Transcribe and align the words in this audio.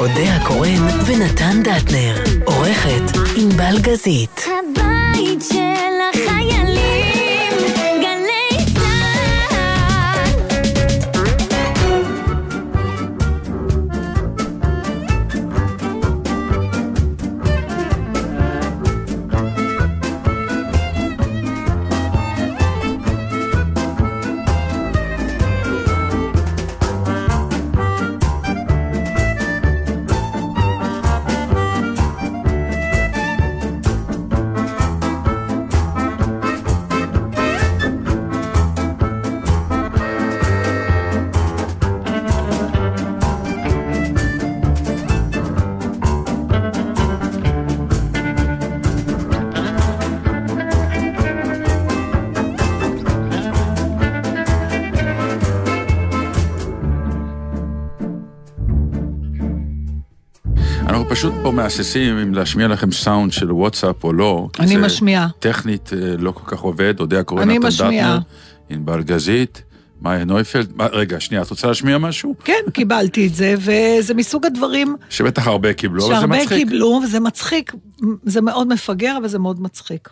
אודה 0.00 0.36
הקורן 0.36 0.86
ונתן 1.06 1.62
דטנר. 1.62 2.14
עורכת 2.44 3.18
ענבל 3.36 3.78
גזית. 3.80 4.40
הבית 4.46 5.42
של 5.52 5.56
החיילים, 6.10 6.69
מהססים 61.62 62.18
אם 62.18 62.34
להשמיע 62.34 62.68
לכם 62.68 62.92
סאונד 62.92 63.32
של 63.32 63.52
וואטסאפ 63.52 64.04
או 64.04 64.12
לא. 64.12 64.48
אני 64.58 64.66
זה 64.66 64.78
משמיעה. 64.78 65.28
טכנית 65.38 65.92
אה, 65.92 65.98
לא 66.18 66.32
כל 66.32 66.56
כך 66.56 66.60
עובד, 66.60 67.00
אודה 67.00 67.20
הקורא 67.20 67.42
אני 67.42 67.58
נתן 67.58 67.66
משמיעה. 67.66 68.16
דטנר, 68.16 68.22
ענבל 68.70 69.02
גזית, 69.02 69.62
מאיה 70.00 70.24
נויפלד. 70.24 70.76
מה, 70.76 70.86
רגע, 70.86 71.20
שנייה, 71.20 71.42
את 71.42 71.50
רוצה 71.50 71.66
להשמיע 71.66 71.98
משהו? 71.98 72.34
כן, 72.44 72.62
קיבלתי 72.72 73.26
את 73.26 73.34
זה, 73.34 73.54
וזה 73.58 74.14
מסוג 74.14 74.46
הדברים 74.46 74.96
שבטח 75.10 75.46
הרבה 75.46 75.74
קיבלו, 75.74 76.06
אבל 76.06 76.14
זה 76.14 76.20
שהרבה 76.20 76.36
מצחיק. 76.36 76.58
קיבלו, 76.58 77.00
וזה 77.04 77.20
מצחיק. 77.20 77.72
זה 78.24 78.40
מאוד 78.40 78.68
מפגר, 78.68 79.16
אבל 79.20 79.28
זה 79.28 79.38
מאוד 79.38 79.62
מצחיק. 79.62 80.08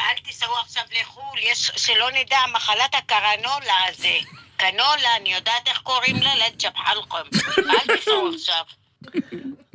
אל 0.00 0.16
תיסעו 0.24 0.52
עכשיו 0.64 0.82
לחו"ל, 1.00 1.38
יש, 1.52 1.72
שלא 1.76 2.06
נדע, 2.10 2.36
מחלת 2.54 2.94
הקרנולה 2.98 3.74
הזה. 3.90 4.16
קנולה, 4.56 5.16
אני 5.20 5.34
יודעת 5.34 5.68
איך 5.68 5.78
קוראים 5.78 6.16
לה, 6.16 6.30
לג'בחלקום. 6.36 7.20
אל 7.58 7.96
תיסעו 7.96 8.30
עכשיו. 8.34 8.79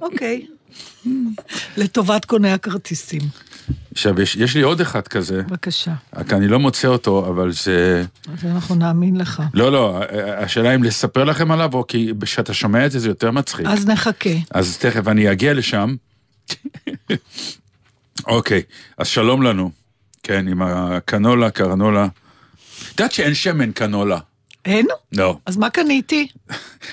אוקיי. 0.02 0.46
לטובת 1.78 2.26
קוני 2.26 2.52
הכרטיסים. 2.52 3.22
עכשיו, 3.92 4.22
יש, 4.22 4.36
יש 4.36 4.56
לי 4.56 4.62
עוד 4.62 4.82
אחד 4.82 5.08
כזה, 5.08 5.42
בבקשה. 5.42 5.94
רק 6.16 6.34
אני 6.34 6.48
לא 6.48 6.60
מוצא 6.60 6.88
אותו, 6.88 7.28
אבל 7.30 7.52
זה... 7.52 8.04
אז 8.34 8.46
אנחנו 8.46 8.76
נאמין 8.76 9.18
לך. 9.18 9.44
לא, 9.54 9.72
לא, 9.72 10.02
השאלה 10.38 10.76
אם 10.76 10.84
לספר 10.84 11.24
לכם 11.24 11.52
עליו, 11.52 11.74
או 11.74 11.88
כי 11.88 12.14
כשאתה 12.22 12.54
שומע 12.54 12.86
את 12.86 12.92
זה, 12.92 13.00
זה 13.00 13.08
יותר 13.08 13.32
מצחיק. 13.32 13.66
אז 13.66 13.88
נחכה. 13.88 14.30
אז 14.52 14.78
תכף 14.78 15.08
אני 15.08 15.32
אגיע 15.32 15.54
לשם. 15.54 15.96
אוקיי, 18.28 18.62
אז 18.98 19.08
שלום 19.08 19.42
לנו. 19.42 19.72
כן, 20.24 20.48
עם 20.48 20.62
הקנולה, 20.62 21.52
קרנולה. 21.52 22.06
את 22.06 23.00
יודעת 23.00 23.12
שאין 23.12 23.34
שמן 23.34 23.72
קנולה. 23.72 24.20
אין? 24.66 24.88
לא. 25.12 25.38
אז 25.46 25.58
מה 25.58 25.70
קניתי? 25.70 26.28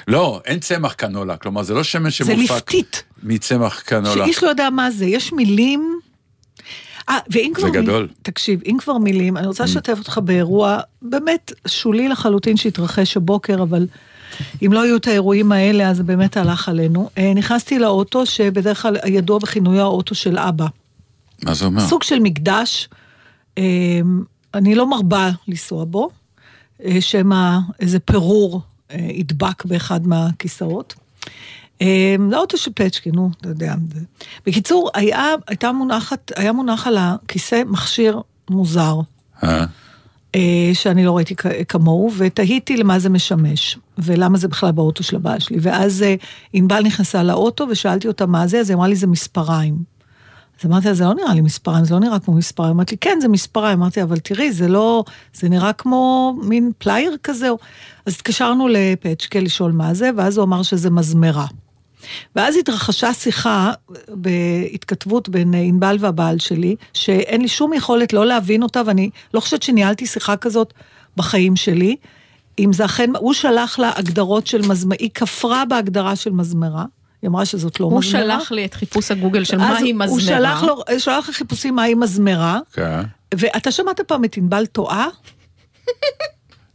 לא, 0.09 0.41
אין 0.45 0.61
צמח 0.61 0.93
קנולה. 0.93 1.37
כלומר, 1.37 1.63
זה 1.63 1.75
לא 1.75 1.85
שמן 1.85 2.05
זה 2.05 2.11
שמופק 2.11 2.39
ליפתית. 2.39 3.03
מצמח 3.23 3.81
קנולה. 3.81 4.25
שאיש 4.25 4.43
לא 4.43 4.49
יודע 4.49 4.71
מה 4.71 4.91
זה. 4.91 5.07
יש 5.07 5.33
מילים... 5.33 5.99
אה, 7.09 7.19
ואם 7.31 7.53
כבר... 7.55 7.67
זה 7.67 7.71
גדול. 7.71 8.09
Mm. 8.11 8.15
תקשיב, 8.23 8.61
אם 8.67 8.77
כבר 8.79 8.99
מילים, 8.99 9.37
אני 9.37 9.47
רוצה 9.47 9.65
לשתף 9.65 9.99
אותך 9.99 10.21
באירוע 10.25 10.81
באמת 11.03 11.53
שולי 11.67 12.09
לחלוטין 12.09 12.57
שהתרחש 12.57 13.17
הבוקר, 13.17 13.63
אבל 13.63 13.87
אם 14.67 14.73
לא 14.73 14.83
היו 14.83 14.97
את 14.97 15.07
האירועים 15.07 15.53
האלה, 15.53 15.91
אז 15.91 15.97
זה 15.97 16.03
באמת 16.03 16.37
הלך 16.37 16.69
עלינו. 16.69 17.11
אה, 17.19 17.33
נכנסתי 17.35 17.79
לאוטו 17.79 18.27
שבדרך 18.27 18.83
כלל 18.83 18.97
ידוע 19.07 19.39
בכינויו 19.39 19.81
האוטו 19.81 20.15
של 20.15 20.39
אבא. 20.39 20.67
מה 21.45 21.55
זה 21.55 21.65
אומר? 21.65 21.89
סוג 21.89 22.03
של 22.03 22.19
מקדש. 22.19 22.89
אה, 23.59 23.63
אני 24.55 24.75
לא 24.75 24.91
מרבה 24.91 25.31
לנסוע 25.49 25.85
בו, 25.85 26.11
שמא 27.01 27.59
איזה 27.81 27.99
פירור 27.99 28.61
אה, 28.91 28.97
ידבק 29.11 29.65
באחד 29.65 30.07
מהכיסאות. 30.07 30.95
אה, 31.83 32.17
זה 32.31 32.37
אוטו 32.37 32.59
של 32.59 32.71
פצ'קי, 32.75 33.11
נו, 33.11 33.31
אתה 33.41 33.49
יודע. 33.49 33.75
בקיצור, 34.47 34.91
היה, 34.95 35.27
הייתה 35.47 35.73
מונחת, 35.73 36.33
היה 36.37 36.53
מונח 36.53 36.87
על 36.87 36.97
הכיסא 37.01 37.63
מכשיר 37.67 38.21
מוזר, 38.51 39.01
אה? 39.45 39.65
אה, 40.35 40.71
שאני 40.75 41.05
לא 41.05 41.17
ראיתי 41.17 41.35
כמוהו, 41.69 42.11
ותהיתי 42.17 42.77
למה 42.77 42.99
זה 42.99 43.09
משמש, 43.09 43.79
ולמה 43.99 44.39
זה 44.39 44.49
בכלל 44.49 44.73
באוטו 44.73 45.03
של 45.03 45.17
הבעל 45.17 45.39
שלי. 45.39 45.57
ואז 45.61 46.03
אה, 46.03 46.15
ענבל 46.53 46.83
נכנסה 46.83 47.23
לאוטו 47.23 47.67
ושאלתי 47.71 48.09
אותה 48.09 48.27
מה 48.27 48.47
זה, 48.47 48.61
אז 48.61 48.71
היא 48.71 48.75
אמרה 48.75 48.89
לי 48.89 48.97
זה 48.97 49.07
מספריים. 49.07 49.75
אז 50.63 50.71
אמרתי 50.71 50.89
לה, 50.89 50.95
זה 50.95 51.05
לא 51.05 51.15
נראה 51.15 51.35
לי 51.35 51.41
מספריים, 51.41 51.85
זה 51.85 51.95
לא 51.95 52.01
נראה 52.01 52.19
כמו 52.19 52.35
מספריים. 52.35 52.75
אמרה 52.75 52.95
לי, 52.95 52.99
כן, 52.99 53.19
זה 53.21 53.29
מספריים. 53.29 53.79
אמרתי, 53.79 54.03
אבל 54.03 54.19
תראי, 54.19 54.53
זה 54.53 54.69
לא, 54.69 55.05
זה 55.35 55.49
נראה 55.49 55.73
כמו 55.73 56.35
מין 56.43 56.73
פלייר 56.79 57.17
כזה. 57.23 57.49
אז 58.07 58.15
התקשרנו 58.15 58.69
לפצ'קה 58.69 59.41
לשאול 59.41 59.73
מה 59.73 59.95
זה, 59.95 60.11
ואז 60.17 60.37
הוא 60.37 60.45
אמר 60.45 60.63
שזה 60.63 60.91
מזמרה. 60.91 61.47
ואז 62.37 62.57
התרחשה 62.57 63.15
שיחה 63.15 63.73
בהתכתבות 64.09 65.29
בין 65.29 65.55
ענבל 65.55 65.97
והבעל 66.01 66.39
שלי, 66.39 66.77
שאין 66.95 67.41
לי 67.41 67.49
שום 67.49 67.73
יכולת 67.73 68.13
לא 68.13 68.27
להבין 68.27 68.63
אותה, 68.63 68.83
ואני 68.87 69.11
לא 69.35 69.41
חושבת 69.41 69.63
שניהלתי 69.63 70.07
שיחה 70.07 70.37
כזאת 70.37 70.73
בחיים 71.17 71.57
שלי. 71.57 71.97
אם 72.59 72.73
זה 72.73 72.85
אכן, 72.85 73.11
הוא 73.19 73.33
שלח 73.33 73.79
לה 73.79 73.91
הגדרות 73.97 74.47
של 74.47 74.69
מזמרה, 74.69 74.97
היא 75.01 75.11
כפרה 75.15 75.65
בהגדרה 75.65 76.17
של 76.17 76.31
מזמרה. 76.31 76.85
היא 77.23 77.29
אמרה 77.29 77.45
שזאת 77.45 77.81
לא 77.81 77.99
מזמרה. 77.99 78.23
שלח 78.23 78.53
לי 78.53 78.65
את 78.65 78.75
חיפוש 78.75 79.11
הגוגל 79.11 79.45
של 79.45 79.57
מהי 79.57 79.93
מזמרה. 79.93 80.09
הוא 80.09 80.21
שלח 80.21 80.63
לו, 80.63 80.83
שלח 80.99 81.29
לי 81.29 81.35
חיפושים 81.35 81.75
מהי 81.75 81.95
מזמרה, 81.95 82.59
כן. 82.73 83.01
ואתה 83.35 83.71
שמעת 83.71 84.01
פעם 84.01 84.25
את 84.25 84.37
ענבל 84.37 84.67
טועה? 84.67 85.07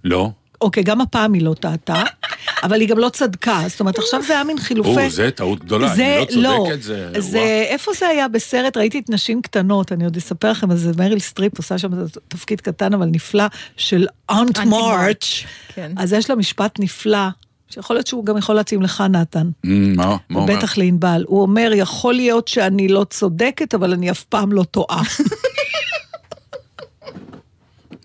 לא. 0.04 0.30
אוקיי, 0.62 0.84
גם 0.84 1.02
הפעם 1.02 1.34
היא 1.34 1.42
לא 1.42 1.54
טעתה, 1.54 2.04
אבל 2.64 2.82
היא 2.82 2.90
גם 2.90 2.98
לא 2.98 3.10
צדקה. 3.10 3.62
זאת 3.68 3.80
אומרת, 3.80 3.98
עכשיו 3.98 4.22
זה 4.28 4.34
היה 4.34 4.44
מין 4.44 4.60
חילופי... 4.60 5.06
או, 5.06 5.10
זה 5.10 5.32
טעות 5.32 5.64
גדולה, 5.64 5.94
אם 5.94 6.00
היא 6.00 6.38
לא 6.38 6.64
צודקת, 6.66 6.82
זה... 6.82 7.12
זה. 7.20 7.66
איפה 7.68 7.92
זה 8.00 8.08
היה 8.08 8.28
בסרט? 8.28 8.78
ראיתי 8.78 9.00
את 9.00 9.10
נשים 9.10 9.42
קטנות, 9.42 9.92
אני 9.92 10.04
עוד 10.04 10.18
אספר 10.18 10.52
לכם, 10.52 10.72
אז 10.72 10.92
מריל 10.98 11.20
סטריפ 11.20 11.58
עושה 11.58 11.78
שם 11.78 11.90
תפקיד 12.28 12.62
קטן 12.62 12.94
אבל 12.94 13.06
נפלא, 13.06 13.46
של 13.78 14.08
אונט. 14.30 14.60
מרץ', 14.60 15.44
כן. 15.76 15.92
אז 15.98 16.14
יש 16.14 16.30
לה 16.30 16.36
משפט 16.36 16.80
נפלא, 16.80 17.28
שיכול 17.70 17.96
להיות 17.96 18.08
שהוא 18.08 18.26
גם 18.26 18.38
יכול 18.38 18.56
להתאים 18.56 18.82
לך, 18.82 19.04
נתן. 19.10 19.50
Mm, 19.66 19.70
מה? 19.96 20.18
מה 20.30 20.40
אומר? 20.40 20.58
בטח 20.58 20.78
לענבל. 20.78 21.24
הוא 21.28 21.42
אומר, 21.42 21.72
יכול 21.76 22.14
להיות 22.14 22.48
שאני 22.48 22.88
לא 22.88 23.06
צודקת, 23.10 23.74
אבל 23.74 23.94
אני 23.94 24.12
אף 24.12 24.24
פעם 24.24 24.52
לא 24.52 24.64
טועה. 24.64 25.02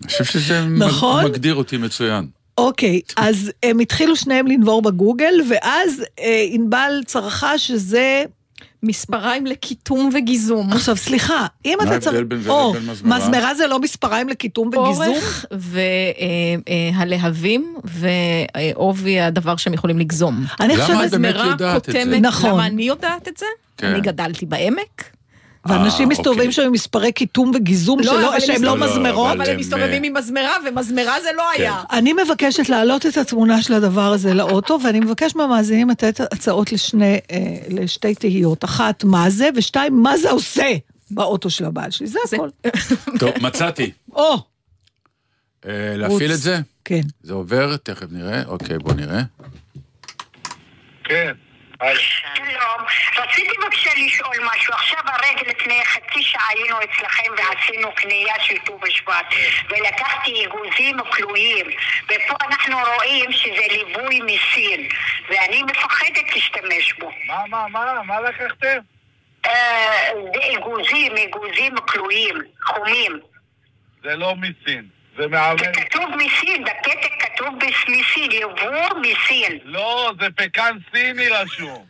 אני 0.01 0.09
חושב 0.09 0.25
שזה 0.25 0.65
נכון? 0.65 1.25
מגדיר 1.25 1.55
אותי 1.55 1.77
מצוין. 1.77 2.27
אוקיי, 2.57 3.01
אז 3.17 3.51
הם 3.63 3.79
התחילו 3.79 4.15
שניהם 4.15 4.47
לנבור 4.47 4.81
בגוגל, 4.81 5.33
ואז 5.49 6.03
אה, 6.19 6.45
ענבל 6.49 7.01
צרחה 7.05 7.57
שזה... 7.57 8.23
מספריים 8.83 9.45
לקיטום 9.45 10.09
וגיזום. 10.13 10.73
עכשיו, 10.73 10.97
סליחה, 10.97 11.45
אם 11.65 11.77
מה 11.77 11.83
אתה 11.83 11.99
צריך... 11.99 12.15
ההבדל 12.15 12.23
בין 12.23 12.41
זה 12.41 12.49
לבין 12.49 12.89
מזמרה? 12.89 13.17
מזמרה 13.17 13.55
זה 13.55 13.67
לא 13.67 13.79
מספריים 13.79 14.29
לקיטום 14.29 14.67
וגיזום? 14.67 15.07
אורך 15.07 15.45
והלהבים 16.67 17.75
ועובי 17.83 19.19
הדבר 19.19 19.55
שהם 19.55 19.73
יכולים 19.73 19.99
לגזום. 19.99 20.45
אני 20.59 20.75
למה 20.75 20.85
חושבת... 20.85 21.05
את 21.05 21.11
באמת 21.11 21.35
יודעת 21.35 21.89
את 21.89 21.93
זה? 21.93 22.19
נכון. 22.19 22.49
למה 22.49 22.65
אני 22.65 22.83
יודעת 22.83 23.27
את 23.27 23.37
זה? 23.37 23.45
כן. 23.77 23.87
אני 23.87 24.01
גדלתי 24.01 24.45
בעמק. 24.45 25.12
ואנשים 25.65 26.05
אה, 26.05 26.09
מסתובבים 26.11 26.39
אוקיי. 26.39 26.51
שם 26.51 26.61
עם 26.61 26.71
מספרי 26.71 27.11
קיטום 27.11 27.51
וגיזום 27.55 28.03
שלא- 28.03 28.11
אבל 28.27 28.33
הם 28.33 28.39
שהם 28.39 28.63
לא 28.63 28.75
מסתובבים- 28.75 29.03
מזמרות. 29.03 29.31
אבל 29.35 29.49
הם 29.49 29.57
מסתובבים 29.57 30.03
עם 30.03 30.13
מזמרה, 30.17 30.53
ומזמרה 30.67 31.21
זה 31.21 31.29
לא 31.37 31.43
היה. 31.57 31.83
אני 31.91 32.13
מבקשת 32.25 32.69
להעלות 32.69 33.05
את 33.05 33.17
התמונה 33.17 33.61
של 33.61 33.73
הדבר 33.73 34.11
הזה 34.13 34.33
לאוטו, 34.33 34.79
ואני 34.83 34.99
מבקש 34.99 35.35
מהמאזינים 35.35 35.89
לתת 35.89 36.19
הצעות 36.33 36.71
לשני, 36.71 37.13
אה, 37.31 37.39
לשתי 37.69 38.15
תהיות. 38.15 38.63
אחת, 38.63 39.03
מה 39.03 39.29
זה, 39.29 39.49
ושתיים, 39.55 40.03
מה 40.03 40.17
זה 40.17 40.31
עושה 40.31 40.67
באוטו 41.11 41.49
של 41.49 41.65
הבעל 41.65 41.91
שלי. 41.91 42.07
זה 42.07 42.19
הכל. 42.33 42.49
טוב, 43.19 43.29
מצאתי. 43.41 43.91
או, 44.11 44.35
אה, 45.65 45.93
להפעיל. 45.97 46.31
את 46.33 46.37
זה? 46.39 46.59
כן. 46.85 47.01
זה 47.23 47.33
עובר, 47.33 47.75
תכף 47.77 48.07
נראה. 48.11 48.43
אוקיי, 48.47 48.77
בוא 48.77 48.93
נראה. 48.93 49.21
כן. 51.03 51.31
היי. 51.83 51.95
שלום, 52.35 52.87
רציתי 53.17 53.53
בבקשה 53.63 53.89
לשאול 54.05 54.35
משהו. 54.53 54.73
עכשיו 54.73 54.99
הרגע 55.05 55.51
לפני 55.51 55.85
חצי 55.85 56.23
שעה 56.23 56.47
היינו 56.49 56.77
אצלכם 56.77 57.31
ועשינו 57.37 57.91
קנייה 57.95 58.33
של 58.39 58.57
ט"ו 58.57 58.77
בשבט 58.77 59.25
ולקחתי 59.69 60.45
אגוזים 60.45 60.97
כלואים 61.11 61.65
ופה 62.05 62.35
אנחנו 62.47 62.77
רואים 62.95 63.31
שזה 63.31 63.65
ליווי 63.71 64.21
מסין 64.21 64.87
ואני 65.29 65.63
מפחדת 65.63 66.23
מה, 67.27 67.43
מה, 67.49 67.67
מה, 67.67 68.03
מה 68.03 68.21
לקחתם? 68.21 68.77
אה, 69.45 70.11
אגוזים, 70.57 71.11
אגוזים 71.17 71.75
כלואים, 71.75 72.35
חומים. 72.65 73.19
זה 74.03 74.15
לא 74.15 74.35
מסין. 74.35 74.87
זה. 75.17 75.27
זה 75.59 75.71
כתוב 75.73 76.05
מסין, 76.17 76.63
בפתק 76.63 77.11
כתוב 77.19 77.55
מסין, 77.87 78.31
יבוא 78.31 78.99
מסין. 79.01 79.59
לא, 79.63 80.11
זה 80.19 80.27
פקן 80.35 80.77
סיני 80.95 81.29
רשום. 81.29 81.85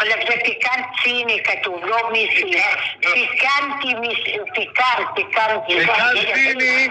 זה 0.00 0.34
פיקן 0.44 0.82
ציני 1.02 1.42
כתוב, 1.44 1.84
לא 1.84 2.10
מסין. 2.12 2.62
פיקנטי 3.00 3.94
מסין, 4.00 4.40
פיקן, 4.54 5.02
פיקנטי. 5.14 5.86
פקן 5.86 6.34
סיני 6.34 6.88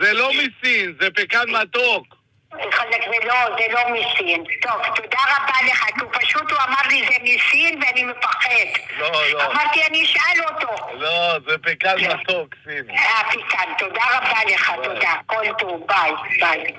זה 0.00 0.12
לא 0.12 0.30
מסין, 0.30 0.94
זה 1.00 1.10
פקן 1.10 1.50
מתוק. 1.50 2.13
חלק 2.72 3.00
זה 3.04 3.26
לא, 3.28 3.34
זה 3.58 3.66
לא 3.74 3.80
מסין. 3.94 4.44
טוב, 4.62 4.94
תודה 4.96 5.18
רבה 5.36 5.72
לך, 5.72 5.84
כי 5.84 6.00
הוא 6.04 6.10
פשוט, 6.12 6.50
הוא 6.50 6.58
אמר 6.68 6.88
לי 6.90 7.02
זה 7.08 7.16
מסין 7.22 7.80
ואני 7.82 8.04
מפחד. 8.04 8.82
לא, 8.98 9.10
לא. 9.32 9.46
אמרתי, 9.46 9.80
אני 9.90 10.04
אשאל 10.04 10.44
אותו. 10.50 10.98
לא, 10.98 11.38
זה 11.46 11.58
פקאן 11.62 11.94
מתוק 11.96 12.54
סיני. 12.64 12.98
אה, 12.98 13.30
פקאן, 13.30 13.72
תודה 13.78 14.02
רבה 14.16 14.54
לך, 14.54 14.72
תודה. 14.84 15.14
כל 15.26 15.44
טוב, 15.58 15.80
ביי, 15.88 16.12
ביי. 16.40 16.74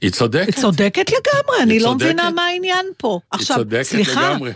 היא 0.00 0.10
צודקת. 0.10 0.46
היא 0.46 0.54
צודקת 0.54 1.06
לגמרי, 1.10 1.62
אני 1.62 1.78
לא 1.80 1.84
צודקת. 1.84 2.04
מבינה 2.04 2.30
מה 2.30 2.42
העניין 2.42 2.86
פה. 2.96 3.20
היא 3.32 3.40
עכשיו, 3.40 3.56
צודקת 3.56 3.82
סליחה, 3.82 4.30
לגמרי. 4.30 4.52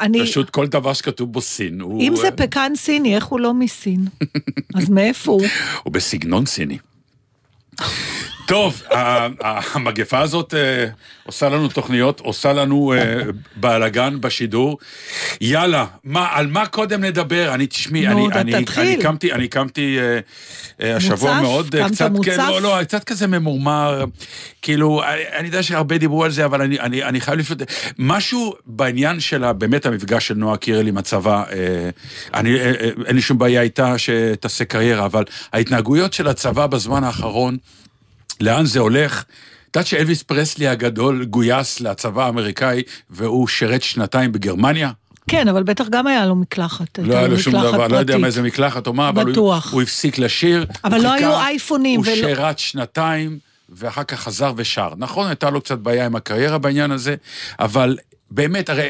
אני, 0.00 0.22
פשוט 0.22 0.50
כל 0.50 0.66
דבר 0.66 0.92
שכתוב 0.92 1.32
בו 1.32 1.40
סין, 1.40 1.80
הוא... 1.80 2.02
אם 2.02 2.16
זה 2.16 2.30
פקן 2.30 2.72
סיני, 2.76 3.16
איך 3.16 3.24
הוא 3.24 3.40
לא 3.40 3.54
מסין? 3.54 4.00
אז 4.78 4.90
מאיפה 4.90 5.32
הוא? 5.32 5.46
הוא 5.82 5.92
בסגנון 5.92 6.46
סיני. 6.46 6.78
טוב, 8.46 8.82
המגפה 9.40 10.18
הזאת 10.18 10.54
אה, 10.54 10.86
עושה 11.26 11.48
לנו 11.48 11.68
תוכניות, 11.68 12.20
עושה 12.20 12.52
לנו 12.52 12.92
אה, 12.92 13.20
בלאגן 13.56 14.20
בשידור. 14.20 14.78
יאללה, 15.40 15.86
מה, 16.04 16.28
על 16.32 16.46
מה 16.46 16.66
קודם 16.66 17.04
נדבר? 17.04 17.54
אני, 17.54 17.66
תשמעי, 17.66 18.08
אני, 18.08 18.26
אני. 18.32 18.54
אני 18.76 18.96
קמתי, 18.96 19.32
אני 19.32 19.48
קמתי 19.48 19.98
אה, 20.80 20.96
השבוע? 20.96 21.40
מאוד, 21.40 21.68
קמת 21.70 21.92
קצת? 21.92 22.10
כן, 22.24 22.36
לא, 22.36 22.62
לא, 22.62 22.84
קצת 22.84 23.04
כזה 23.04 23.26
ממורמר, 23.26 24.04
כאילו, 24.62 25.02
אני, 25.02 25.22
אני 25.38 25.46
יודע 25.46 25.62
שהרבה 25.62 25.98
דיברו 25.98 26.24
על 26.24 26.30
זה, 26.30 26.44
אבל 26.44 26.62
אני, 26.62 26.80
אני, 26.80 27.04
אני 27.04 27.20
חייב 27.20 27.38
לפנות, 27.38 27.62
משהו 27.98 28.54
בעניין 28.66 29.20
של 29.20 29.52
באמת 29.52 29.86
המפגש 29.86 30.26
של 30.28 30.34
נועה 30.34 30.56
קירל 30.56 30.86
עם 30.86 30.98
הצבא, 30.98 31.44
אני, 32.34 32.60
אין 33.06 33.16
לי 33.16 33.22
שום 33.22 33.38
בעיה 33.38 33.62
איתה 33.62 33.98
שתעשה 33.98 34.64
קריירה, 34.64 35.06
אבל 35.06 35.24
ההתנהגויות 35.52 36.12
של 36.12 36.28
הצבא 36.28 36.66
בזמן 36.66 37.04
האחרון, 37.04 37.56
לאן 38.40 38.66
זה 38.66 38.80
הולך? 38.80 39.24
את 39.70 39.76
יודעת 39.76 39.86
שאלוויס 39.86 40.22
פרסלי 40.22 40.68
הגדול 40.68 41.24
גויס 41.24 41.80
לצבא 41.80 42.24
האמריקאי 42.26 42.82
והוא 43.10 43.48
שירת 43.48 43.82
שנתיים 43.82 44.32
בגרמניה? 44.32 44.90
כן, 45.28 45.48
אבל 45.48 45.62
בטח 45.62 45.88
גם 45.90 46.06
היה 46.06 46.26
לו 46.26 46.34
מקלחת. 46.34 46.98
לא 46.98 47.16
היה 47.16 47.28
לו 47.28 47.38
שום 47.38 47.52
דבר, 47.52 47.70
לא 47.88 47.96
יודע 47.96 48.12
פרטית. 48.12 48.16
מאיזה 48.16 48.42
מקלחת 48.42 48.86
או 48.86 48.92
מה, 48.92 49.08
אבל 49.08 49.34
הוא. 49.34 49.54
הוא 49.70 49.82
הפסיק 49.82 50.18
לשיר. 50.18 50.66
אבל 50.84 51.00
לא 51.02 51.12
היו 51.12 51.32
אייפונים 51.40 52.00
הוא 52.00 52.06
ולא- 52.06 52.14
שירת 52.16 52.58
שנתיים, 52.58 53.38
ואחר 53.68 54.04
כך 54.04 54.20
חזר 54.20 54.52
ושר. 54.56 54.88
נכון, 54.96 55.26
הייתה 55.26 55.50
לו 55.50 55.60
קצת 55.60 55.78
בעיה 55.78 56.06
עם 56.06 56.16
הקריירה 56.16 56.58
בעניין 56.58 56.90
הזה, 56.90 57.14
אבל 57.58 57.96
באמת, 58.30 58.70
הרי... 58.70 58.88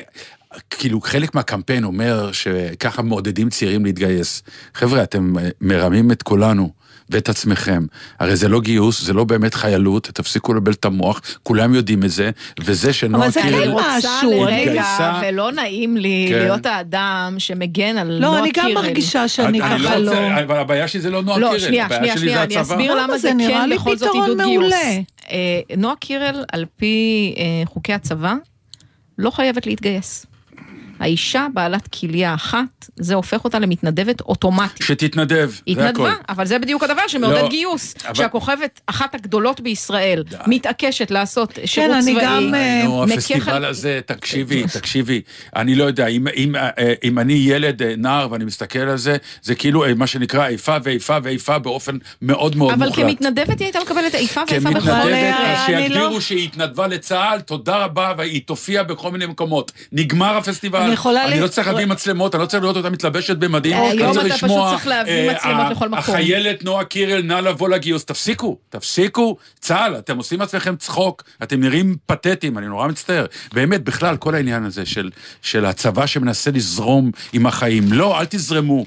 כאילו 0.71 1.01
חלק 1.01 1.35
מהקמפיין 1.35 1.85
אומר 1.85 2.33
שככה 2.33 3.03
מעודדים 3.03 3.51
צעירים 3.51 3.85
להתגייס. 3.85 4.43
חבר'ה, 4.75 5.03
אתם 5.03 5.39
אה, 5.39 5.49
מרמים 5.61 6.13
את 6.13 6.23
כולנו 6.23 6.71
ואת 7.11 7.29
עצמכם. 7.29 7.83
הרי 8.21 8.37
זה 8.37 8.49
לא 8.49 8.61
גיוס, 8.61 9.03
זה 9.03 9.13
לא 9.13 9.25
באמת 9.25 9.55
חיילות, 9.55 10.05
תפסיקו 10.15 10.55
לבלבל 10.55 10.73
את 10.73 10.85
המוח, 10.85 11.21
כולם 11.43 11.75
יודעים 11.75 12.05
את 12.05 12.11
זה, 12.11 12.31
וזה 12.61 12.93
שנועה 12.93 13.25
אבל 13.25 13.33
זה 13.33 13.41
קירל... 13.43 13.63
אני 13.63 13.83
כן 13.83 13.99
משהו, 13.99 14.47
אני- 14.47 14.63
התגייסה. 14.63 15.21
ולא 15.23 15.53
נעים 15.53 15.97
לי 15.97 16.27
כן. 16.29 16.39
להיות 16.39 16.67
האדם 16.67 17.35
שמגן 17.39 17.99
על 17.99 18.07
לא, 18.13 18.19
נועה 18.19 18.39
אני 18.41 18.51
גם 18.55 18.65
קירל. 18.67 18.75
מרגישה 18.75 19.29
שאני 19.29 19.49
אני 19.61 19.79
ככה 19.79 19.99
לא... 19.99 20.11
רוצה- 20.11 20.43
אבל 20.45 20.57
הבעיה 20.57 20.89
שלי 20.89 21.01
זה 21.01 21.11
לא 21.11 21.23
נועה 21.23 21.39
לא, 21.39 21.47
קירל, 21.49 21.59
שנייה, 21.59 21.85
הבעיה 21.85 22.01
שנייה, 22.01 22.17
שלי 22.17 22.21
שנייה, 22.29 22.39
זה 22.39 22.45
אני 22.45 22.57
הצבא. 22.57 22.75
אסביר 22.75 22.95
למה? 22.95 23.19
זה 23.19 23.31
כן 23.39 23.71
בכל 23.75 23.97
זאת 23.97 24.09
עידוד 24.15 24.37
גיוס. 24.41 24.47
מעולה. 24.47 24.77
אה, 25.31 25.61
נועה 25.77 25.97
קירל, 25.97 26.45
על 26.53 26.65
פי 26.77 26.95
אה, 27.39 27.45
חוקי 27.67 27.93
הצבא, 27.93 28.35
לא 29.19 29.31
חייבת 29.31 29.67
להתגייס. 29.67 30.27
האישה 31.01 31.47
בעלת 31.55 31.89
כליה 32.01 32.35
אחת, 32.35 32.65
זה 32.97 33.15
הופך 33.15 33.45
אותה 33.45 33.59
למתנדבת 33.59 34.21
אוטומטית. 34.21 34.83
שתתנדב, 34.87 35.51
היא 35.67 35.77
זה 35.77 35.89
הכל. 35.89 36.03
התנדבה, 36.07 36.23
אבל 36.29 36.47
זה 36.47 36.59
בדיוק 36.59 36.83
הדבר 36.83 37.03
שמעודד 37.09 37.43
לא, 37.43 37.49
גיוס. 37.49 37.95
אבל- 38.07 38.15
שהכוכבת, 38.15 38.81
אחת 38.87 39.15
הגדולות 39.15 39.61
בישראל, 39.61 40.25
מתעקשת 40.47 41.11
לעשות 41.11 41.59
שירות 41.65 41.91
אני 41.97 42.13
צבאי. 42.13 42.25
גם, 42.25 42.55
אה, 42.55 42.83
נו, 42.85 43.03
מקח 43.07 43.13
הפסטיבל 43.15 43.65
הזה, 43.65 44.01
תקשיבי, 44.07 44.65
תקשיבי, 44.73 45.21
אני 45.57 45.75
לא 45.75 45.85
יודע, 45.85 46.07
אם, 46.07 46.27
אם, 46.37 46.57
אה, 46.57 46.71
אם 47.05 47.19
אני 47.19 47.33
ילד, 47.33 47.83
אה, 47.83 47.95
נער, 47.99 48.29
ואני 48.31 48.45
מסתכל 48.45 48.79
על 48.79 48.97
זה, 48.97 49.17
זה 49.43 49.55
כאילו 49.55 49.85
אה, 49.85 49.95
מה 49.95 50.07
שנקרא 50.07 50.49
איפה 50.49 50.77
ואיפה 50.83 51.17
ואיפה 51.23 51.59
באופן 51.59 51.97
מאוד 52.23 52.57
מאוד 52.57 52.73
אבל 52.73 52.87
מוחלט. 52.87 53.05
כמתנדבת 53.07 53.59
היא 53.59 53.67
הייתה 53.67 53.79
מקבלת 53.85 54.15
איפה 54.15 54.41
ואיפה 54.51 54.71
בכל... 54.71 54.79
אבל, 54.79 54.91
כמתנדבת, 54.91 55.13
אה, 55.13 55.67
אני 55.67 55.83
שיגדירו 55.85 56.15
לא- 56.15 56.21
שהיא 56.21 56.45
התנדבה 56.45 56.87
לצה"ל, 56.87 57.41
תודה 57.41 57.77
רבה, 57.77 58.13
והיא 58.19 58.43
תופיע 58.47 58.83
בכל 58.83 59.11
מיני 59.11 59.27
מקומות. 59.27 59.73
נגמר 59.93 60.37
הפסטיבל, 60.37 60.84
אני 60.85 60.93
יכולה 60.95 61.25
אני 61.27 61.39
ל- 61.39 61.43
לא 61.43 61.49
צריך 61.49 61.69
להביא 61.69 61.87
מצלמות, 61.87 62.35
אני 62.35 62.43
לא 62.43 62.47
צריך 62.47 62.63
לראות 62.63 62.77
אותה 62.77 62.91
מתלבשת 62.91 63.37
במדים, 63.37 63.73
אה, 63.77 63.91
אני 63.91 64.03
היום 64.03 64.19
אתה 64.19 64.35
פשוט 64.35 64.51
צריך 64.71 64.87
להביא 64.87 65.13
אה, 65.29 65.35
מצלמות 65.35 65.67
ה- 65.67 65.71
לכל 65.71 65.89
מקום. 65.89 65.99
החיילת 65.99 66.65
נועה 66.65 66.85
קירל, 66.85 67.23
נא 67.23 67.35
לבוא 67.35 67.69
לגיוס, 67.69 68.05
תפסיקו, 68.05 68.59
תפסיקו, 68.71 69.37
צה"ל, 69.61 69.99
אתם 69.99 70.17
עושים 70.17 70.39
מעצמכם 70.39 70.77
צחוק, 70.77 71.23
אתם 71.43 71.61
נראים 71.61 71.97
פתטיים, 72.07 72.59
אני 72.59 72.67
נורא 72.67 72.89
מצטער. 72.89 73.27
באמת, 73.53 73.85
בכלל, 73.85 74.17
כל 74.17 74.35
העניין 74.35 74.65
הזה 74.65 74.83
של 75.43 75.65
הצבא 75.67 76.07
שמנסה 76.07 76.51
לזרום 76.51 77.11
עם 77.33 77.47
החיים, 77.47 77.93
לא, 77.93 78.21
אל 78.21 78.25
תזרמו. 78.25 78.85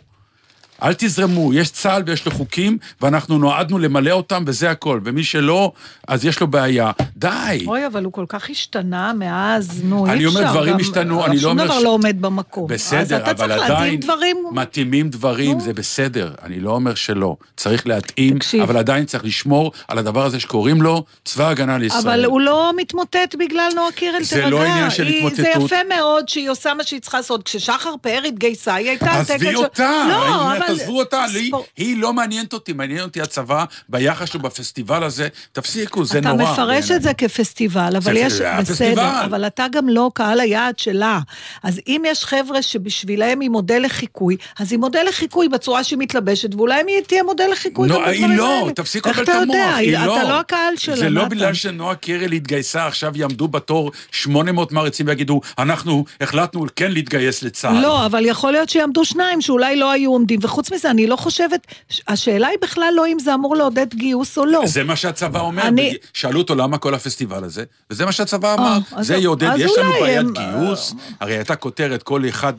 אל 0.83 0.93
תזרמו, 0.97 1.53
יש 1.53 1.69
צה"ל 1.71 2.03
ויש 2.05 2.25
לו 2.25 2.31
חוקים, 2.31 2.77
ואנחנו 3.01 3.37
נועדנו 3.37 3.77
למלא 3.79 4.11
אותם, 4.11 4.43
וזה 4.47 4.71
הכל. 4.71 4.99
ומי 5.03 5.23
שלא, 5.23 5.71
אז 6.07 6.25
יש 6.25 6.39
לו 6.39 6.47
בעיה. 6.47 6.91
די. 7.17 7.63
אוי, 7.67 7.87
אבל 7.87 8.03
הוא 8.03 8.13
כל 8.13 8.25
כך 8.29 8.49
השתנה 8.49 9.13
מאז, 9.13 9.81
נו, 9.83 9.97
אי 9.97 10.11
אפשר. 10.11 10.13
אני 10.17 10.25
אומר, 10.25 10.43
דברים 10.51 10.73
גם- 10.73 10.79
השתנו, 10.79 11.25
אני 11.25 11.35
לא 11.35 11.41
שום 11.41 11.51
אומר 11.51 11.65
דבר 11.65 11.79
ש- 11.79 11.83
לא 11.83 11.89
עומד 11.89 12.21
במקום. 12.21 12.67
בסדר, 12.67 12.99
אז 12.99 13.11
אתה 13.13 13.31
אבל 13.31 13.47
צריך 13.47 13.63
עדיין 13.63 13.81
להתאים 13.83 13.99
דברים... 13.99 14.37
מתאימים 14.51 15.09
דברים, 15.09 15.51
נו. 15.57 15.61
זה 15.63 15.73
בסדר. 15.73 16.31
אני 16.43 16.59
לא 16.59 16.71
אומר 16.71 16.95
שלא. 16.95 17.35
צריך 17.57 17.87
להתאים, 17.87 18.35
תקשיב. 18.37 18.61
אבל 18.61 18.77
עדיין 18.77 19.05
צריך 19.05 19.25
לשמור 19.25 19.71
על 19.87 19.97
הדבר 19.97 20.25
הזה 20.25 20.39
שקוראים 20.39 20.81
לו 20.81 21.03
צבא 21.25 21.49
הגנה 21.49 21.77
לישראל. 21.77 22.01
אבל 22.01 22.25
הוא 22.25 22.41
לא 22.41 22.71
מתמוטט 22.77 23.35
בגלל 23.39 23.69
נועה 23.75 23.91
קירל, 23.91 24.23
זה 24.23 24.35
תירגע. 24.35 24.49
לא 24.49 24.63
עניין 24.63 24.89
של 24.89 25.07
היא- 25.07 25.21
זה 25.35 25.41
התמוטטות. 25.41 25.65
יפה 25.71 25.95
מאוד 25.95 26.29
שהיא 26.29 26.49
עושה 26.49 26.73
מה 26.73 26.83
שהיא 26.83 26.99
צריכה 27.01 27.17
לעשות. 27.17 27.43
כששחר 27.43 27.93
פאר 28.01 28.21
התגייסה, 28.27 28.73
היא 28.73 28.89
הייתה 28.89 29.11
עזבי. 29.11 29.55
אותה, 29.55 30.05
לא, 30.09 30.53
אבל... 30.57 30.66
תעזבו 30.67 30.99
אותה, 30.99 31.25
לי- 31.33 31.47
ספור- 31.47 31.65
היא 31.77 31.97
לא 31.97 32.13
מעניינת 32.13 32.53
אותי, 32.53 32.73
מעניין 32.73 32.99
אותי 33.01 33.21
הצבא, 33.21 33.65
ביחס 33.89 34.29
שלו 34.29 34.39
בפסטיבל 34.41 35.03
הזה, 35.03 35.27
תפסיקו, 35.51 36.05
זה 36.05 36.19
אתה 36.19 36.33
נורא. 36.33 36.51
מפרש 36.53 36.57
בעיניי. 36.83 36.95
את 36.97 37.01
זה 37.01 37.13
כפסטיבל, 37.13 37.93
אבל 37.95 38.13
זה 38.13 38.19
יש, 38.19 38.41
הפסטיבל. 38.41 38.91
בסדר, 38.91 39.25
אבל 39.25 39.47
אתה 39.47 39.65
גם 39.71 39.89
לא 39.89 40.11
קהל 40.13 40.39
היעד 40.39 40.79
שלה. 40.79 41.19
אז 41.63 41.79
אם 41.87 42.01
יש 42.05 42.25
חבר'ה 42.25 42.61
שבשבילם 42.61 43.39
היא 43.39 43.49
מודל 43.49 43.81
לחיקוי, 43.85 44.37
אז 44.59 44.71
היא 44.71 44.79
מודל 44.79 45.03
לחיקוי 45.09 45.49
בצורה 45.49 45.83
שהיא 45.83 45.99
מתלבשת, 45.99 46.55
ואולי 46.55 46.83
היא 46.87 47.01
תהיה 47.07 47.23
מודל 47.23 47.47
לחיקוי 47.51 47.89
לא, 47.89 47.95
גם 47.95 48.03
היא 48.03 48.11
בדברים 48.21 48.37
לא, 48.37 48.59
האלה. 48.61 48.71
תפסיקו 48.73 49.09
איך 49.09 49.19
לבלבל 49.19 49.33
את 49.37 49.43
אתה 49.43 49.53
יודע? 49.53 49.63
המוח, 49.65 49.77
היא 49.77 49.97
לא. 49.97 50.17
אתה 50.21 50.29
לא 50.29 50.39
הקהל 50.39 50.73
שלה. 50.77 50.95
זה 50.95 51.09
לא 51.09 51.25
בגלל 51.25 51.45
אתה? 51.45 51.53
שנועה 51.55 51.95
קירל 51.95 52.31
התגייסה, 52.31 52.87
עכשיו 52.87 53.11
יעמדו 53.15 53.47
בתור 53.47 53.91
800 54.11 54.71
מעריצים 54.71 55.07
ויגידו, 55.07 55.41
אנחנו 55.59 56.05
החלטנו 56.21 56.65
כן 56.75 56.91
להתגייס 56.91 57.43
לצה"ל. 57.43 57.81
לא, 57.81 58.05
אבל 58.05 58.25
יכול 58.25 58.51
להיות 58.51 58.69
שיעמדו 58.69 59.05
שניים 59.05 59.41
שאולי 59.41 59.75
לא 59.75 59.91
היו 59.91 60.11
עומדים, 60.11 60.39
וחוץ 60.57 60.71
מזה, 60.71 60.91
אני 60.91 61.07
לא 61.07 61.15
חושבת, 61.15 61.67
השאלה 62.07 62.47
היא 62.47 62.57
בכלל 62.61 62.93
לא 62.95 63.07
אם 63.07 63.19
זה 63.19 63.33
אמור 63.33 63.55
לעודד 63.55 63.93
גיוס 63.93 64.37
או 64.37 64.45
לא. 64.45 64.61
זה 64.65 64.83
מה 64.83 64.95
שהצבא 64.95 65.39
אומר, 65.39 65.67
אני- 65.67 65.93
שאלו 66.13 66.39
אותו 66.39 66.55
למה 66.55 66.77
כל 66.77 66.93
הפסטיבל 66.93 67.43
הזה, 67.43 67.63
וזה 67.91 68.05
מה 68.05 68.11
שהצבא 68.11 68.53
אמר, 68.53 68.77
אז- 68.95 69.07
זה 69.07 69.15
יעודד, 69.17 69.49
יש 69.57 69.71
לנו 69.77 69.91
בעיית 69.91 70.19
הם- 70.19 70.33
גיוס, 70.33 70.93
הרי 71.19 71.33
הייתה 71.35 71.55
כותרת, 71.55 72.03
כל 72.03 72.29
אחד 72.29 72.53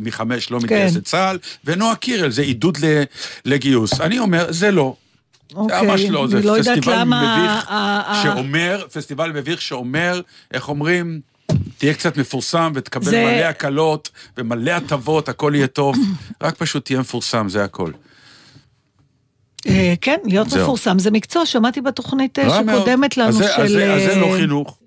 מחמש 0.00 0.50
לא 0.50 0.58
מתגייס 0.58 0.92
כן. 0.92 0.98
לצה"ל, 0.98 1.38
ונועה 1.64 1.94
קירל, 1.96 2.30
זה 2.30 2.42
עידוד 2.42 2.78
לגיוס. 3.44 4.00
אני 4.00 4.18
אומר, 4.18 4.46
זה 4.48 4.70
לא. 4.70 4.94
זה 5.50 5.56
אוקיי, 5.58 5.86
ממש 5.86 6.00
לא, 6.00 6.26
זה 6.26 6.40
לא 6.42 6.54
פסטיבל 6.58 7.04
מביך 7.04 7.68
שאומר, 8.22 8.84
פסטיבל 8.92 9.32
מביך 9.32 9.62
שאומר, 9.62 10.20
איך 10.54 10.68
אומרים, 10.68 11.20
תהיה 11.78 11.94
קצת 11.94 12.16
מפורסם 12.16 12.72
ותקבל 12.74 13.04
זה- 13.04 13.24
מלא 13.24 13.44
הקלות 13.44 14.10
ומלא 14.38 14.70
הטבות, 14.70 15.28
הכל 15.28 15.52
יהיה 15.54 15.66
טוב, 15.66 15.96
רק 16.42 16.54
פשוט 16.56 16.84
תהיה 16.84 17.00
מפורסם, 17.00 17.48
זה 17.48 17.64
הכל. 17.64 17.90
אה, 19.68 19.94
כן, 20.00 20.16
להיות 20.24 20.50
זהו. 20.50 20.62
מפורסם 20.62 20.98
זה 20.98 21.10
מקצוע, 21.10 21.46
שמעתי 21.46 21.80
בתוכנית 21.80 22.38
אה. 22.38 22.60
שקודמת 22.62 23.16
לנו 23.16 23.28
אז 23.28 23.36
של... 23.38 23.44
אז 23.62 23.70
זה- 23.70 23.94
אז 23.94 24.02
זה 24.02 24.10
אה, 24.12 24.16
לא 24.20 24.34
חינוך. 24.36 24.78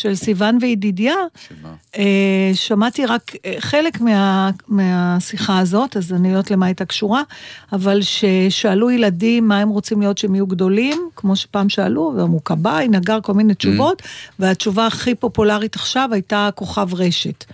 של 0.00 0.14
סיון 0.14 0.58
וידידיה, 0.60 1.14
שמה? 1.48 1.74
אה, 1.98 2.50
שמעתי 2.54 3.06
רק 3.06 3.32
אה, 3.44 3.54
חלק 3.58 4.00
מה, 4.00 4.50
מהשיחה 4.68 5.58
הזאת, 5.58 5.96
אז 5.96 6.12
אני 6.12 6.28
לא 6.28 6.32
יודעת 6.32 6.50
למה 6.50 6.66
הייתה 6.66 6.84
קשורה, 6.84 7.22
אבל 7.72 8.00
ששאלו 8.02 8.90
ילדים 8.90 9.48
מה 9.48 9.58
הם 9.58 9.68
רוצים 9.68 10.00
להיות 10.00 10.18
שהם 10.18 10.34
יהיו 10.34 10.46
גדולים, 10.46 11.08
כמו 11.16 11.36
שפעם 11.36 11.68
שאלו, 11.68 12.12
ואמרו 12.16 12.44
כבאי, 12.44 12.88
נגר, 12.88 13.18
כל 13.22 13.34
מיני 13.34 13.54
תשובות, 13.54 14.02
והתשובה 14.38 14.86
הכי 14.86 15.14
פופולרית 15.14 15.76
עכשיו 15.76 16.08
הייתה 16.12 16.48
כוכב 16.54 16.94
רשת. 16.94 17.44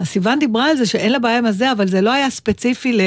אז 0.00 0.06
סיוון 0.06 0.38
דיברה 0.38 0.70
על 0.70 0.76
זה 0.76 0.86
שאין 0.86 1.12
לה 1.12 1.18
בעיה 1.18 1.38
עם 1.38 1.46
הזה, 1.46 1.72
אבל 1.72 1.88
זה 1.88 2.00
לא 2.00 2.12
היה 2.12 2.30
ספציפי 2.30 2.92
ל... 2.92 3.00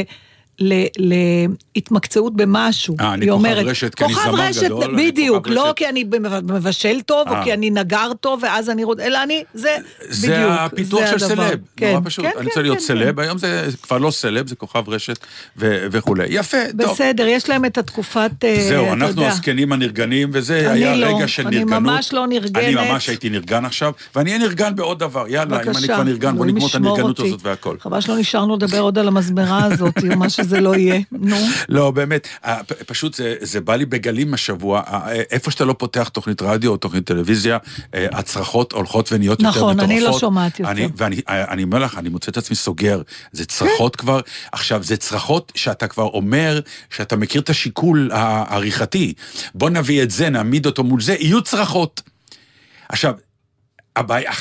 להתמקצעות 0.59 2.35
במשהו. 2.35 2.95
אה, 2.99 3.13
אני 3.13 3.25
כוכב 3.25 3.31
אומרת, 3.31 3.65
רשת 3.65 3.95
כי 3.95 4.05
אני 4.05 4.13
זמר 4.13 4.35
רשת, 4.35 4.63
גדול, 4.63 4.83
אני 4.83 5.11
בדיוק, 5.11 5.47
לא 5.47 5.65
רשת. 5.65 5.77
כי 5.77 5.89
אני 5.89 6.03
מבשל 6.43 7.01
טוב, 7.01 7.27
או 7.29 7.33
אה. 7.33 7.43
כי 7.43 7.53
אני 7.53 7.69
נגר 7.69 8.11
טוב, 8.21 8.39
ואז 8.43 8.69
אני 8.69 8.83
רוצה, 8.83 9.03
אלא 9.05 9.23
אני, 9.23 9.43
זה 9.53 9.77
זה 10.09 10.27
בדיוק, 10.27 10.51
הפיתוח 10.59 11.01
זה 11.05 11.19
של 11.19 11.25
הדבר. 11.25 11.49
סלב, 11.49 11.59
כן, 11.77 11.89
נורא 11.91 12.01
פשוט. 12.05 12.25
כן, 12.25 12.31
אני 12.37 12.39
כן, 12.39 12.45
רוצה 12.45 12.61
להיות 12.61 12.77
כן, 12.77 12.83
סלב, 12.83 13.19
היום 13.19 13.37
זה 13.37 13.67
כבר 13.83 13.97
לא 13.97 14.11
סלב, 14.11 14.47
זה 14.47 14.55
כוכב 14.55 14.89
רשת 14.89 15.19
ו- 15.57 15.87
וכולי. 15.91 16.25
יפה, 16.29 16.57
טוב. 16.81 16.91
בסדר, 16.91 17.27
יש 17.27 17.49
להם 17.49 17.65
את 17.65 17.77
התקופת, 17.77 18.31
אה, 18.43 18.65
זהו, 18.69 18.85
אתה 18.85 18.93
אנחנו. 18.93 19.25
הזקנים 19.25 19.71
הנרגנים, 19.73 20.29
וזה 20.33 20.71
אני 20.71 20.83
היה 20.83 20.95
לא, 20.95 21.15
רגע 21.17 21.27
של 21.27 21.47
אני 21.47 21.57
נרגנות. 21.59 21.81
ממש 21.81 22.13
לא 22.13 22.27
נרגנת. 22.27 22.63
אני 22.63 22.75
ממש 22.75 23.09
הייתי 23.09 23.29
נרגן 23.29 23.65
עכשיו, 23.65 23.91
ואני 24.15 24.29
אהיה 24.29 24.43
נרגן 24.43 24.75
בעוד 24.75 24.99
דבר. 24.99 25.25
יאללה, 25.27 25.63
אם 25.63 25.69
אני 25.77 25.87
כבר 25.87 26.03
נרגן, 26.03 26.37
בוא 26.37 26.45
נגמור 26.45 26.69
את 26.69 26.75
הנרגנות. 26.75 27.19
הזאת 27.19 27.39
והכל. 27.43 27.75
חבל 27.79 28.01
שלא 28.01 28.17
נשארנו 28.17 28.55
לדבר 28.55 28.79
עוד 28.79 28.97
על 28.97 29.07
המזמרה 29.07 29.63
הזאת, 29.65 30.03
מה 30.17 30.29
שזה 30.29 30.52
לא 30.59 30.75
יהיה. 30.75 30.99
נו. 31.11 31.35
לא, 31.69 31.91
באמת, 31.91 32.27
אה, 32.45 32.63
פשוט 32.63 33.13
זה, 33.13 33.35
זה 33.41 33.61
בא 33.61 33.75
לי 33.75 33.85
בגלים 33.85 34.33
השבוע, 34.33 34.81
אה, 34.87 35.13
איפה 35.31 35.51
שאתה 35.51 35.65
לא 35.65 35.75
פותח 35.77 36.09
תוכנית 36.09 36.41
רדיו 36.41 36.71
או 36.71 36.77
תוכנית 36.77 37.05
טלוויזיה, 37.05 37.57
אה, 37.93 38.07
הצרחות 38.11 38.71
הולכות 38.71 39.11
ונהיות 39.11 39.39
יותר 39.39 39.49
נכון, 39.49 39.73
מטורפות. 39.73 39.91
אני 39.91 40.01
לא 40.01 40.19
שומעת 40.19 40.59
יותר. 40.59 40.71
אני, 40.71 40.87
ואני 40.97 41.21
אה, 41.29 41.51
אני 41.51 41.63
אומר 41.63 41.79
לך, 41.79 41.97
אני 41.97 42.09
מוצא 42.09 42.31
את 42.31 42.37
עצמי 42.37 42.55
סוגר, 42.55 43.01
זה 43.31 43.45
צרחות 43.45 43.95
כבר, 43.95 44.19
עכשיו, 44.51 44.83
זה 44.83 44.97
צרחות 44.97 45.51
שאתה 45.55 45.87
כבר 45.87 46.03
אומר, 46.03 46.59
שאתה 46.89 47.15
מכיר 47.15 47.41
את 47.41 47.49
השיקול 47.49 48.09
העריכתי. 48.13 49.13
בוא 49.55 49.69
נביא 49.69 50.03
את 50.03 50.11
זה, 50.11 50.29
נעמיד 50.29 50.65
אותו 50.65 50.83
מול 50.83 51.01
זה, 51.01 51.15
יהיו 51.19 51.41
צרחות. 51.41 52.01
עכשיו, 52.89 53.13
הבעיה, 53.95 54.31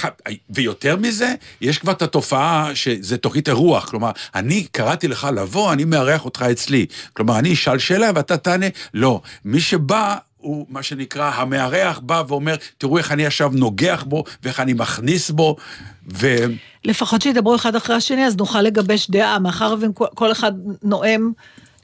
ויותר 0.50 0.96
מזה, 0.96 1.34
יש 1.60 1.78
כבר 1.78 1.92
את 1.92 2.02
התופעה 2.02 2.74
שזה 2.74 3.16
תוכנית 3.16 3.48
אירוח, 3.48 3.90
כלומר, 3.90 4.10
אני 4.34 4.66
קראתי 4.72 5.08
לך 5.08 5.28
לבוא, 5.36 5.72
אני 5.72 5.84
מארח 5.84 6.24
אותך 6.24 6.42
אצלי. 6.42 6.86
כלומר, 7.12 7.38
אני 7.38 7.52
אשאל 7.52 7.78
שאלה 7.78 8.10
ואתה 8.14 8.36
תענה, 8.36 8.66
לא. 8.94 9.20
מי 9.44 9.60
שבא... 9.60 10.16
הוא 10.42 10.66
מה 10.68 10.82
שנקרא, 10.82 11.30
המארח 11.34 11.98
בא 11.98 12.22
ואומר, 12.28 12.54
תראו 12.78 12.98
איך 12.98 13.12
אני 13.12 13.26
עכשיו 13.26 13.50
נוגח 13.54 14.04
בו, 14.08 14.24
ואיך 14.42 14.60
אני 14.60 14.72
מכניס 14.72 15.30
בו, 15.30 15.56
ו... 16.12 16.36
לפחות 16.84 17.22
שידברו 17.22 17.54
אחד 17.54 17.76
אחרי 17.76 17.96
השני, 17.96 18.26
אז 18.26 18.36
נוכל 18.36 18.62
לגבש 18.62 19.10
דעה, 19.10 19.38
מאחר 19.38 19.74
וכל 19.80 20.32
אחד 20.32 20.52
נואם 20.82 21.32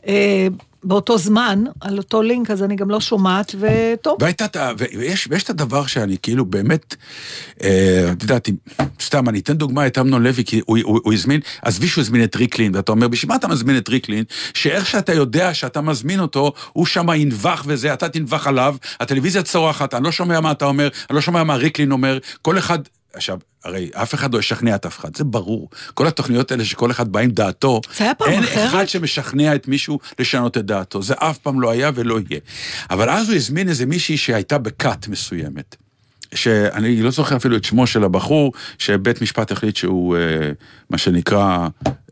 אה, 0.06 0.48
באותו 0.84 1.18
זמן, 1.18 1.64
על 1.80 1.98
אותו 1.98 2.22
לינק, 2.22 2.50
אז 2.50 2.62
אני 2.62 2.76
גם 2.76 2.90
לא 2.90 3.00
שומעת, 3.00 3.54
וטוב. 3.60 4.16
והייתה, 4.20 4.72
ויש, 4.78 5.28
ויש 5.30 5.42
את 5.42 5.50
הדבר 5.50 5.86
שאני 5.86 6.16
כאילו 6.22 6.44
באמת, 6.44 6.94
אה, 7.62 8.08
את 8.12 8.22
יודעת, 8.22 8.48
סתם, 9.00 9.28
אני 9.28 9.38
אתן 9.38 9.56
דוגמה 9.56 9.86
את 9.86 9.98
אמנון 9.98 10.22
לוי, 10.22 10.44
כי 10.44 10.60
הוא, 10.66 10.78
הוא, 10.82 11.00
הוא 11.04 11.12
הזמין, 11.12 11.40
עזבי 11.62 11.88
שהוא 11.88 12.02
הזמין 12.02 12.24
את 12.24 12.36
ריקלין, 12.36 12.74
ואתה 12.74 12.92
אומר, 12.92 13.08
בשביל 13.08 13.28
מה 13.28 13.36
אתה 13.36 13.48
מזמין 13.48 13.76
את 13.76 13.88
ריקלין? 13.88 14.24
שאיך 14.54 14.86
שאתה 14.86 15.12
יודע 15.12 15.54
שאתה 15.54 15.80
מזמין 15.80 16.20
אותו, 16.20 16.52
הוא 16.72 16.86
שמה 16.86 17.16
ינבח 17.16 17.64
וזה, 17.66 17.92
אתה 17.92 18.08
תנבח 18.08 18.46
עליו, 18.46 18.76
הטלוויזיה 19.00 19.42
צורחת, 19.42 19.94
אני 19.94 20.04
לא 20.04 20.12
שומע 20.12 20.40
מה 20.40 20.50
אתה 20.50 20.64
אומר, 20.64 20.88
אני 21.10 21.16
לא 21.16 21.20
שומע 21.20 21.44
מה 21.44 21.56
ריקלין 21.56 21.92
אומר, 21.92 22.18
כל 22.42 22.58
אחד... 22.58 22.78
עכשיו, 23.14 23.38
הרי 23.64 23.90
אף 23.94 24.14
אחד 24.14 24.34
לא 24.34 24.38
ישכנע 24.38 24.74
את 24.74 24.86
אף 24.86 24.98
אחד, 24.98 25.16
זה 25.16 25.24
ברור. 25.24 25.70
כל 25.94 26.06
התוכניות 26.06 26.52
האלה 26.52 26.64
שכל 26.64 26.90
אחד 26.90 27.12
בא 27.12 27.20
עם 27.20 27.30
דעתו, 27.30 27.80
אין 28.00 28.42
אחרת? 28.42 28.68
אחד 28.68 28.86
שמשכנע 28.86 29.54
את 29.54 29.68
מישהו 29.68 29.98
לשנות 30.18 30.56
את 30.56 30.64
דעתו, 30.66 31.02
זה 31.02 31.14
אף 31.18 31.38
פעם 31.38 31.60
לא 31.60 31.70
היה 31.70 31.90
ולא 31.94 32.18
יהיה. 32.28 32.40
אבל 32.90 33.10
אז 33.10 33.28
הוא 33.28 33.36
הזמין 33.36 33.68
איזה 33.68 33.86
מישהי 33.86 34.16
שהייתה 34.16 34.58
בכת 34.58 35.08
מסוימת. 35.08 35.76
שאני 36.34 37.02
לא 37.02 37.10
זוכר 37.10 37.36
אפילו 37.36 37.56
את 37.56 37.64
שמו 37.64 37.86
של 37.86 38.04
הבחור, 38.04 38.52
שבית 38.78 39.22
משפט 39.22 39.52
החליט 39.52 39.76
שהוא, 39.76 40.16
אה, 40.16 40.50
מה 40.90 40.98
שנקרא, 40.98 41.68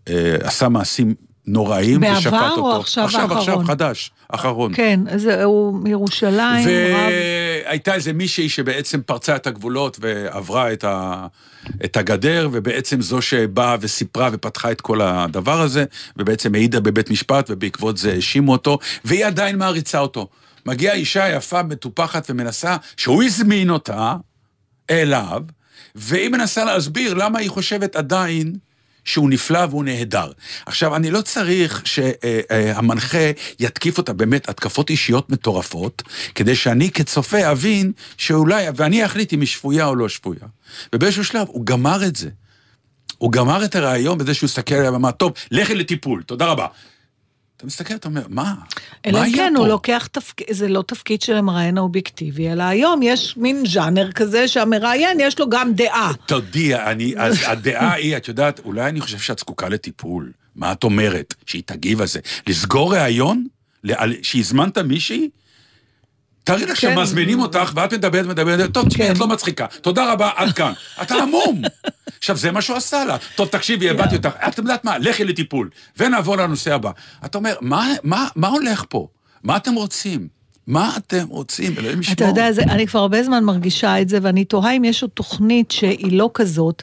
אה, 0.09 0.37
עשה 0.41 0.69
מעשים 0.69 1.15
נוראים 1.47 2.01
בעבר 2.01 2.19
ושפט 2.19 2.33
או 2.33 2.67
אותו. 2.67 2.81
עכשיו 2.81 3.05
עכשיו, 3.05 3.21
האחרון? 3.23 3.39
עכשיו, 3.39 3.65
חדש, 3.65 4.11
אחרון. 4.29 4.75
כן, 4.75 5.01
אז 5.11 5.27
הוא 5.45 5.75
מירושלים, 5.75 6.69
רב... 6.69 7.13
והייתה 7.65 7.95
איזה 7.95 8.13
מישהי 8.13 8.49
שבעצם 8.49 9.01
פרצה 9.03 9.37
את 9.37 9.47
הגבולות 9.47 9.99
ועברה 10.01 10.73
את, 10.73 10.85
ה... 10.85 11.27
את 11.85 11.97
הגדר, 11.97 12.49
ובעצם 12.53 13.01
זו 13.01 13.23
שבאה 13.23 13.77
וסיפרה 13.81 14.29
ופתחה 14.33 14.73
את 14.73 14.81
כל 14.81 15.01
הדבר 15.01 15.61
הזה, 15.61 15.85
ובעצם 16.17 16.55
העידה 16.55 16.81
בבית 16.81 17.11
משפט, 17.11 17.47
ובעקבות 17.51 17.97
זה 17.97 18.13
האשימו 18.13 18.53
אותו, 18.53 18.79
והיא 19.05 19.27
עדיין 19.27 19.59
מעריצה 19.59 19.99
אותו. 19.99 20.29
מגיעה 20.67 20.95
אישה 20.95 21.29
יפה, 21.29 21.63
מטופחת 21.63 22.31
ומנסה, 22.31 22.77
שהוא 22.97 23.23
הזמין 23.23 23.71
אותה 23.71 24.17
אליו, 24.91 25.43
והיא 25.95 26.29
מנסה 26.29 26.65
להסביר 26.65 27.15
למה 27.15 27.39
היא 27.39 27.51
חושבת 27.51 27.97
עדיין 27.97 28.53
שהוא 29.07 29.31
נפלא 29.31 29.67
והוא 29.71 29.85
נהדר. 29.85 30.31
עכשיו, 30.67 30.97
אני 30.97 31.11
לא 31.11 31.21
צריך 31.21 31.83
שהמנחה 31.85 33.31
יתקיף 33.61 33.99
אותה 33.99 34.13
באמת 34.13 34.49
התקפות 34.49 34.91
אישיות 34.91 35.31
מטורפות, 35.31 36.03
כדי 36.35 36.55
שאני 36.57 36.91
כצופה 36.91 37.51
אבין 37.51 37.93
שאולי, 38.17 38.67
ואני 38.77 39.05
אחליט 39.05 39.33
אם 39.33 39.41
היא 39.41 39.49
שפויה 39.49 39.87
או 39.87 39.95
לא 39.95 40.09
שפויה. 40.09 40.41
ובאיזשהו 40.93 41.25
שלב 41.25 41.47
הוא 41.49 41.67
גמר 41.67 42.05
את 42.05 42.17
זה. 42.17 42.29
הוא 43.19 43.33
גמר 43.33 43.65
את 43.65 43.77
הרעיון 43.77 44.19
בזה 44.19 44.35
שהוא 44.35 44.47
הסתכל 44.47 44.75
עליה 44.75 44.93
ואמר, 44.93 45.11
טוב, 45.11 45.33
לכי 45.51 45.75
לטיפול, 45.75 46.23
תודה 46.23 46.47
רבה. 46.47 46.67
אתה 47.57 47.67
מסתכל, 47.67 47.95
אתה 47.95 48.09
אומר, 48.09 48.23
מה? 48.29 48.55
אלא 49.07 49.25
אם 49.25 49.33
כן, 49.37 49.53
פה? 49.55 49.61
הוא 49.61 49.69
לוקח 49.69 50.09
תפקיד, 50.13 50.47
זה 50.51 50.69
לא 50.69 50.83
תפקיד 50.87 51.23
של 51.23 51.37
המראיין 51.37 51.79
האובייקטיבי, 51.79 52.53
אלא 52.53 52.63
היום 52.63 53.01
יש 53.03 53.37
מין 53.37 53.67
ז'אנר 53.67 54.13
כזה 54.13 54.49
שהמראיין 54.49 55.21
יש 55.21 55.39
לו 55.39 55.49
גם 55.49 55.73
דעה. 55.75 56.13
תודי, 56.27 56.75
אני, 56.75 57.15
אז 57.17 57.39
הדעה 57.47 57.93
היא, 57.93 58.17
את 58.17 58.29
יודעת, 58.29 58.61
אולי 58.65 58.89
אני 58.89 59.01
חושב 59.01 59.19
שאת 59.19 59.39
זקוקה 59.39 59.69
לטיפול. 59.69 60.33
מה 60.57 60.73
את 60.73 60.85
אומרת? 60.85 61.35
שהיא 61.47 61.63
תגיב 61.67 62.01
על 62.01 62.07
זה. 62.07 62.21
לסגור 62.47 62.95
ראיון? 62.95 63.47
שהזמנת 64.23 64.79
מישהי? 64.79 65.29
תארי 66.47 66.67
לך 66.67 66.81
כן. 66.81 66.95
שמזמינים 66.95 67.41
אותך 67.41 67.73
ואת 67.75 67.93
מדברת, 67.93 68.27
מדברת, 68.27 68.73
טוב, 68.73 68.89
תשמעי, 68.89 69.09
כן. 69.09 69.15
את 69.15 69.19
לא 69.19 69.27
מצחיקה, 69.27 69.67
תודה 69.81 70.13
רבה, 70.13 70.31
עד 70.37 70.53
כאן. 70.53 70.73
אתה 71.03 71.15
המום. 71.15 71.63
עכשיו, 72.19 72.37
זה 72.37 72.53
מה 72.53 72.63
שהוא 72.63 72.77
עשה 72.77 73.05
לה. 73.05 73.17
טוב, 73.35 73.49
תקשיבי, 73.49 73.91
הבנתי 73.91 74.17
אותך, 74.17 74.29
את 74.49 74.59
יודעת 74.59 74.85
מה, 74.85 74.99
לכי 74.99 75.25
לטיפול, 75.25 75.71
ונעבור 75.97 76.37
לנושא 76.37 76.75
הבא. 76.75 76.91
אתה 77.25 77.39
אומר, 77.39 77.55
מה, 77.63 78.49
הולך 78.49 78.85
פה? 78.89 79.09
מה 79.43 79.57
אתם 79.57 79.75
רוצים? 79.75 80.29
מה 80.67 80.93
אתם 80.97 81.25
רוצים? 81.29 81.75
אלוהים 81.79 82.01
ישמור. 82.01 82.15
אתה 82.15 82.25
יודע, 82.25 82.53
זה, 82.53 82.63
אני 82.63 82.87
כבר 82.87 83.01
הרבה 83.01 83.23
זמן 83.23 83.45
מרגישה 83.45 84.01
את 84.01 84.09
זה, 84.09 84.19
ואני 84.23 84.45
תוהה 84.45 84.73
אם 84.73 84.85
יש 84.85 85.03
עוד 85.03 85.11
תוכנית 85.15 85.71
שהיא 85.71 86.19
לא 86.19 86.31
כזאת. 86.35 86.83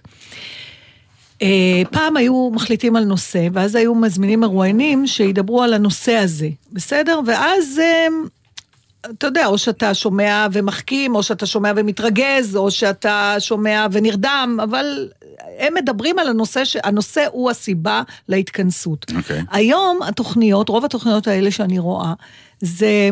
אה, 1.42 1.82
פעם 1.92 2.18
היו 2.18 2.50
מחליטים 2.54 2.96
על 2.96 3.04
נושא, 3.04 3.48
ואז 3.54 3.76
היו 3.76 3.96
מזמינים 3.96 4.40
מרואיינים 4.40 5.08
שידברו 5.08 5.64
על 5.64 5.74
הנושא 5.74 6.14
הזה, 6.14 6.50
בסדר? 6.72 7.20
ואז... 7.28 7.80
אתה 9.10 9.28
יודע, 9.28 9.48
או 9.48 9.58
שאתה 9.58 9.94
שומע 9.94 10.48
ומחכים, 10.52 11.16
או 11.16 11.24
שאתה 11.24 11.46
שומע 11.46 11.72
ומתרגז, 11.76 12.56
או 12.56 12.72
שאתה 12.72 13.36
שומע 13.40 13.88
ונרדם, 13.92 14.58
אבל 14.64 15.10
הם 15.60 15.74
מדברים 15.74 16.20
על 16.20 16.28
הנושא, 16.28 16.66
שהנושא 16.66 17.26
הוא 17.32 17.50
הסיבה 17.50 18.02
להתכנסות. 18.30 19.06
אוקיי. 19.18 19.44
היום 19.52 20.00
התוכניות, 20.02 20.70
רוב 20.70 20.86
התוכניות 20.86 21.28
האלה 21.28 21.52
שאני 21.52 21.80
רואה, 21.80 22.14
זה... 22.62 23.10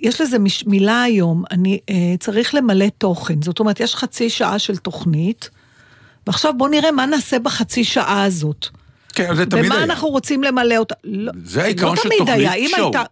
יש 0.00 0.20
לזה 0.20 0.38
מש, 0.38 0.66
מילה 0.66 1.02
היום, 1.02 1.44
אני 1.50 1.78
אה, 1.90 1.94
צריך 2.20 2.54
למלא 2.54 2.86
תוכן. 2.98 3.42
זאת 3.42 3.60
אומרת, 3.60 3.80
יש 3.80 3.94
חצי 3.94 4.30
שעה 4.30 4.58
של 4.58 4.76
תוכנית, 4.76 5.50
ועכשיו 6.26 6.54
בואו 6.56 6.70
נראה 6.70 6.92
מה 6.92 7.06
נעשה 7.06 7.38
בחצי 7.38 7.84
שעה 7.84 8.24
הזאת. 8.24 8.66
כן, 9.14 9.34
זה 9.34 9.46
תמיד 9.46 9.64
ומה 9.64 9.74
היה. 9.74 9.84
אנחנו 9.84 10.08
רוצים 10.08 10.42
למלא 10.42 10.76
אותה. 10.76 10.94
לא, 11.04 11.32
זה 11.44 11.62
העיקרון 11.62 11.96
לא 11.96 12.02
של 12.02 12.08
תוכנית 12.18 12.70
שואו. 12.70 12.84
הייתה... 12.84 13.02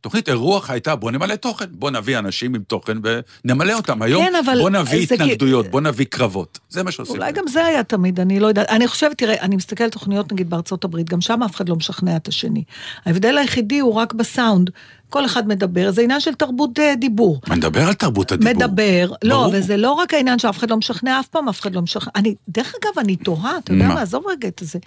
תוכנית 0.00 0.28
אירוח 0.28 0.70
הייתה, 0.70 0.96
בוא 0.96 1.10
נמלא 1.10 1.34
תוכן, 1.36 1.64
בוא 1.70 1.90
נביא 1.90 2.18
אנשים 2.18 2.54
עם 2.54 2.62
תוכן 2.62 2.98
ונמלא 3.44 3.72
אותם. 3.72 4.02
היום 4.02 4.24
כן, 4.24 4.32
אבל 4.44 4.58
בוא 4.60 4.70
נביא 4.70 5.06
זה 5.08 5.16
כי- 5.16 5.22
התנגדויות, 5.22 5.66
בוא 5.66 5.80
נביא 5.80 6.06
קרבות. 6.06 6.58
זה 6.68 6.82
מה 6.82 6.90
שעושים. 6.90 7.16
אולי 7.16 7.32
גם 7.32 7.44
זה 7.48 7.64
היה 7.66 7.82
תמיד, 7.84 8.20
אני 8.20 8.40
לא 8.40 8.46
יודעת. 8.46 8.68
אני 8.68 8.88
חושבת, 8.88 9.18
תראה, 9.18 9.40
אני 9.40 9.56
מסתכלת 9.56 9.80
על 9.80 9.90
תוכניות 9.90 10.32
נגיד 10.32 10.50
בארצות 10.50 10.84
הברית, 10.84 11.10
גם 11.10 11.20
שם 11.20 11.42
אף 11.42 11.56
אחד 11.56 11.68
לא 11.68 11.76
משכנע 11.76 12.16
את 12.16 12.28
השני. 12.28 12.64
ההבדל 13.06 13.38
היחידי 13.38 13.78
הוא 13.78 13.94
רק 13.94 14.12
בסאונד. 14.14 14.70
כל 15.10 15.24
אחד 15.24 15.48
מדבר, 15.48 15.90
זה 15.90 16.02
עניין 16.02 16.20
של 16.20 16.34
תרבות 16.34 16.78
אה, 16.78 16.94
דיבור. 16.94 17.40
מדבר 17.48 17.86
על 17.88 17.94
תרבות 17.94 18.32
הדיבור. 18.32 18.52
מדבר, 18.54 19.10
לא, 19.22 19.36
ברור. 19.36 19.50
וזה 19.54 19.76
לא 19.76 19.92
רק 19.92 20.14
העניין 20.14 20.38
שאף 20.38 20.58
אחד 20.58 20.70
לא 20.70 20.76
משכנע, 20.76 21.20
אף 21.20 21.28
פעם 21.28 21.48
אף 21.48 21.60
אחד 21.60 21.74
לא 21.74 21.82
משכנע. 21.82 22.10
אני, 22.16 22.34
דרך 22.48 22.74
אגב, 22.82 22.98
אני 22.98 23.16
תוהה, 23.16 23.58
אתה 23.58 23.72
יודע? 23.72 23.88
מה, 23.88 24.02
עזוב 24.02 24.24
רגע 24.28 24.48
את 24.48 24.60
זה. 24.64 24.78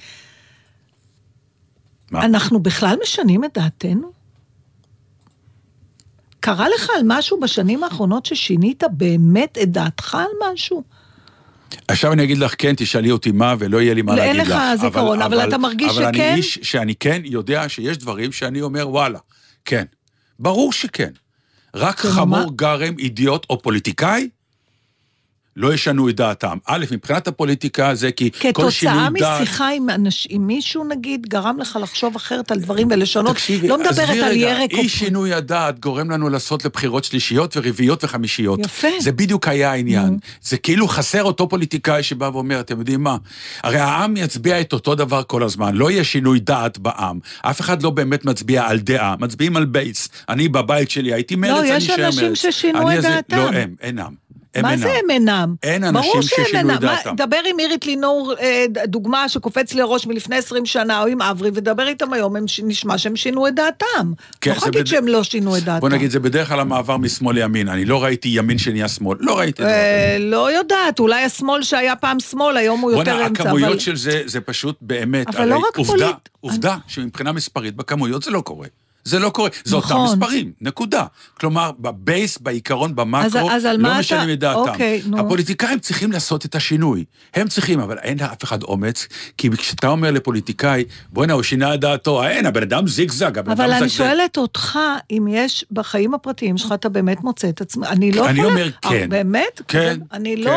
מה? 2.11 2.25
אנחנו 2.25 2.59
בכלל 2.59 2.95
משנים 3.03 3.45
את 3.45 3.49
דעתנו? 3.57 4.20
קרה 6.41 6.69
לך 6.69 6.89
על 6.95 7.01
משהו 7.05 7.39
בשנים 7.39 7.83
האחרונות 7.83 8.25
ששינית 8.25 8.83
באמת 8.91 9.57
את 9.63 9.71
דעתך 9.71 10.15
על 10.15 10.51
משהו? 10.53 10.83
עכשיו 11.87 12.13
אני 12.13 12.23
אגיד 12.23 12.37
לך 12.37 12.55
כן, 12.57 12.73
תשאלי 12.77 13.11
אותי 13.11 13.31
מה, 13.31 13.55
ולא 13.59 13.81
יהיה 13.81 13.93
לי 13.93 14.01
מה 14.01 14.17
אין 14.17 14.37
להגיד 14.37 14.53
לך. 14.53 14.59
לך 14.73 14.81
זיכרון, 14.81 15.21
אבל 15.21 15.47
אתה 15.47 15.57
מרגיש 15.57 15.91
אבל 15.91 16.05
אני 16.05 16.17
שכן? 16.17 16.33
איש 16.35 16.59
שאני 16.61 16.95
כן 16.95 17.21
יודע 17.25 17.69
שיש 17.69 17.97
דברים 17.97 18.31
שאני 18.31 18.61
אומר, 18.61 18.89
וואלה, 18.89 19.19
כן. 19.65 19.85
ברור 20.39 20.73
שכן. 20.73 21.11
רק 21.75 21.99
כן, 21.99 22.09
חמור 22.09 22.45
מה? 22.45 22.45
גרם, 22.55 22.99
אידיוט 22.99 23.45
או 23.49 23.61
פוליטיקאי, 23.61 24.29
לא 25.55 25.73
ישנו 25.73 26.09
את 26.09 26.15
דעתם. 26.15 26.57
א', 26.65 26.85
מבחינת 26.91 27.27
הפוליטיקה 27.27 27.95
זה 27.95 28.11
כי 28.11 28.29
כל 28.53 28.69
שינוי 28.69 28.95
כתוצאה 28.95 29.09
דעת... 29.19 29.41
משיחה 29.41 29.69
עם, 29.69 29.89
אנש, 29.89 30.27
עם 30.29 30.47
מישהו, 30.47 30.83
נגיד, 30.83 31.27
גרם 31.29 31.57
לך 31.59 31.79
לחשוב 31.81 32.15
אחרת 32.15 32.51
על 32.51 32.59
דברים 32.59 32.87
ולשנות. 32.91 33.35
תקשיבי, 33.35 33.67
לא 33.67 33.77
מדברת 33.79 34.09
על 34.09 34.35
ירק 34.35 34.73
או... 34.73 34.77
אי 34.77 34.89
שינוי 34.89 35.33
הדעת 35.33 35.79
גורם 35.79 36.09
לנו 36.09 36.29
לעשות 36.29 36.65
לבחירות 36.65 37.03
שלישיות 37.03 37.57
ורביעיות 37.57 38.03
וחמישיות. 38.03 38.59
יפה. 38.59 38.87
זה 38.99 39.11
בדיוק 39.11 39.47
היה 39.47 39.71
העניין. 39.71 40.17
זה 40.41 40.57
כאילו 40.57 40.87
חסר 40.87 41.23
אותו 41.23 41.49
פוליטיקאי 41.49 42.03
שבא 42.03 42.29
ואומר, 42.33 42.59
אתם 42.59 42.79
יודעים 42.79 43.03
מה? 43.03 43.17
הרי 43.63 43.77
העם 43.77 44.17
יצביע 44.17 44.61
את 44.61 44.73
אותו 44.73 44.95
דבר 44.95 45.23
כל 45.23 45.43
הזמן, 45.43 45.75
לא 45.75 45.91
יהיה 45.91 46.03
שינוי 46.03 46.39
דעת 46.39 46.77
בעם. 46.77 47.19
אף 47.41 47.61
אחד 47.61 47.83
לא 47.83 47.89
באמת 47.89 48.25
מצביע 48.25 48.67
על 48.67 48.79
דעה, 48.79 49.15
מצביעים 49.19 49.57
על 49.57 49.65
בייס. 49.65 50.09
אני 50.29 50.47
בבית 50.47 50.89
שלי 50.89 51.13
הייתי 51.13 51.35
מרץ, 51.35 51.57
אני 51.57 51.69
יש 51.69 51.89
אשאר 51.89 52.05
אנשים 52.05 52.27
מרץ. 52.27 52.37
ששינו 52.37 52.91
את 52.91 53.01
דעתם. 53.01 53.37
לא, 53.37 53.49
הם, 53.49 53.75
אינם. 53.81 54.30
הם 54.55 54.61
מה 54.61 54.71
אינם. 54.71 54.81
זה 54.83 54.89
הם 55.03 55.09
אינם? 55.09 55.55
אין 55.63 55.83
אנשים 55.83 56.21
ששינו. 56.21 56.59
את 56.59 56.65
מה- 56.65 56.77
דעתם. 56.77 57.15
דבר 57.15 57.37
עם 57.45 57.59
אירית 57.59 57.85
לינור, 57.85 58.33
אה, 58.41 58.65
דוגמה 58.87 59.29
שקופץ 59.29 59.73
לי 59.73 59.79
לראש 59.81 60.07
מלפני 60.07 60.35
20 60.35 60.65
שנה, 60.65 61.01
או 61.01 61.07
עם 61.07 61.21
אברי, 61.21 61.49
ודבר 61.53 61.87
איתם 61.87 62.13
היום, 62.13 62.35
הם 62.35 62.45
נשמע 62.63 62.97
שהם 62.97 63.15
שינו 63.15 63.47
את 63.47 63.55
דעתם. 63.55 64.11
כן, 64.41 64.51
לא 64.51 64.57
להגיד 64.65 64.81
בד- 64.81 64.87
שהם 64.87 65.07
לא 65.07 65.23
שינו 65.23 65.57
את 65.57 65.63
דעתם. 65.63 65.79
בוא 65.79 65.89
נגיד, 65.89 66.11
זה 66.11 66.19
בדרך 66.19 66.47
כלל 66.47 66.59
המעבר 66.59 66.97
משמאל 66.97 67.35
לימין. 67.35 67.69
אני 67.69 67.85
לא 67.85 68.03
ראיתי 68.03 68.29
ימין 68.31 68.57
שנהיה 68.57 68.87
שמאל. 68.87 69.17
לא 69.21 69.39
ראיתי. 69.39 69.63
אה, 69.63 70.17
לא 70.19 70.51
יודעת, 70.57 70.99
אולי 70.99 71.23
השמאל 71.23 71.63
שהיה 71.63 71.95
פעם 71.95 72.19
שמאל, 72.19 72.57
היום 72.57 72.79
הוא 72.81 72.91
יותר 72.91 73.03
בוא'נה, 73.11 73.27
אמצע, 73.27 73.43
הכמויות 73.43 73.69
אבל... 73.69 73.79
של 73.79 73.95
זה, 73.95 74.21
זה 74.25 74.41
פשוט 74.41 74.75
באמת, 74.81 75.27
אבל 75.27 75.45
לא 75.47 75.57
רק 75.57 75.77
עובדה, 75.77 75.93
פוליט- 76.05 76.29
עובדה 76.41 76.77
שמבחינה 76.87 77.31
מספרית, 77.31 77.75
בכמויות 77.75 78.23
זה 78.23 78.31
לא 78.31 78.41
קורה. 78.41 78.67
זה 79.03 79.19
לא 79.19 79.29
קורה, 79.29 79.49
זה 79.63 79.75
אותם 79.75 79.87
נכון. 79.87 80.05
מספרים, 80.19 80.51
נקודה. 80.61 81.05
כלומר, 81.39 81.71
בבייס, 81.79 82.37
בעיקרון, 82.37 82.95
במקרו, 82.95 83.51
אז 83.51 83.65
על 83.65 83.75
לא 83.77 83.81
מה 83.83 83.89
אתה- 83.91 83.99
משנים 83.99 84.29
את 84.33 84.39
דעתם. 84.39 84.59
אוקיי, 84.59 85.01
נו. 85.05 85.19
הפוליטיקאים 85.19 85.79
צריכים 85.79 86.11
לעשות 86.11 86.45
את 86.45 86.55
השינוי. 86.55 87.05
הם 87.33 87.47
צריכים, 87.47 87.79
אבל 87.79 87.97
אין 87.97 88.19
לאף 88.19 88.43
אחד 88.43 88.63
אומץ, 88.63 89.07
כי 89.37 89.49
כשאתה 89.49 89.87
אומר 89.87 90.11
לפוליטיקאי, 90.11 90.83
בוא'נה, 91.09 91.33
הוא 91.33 91.43
שינה 91.43 91.73
את 91.73 91.79
דעתו, 91.79 92.23
אין, 92.23 92.45
הבן 92.45 92.61
אדם 92.61 92.87
זיגזג, 92.87 93.37
הבן 93.37 93.51
אדם 93.51 93.61
אבל 93.61 93.71
אני 93.71 93.79
זגזג. 93.89 93.97
שואלת 93.97 94.37
אותך, 94.37 94.79
אם 95.11 95.25
יש 95.29 95.65
בחיים 95.71 96.13
הפרטיים 96.13 96.57
שלך, 96.57 96.71
אתה 96.71 96.89
באמת 96.89 97.21
מוצא 97.23 97.49
את 97.49 97.61
עצמך, 97.61 97.87
אני 97.89 98.11
לא 98.11 98.29
אני 98.29 98.39
יכולה... 98.39 98.53
אומר 98.53 98.65
אה, 98.85 98.89
כן. 98.89 99.09
באמת? 99.09 99.61
כן, 99.67 99.99
אני 100.13 100.35
לא... 100.35 100.51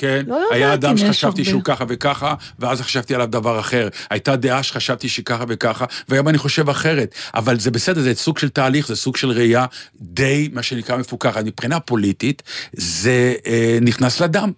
כן. 0.00 0.22
לא 0.26 0.48
היה 0.50 0.74
אדם 0.74 0.96
שחשבתי 0.96 1.40
הרבה. 1.40 1.50
שהוא 1.50 1.62
ככה 1.64 1.84
וככה, 1.88 2.34
ואז 2.58 2.80
חשבתי 2.80 3.14
עליו 3.14 3.26
דבר 3.26 3.60
אחר. 3.60 3.88
הייתה 4.10 4.36
דעה 4.36 4.62
שחשבתי 4.62 5.08
שככה 5.08 5.44
וככה, 5.48 5.84
והיום 6.08 6.28
אני 6.28 6.38
חושב 6.38 6.68
אחרת. 6.68 7.14
אבל 7.34 7.60
זה 7.60 7.70
בסדר, 7.70 8.00
זה 8.00 8.14
סוג 8.14 8.38
של 8.38 8.48
תהליך, 8.48 8.88
זה 8.88 8.96
סוג 8.96 9.16
של 9.16 9.30
ראייה 9.30 9.66
די, 10.00 10.48
מה 10.52 10.62
שנקרא, 10.62 10.96
מפוכחת. 10.96 11.44
מבחינה 11.44 11.80
פוליטית, 11.80 12.42
זה 12.72 13.34
אה, 13.46 13.78
נכנס 13.80 14.20
לדם. 14.20 14.52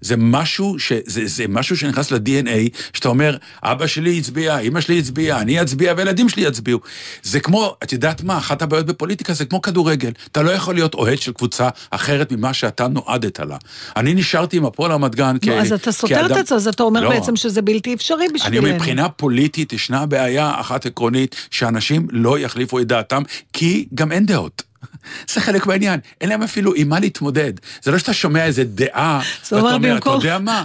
זה 0.00 0.14
משהו, 0.16 0.78
ש, 0.78 0.92
זה, 1.06 1.26
זה 1.26 1.44
משהו 1.48 1.76
שנכנס 1.76 2.10
ל-DNA, 2.10 2.78
שאתה 2.92 3.08
אומר, 3.08 3.36
אבא 3.62 3.86
שלי 3.86 4.18
הצביע, 4.18 4.58
אמא 4.58 4.80
שלי 4.80 4.98
הצביעה, 4.98 5.40
אני 5.40 5.62
אצביע 5.62 5.94
והילדים 5.96 6.28
שלי 6.28 6.42
יצביעו. 6.42 6.80
זה 7.22 7.40
כמו, 7.40 7.76
את 7.82 7.92
יודעת 7.92 8.22
מה, 8.22 8.38
אחת 8.38 8.62
הבעיות 8.62 8.86
בפוליטיקה 8.86 9.32
זה 9.32 9.44
כמו 9.44 9.62
כדורגל. 9.62 10.12
אתה 10.32 10.42
לא 10.42 10.50
יכול 10.50 10.74
להיות 10.74 10.94
אוהד 10.94 11.18
של 11.18 11.32
קבוצה 11.32 11.68
אחרת 11.90 12.32
ממה 12.32 12.54
שאתה 12.54 12.88
נועדת 12.88 13.40
לה. 13.40 13.56
אני 13.96 14.14
נשארתי 14.14 14.56
עם 14.56 14.64
הפועל 14.66 14.92
רמת 14.92 15.14
גן 15.14 15.36
כ... 15.42 15.48
נו, 15.48 15.54
אז 15.54 15.72
אתה 15.72 15.92
סותר 15.92 16.26
את 16.26 16.30
עצמך, 16.30 16.52
אז 16.52 16.68
אתה 16.68 16.82
אומר 16.82 17.00
לא. 17.00 17.08
בעצם 17.08 17.36
שזה 17.36 17.62
בלתי 17.62 17.94
אפשרי 17.94 18.24
אני 18.24 18.32
בשבילנו. 18.32 18.66
אומר, 18.66 18.74
מבחינה 18.74 19.08
פוליטית 19.08 19.72
ישנה 19.72 20.06
בעיה 20.06 20.60
אחת 20.60 20.86
עקרונית, 20.86 21.36
שאנשים 21.50 22.06
לא 22.10 22.38
יחליפו 22.38 22.78
את 22.78 22.86
דעתם, 22.86 23.22
כי 23.52 23.86
גם 23.94 24.12
אין 24.12 24.26
דעות. 24.26 24.62
זה 25.32 25.40
חלק 25.40 25.66
מהעניין, 25.66 26.00
אין 26.20 26.28
להם 26.28 26.42
אפילו 26.42 26.74
עם 26.74 26.88
מה 26.88 27.00
להתמודד. 27.00 27.52
זה 27.82 27.90
לא 27.90 27.98
שאתה 27.98 28.12
שומע 28.12 28.44
איזה 28.44 28.64
דעה, 28.64 29.20
ואתה 29.52 29.74
אומר, 29.74 29.98
אתה 29.98 30.10
יודע 30.10 30.38
מה, 30.38 30.64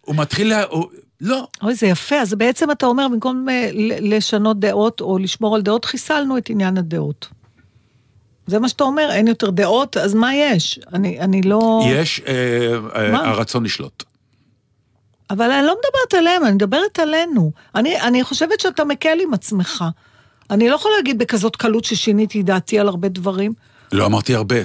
הוא 0.00 0.16
מתחיל. 0.16 0.52
הוא... 0.52 0.86
לא. 1.20 1.48
אוי, 1.62 1.74
זה 1.74 1.86
יפה. 1.86 2.16
אז 2.16 2.34
בעצם 2.34 2.70
אתה 2.70 2.86
אומר, 2.86 3.08
במקום 3.08 3.48
אה, 3.48 3.70
לשנות 4.00 4.60
דעות 4.60 5.00
או 5.00 5.18
לשמור 5.18 5.56
על 5.56 5.62
דעות, 5.62 5.84
חיסלנו 5.84 6.38
את 6.38 6.50
עניין 6.50 6.78
הדעות. 6.78 7.28
זה 8.46 8.58
מה 8.58 8.68
שאתה 8.68 8.84
אומר, 8.84 9.08
אין 9.12 9.28
יותר 9.28 9.50
דעות, 9.50 9.96
אז 9.96 10.14
מה 10.14 10.34
יש? 10.34 10.80
אני, 10.92 11.20
אני 11.20 11.42
לא... 11.42 11.82
יש 11.86 12.20
אה, 12.26 12.76
אה, 12.96 13.12
מה? 13.12 13.28
הרצון 13.28 13.64
לשלוט. 13.64 14.04
אבל 15.30 15.50
אני 15.50 15.66
לא 15.66 15.74
מדברת 15.74 16.14
עליהם, 16.20 16.44
אני 16.44 16.52
מדברת 16.52 16.98
עלינו. 16.98 17.52
אני, 17.74 18.00
אני 18.00 18.24
חושבת 18.24 18.60
שאתה 18.60 18.84
מקל 18.84 19.18
עם 19.22 19.34
עצמך. 19.34 19.84
אני 20.50 20.68
לא 20.68 20.74
יכולה 20.74 20.96
להגיד 20.96 21.18
בכזאת 21.18 21.56
קלות 21.56 21.84
ששיניתי 21.84 22.42
דעתי 22.42 22.78
על 22.78 22.88
הרבה 22.88 23.08
דברים. 23.08 23.52
לא 23.92 24.06
אמרתי 24.06 24.34
הרבה. 24.34 24.56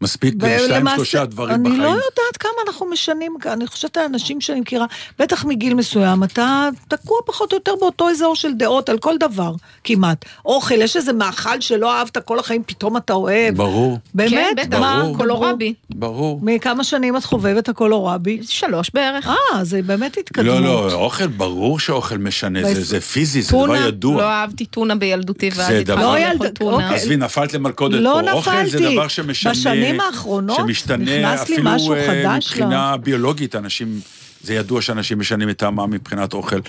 מספיק 0.00 0.34
שתיים, 0.38 0.60
ולמעשה, 0.64 0.96
שלושה 0.96 1.24
דברים 1.24 1.54
אני 1.54 1.62
בחיים. 1.64 1.80
לא 1.82 1.88
יודעת 1.88 2.36
כמה 2.40 2.50
אנחנו 2.66 2.86
משנים, 2.86 3.36
אני 3.46 3.66
חושבת 3.66 3.96
האנשים 3.96 4.40
שאני 4.40 4.60
מכירה, 4.60 4.86
בטח 5.18 5.44
מגיל 5.44 5.74
מסוים, 5.74 6.24
אתה 6.24 6.68
תקוע 6.88 7.18
פחות 7.26 7.52
או 7.52 7.56
יותר 7.56 7.72
באותו 7.80 8.10
אזור 8.10 8.36
של 8.36 8.52
דעות 8.54 8.88
על 8.88 8.98
כל 8.98 9.14
דבר, 9.20 9.52
כמעט. 9.84 10.24
אוכל, 10.44 10.74
יש 10.74 10.96
איזה 10.96 11.12
מאכל 11.12 11.60
שלא 11.60 11.92
אהבת 11.94 12.18
כל 12.18 12.38
החיים, 12.38 12.62
פתאום 12.66 12.96
אתה 12.96 13.12
אוהב. 13.12 13.56
ברור, 13.56 13.98
באמת? 14.14 14.30
כן, 14.30 14.52
בטח, 14.56 14.78
מה? 14.78 15.00
ברור. 15.02 15.16
קולורבי. 15.16 15.74
ברור. 15.90 16.40
מכמה 16.42 16.84
שנים 16.84 17.16
את 17.16 17.24
חובבת 17.24 17.68
הקולורבי? 17.68 18.38
שלוש 18.42 18.90
בערך. 18.94 19.28
אה, 19.28 19.64
זה 19.64 19.82
באמת 19.82 20.16
התקדמות. 20.16 20.60
לא, 20.60 20.88
לא, 20.88 20.92
אוכל, 20.94 21.26
ברור 21.26 21.78
שאוכל 21.78 22.18
משנה, 22.18 22.74
זה, 22.74 22.84
זה 22.84 23.00
פיזי, 23.00 23.42
זה 23.42 23.50
טונה? 23.50 23.78
דבר 23.78 23.88
ידוע. 23.88 24.16
לא 24.16 24.28
אהבתי 24.28 24.66
טונה 24.66 24.94
בילדותי, 24.94 25.50
זה 25.50 25.60
ואז 25.62 25.68
דבר- 25.84 26.14
התחלתי 26.14 26.22
לא 26.24 26.32
לאכול 26.32 26.48
טונה. 26.48 26.84
אוקיי. 26.84 26.96
עזבי, 27.00 27.16
נפלת 27.16 27.54
למלכודת 27.54 28.00
לא 28.00 28.20
פה. 28.24 28.32
אוכל 28.32 28.66
זה. 28.66 28.78
דבר 28.92 29.08
שמשנה... 29.08 29.85
בשנים 29.86 30.00
האחרונות 30.00 30.56
שמשתנה 30.56 30.96
נכנס 30.96 31.48
לי 31.48 31.56
אפילו 31.56 31.94
אה, 31.94 32.36
מבחינה 32.36 32.96
ביולוגית, 32.96 33.56
אנשים... 33.56 34.00
זה 34.42 34.54
ידוע 34.54 34.82
שאנשים 34.82 35.18
משנים 35.18 35.50
את 35.50 35.58
טעמם 35.58 35.90
מבחינת 35.90 36.34
אוכל. 36.34 36.60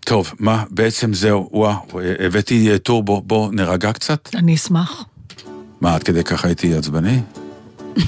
טוב, 0.00 0.32
מה, 0.38 0.64
בעצם 0.70 1.14
זהו, 1.14 1.48
וואו, 1.52 2.00
אה, 2.00 2.26
הבאתי 2.26 2.72
אה, 2.72 2.78
טורבו, 2.78 3.22
בוא 3.26 3.52
נרגע 3.52 3.92
קצת. 3.92 4.28
אני 4.34 4.54
אשמח. 4.54 5.04
מה, 5.80 5.94
עד 5.94 6.02
כדי 6.02 6.24
ככה 6.24 6.48
הייתי 6.48 6.74
עצבני? 6.74 7.20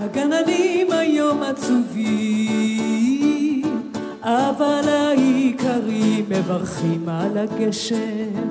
הגננים 0.00 0.92
היום 0.92 1.42
עצובים, 1.42 2.42
אבל 4.22 4.88
העיקרים 5.54 6.24
מברכים 6.28 7.08
על 7.08 7.38
הגשם, 7.38 8.48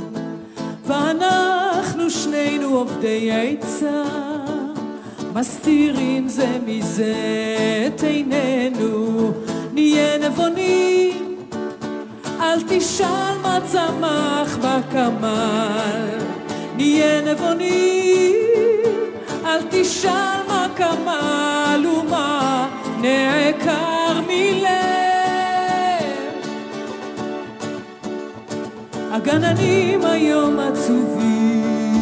ואנחנו 0.86 2.10
שנינו 2.10 2.68
עובדי 2.68 3.32
עצה, 3.32 4.04
מסתירים 5.34 6.28
זה 6.28 6.58
מזה 6.66 7.16
את 7.88 8.04
עינינו, 8.04 9.32
נהיה 9.74 10.18
נבונים, 10.18 11.38
אל 12.40 12.62
תשאל 12.68 13.38
מה 13.42 13.60
צמח 13.66 14.58
בקמל, 14.58 16.18
נהיה 16.76 17.34
נבונים, 17.34 18.36
אל 19.46 19.60
תשאל 19.70 20.40
מה 20.48 20.68
כמל 20.76 21.86
ומה 21.88 22.68
נעקר 23.02 24.22
מלב. 24.28 24.93
הגננים 29.14 30.06
היום 30.06 30.60
עצובים, 30.60 32.00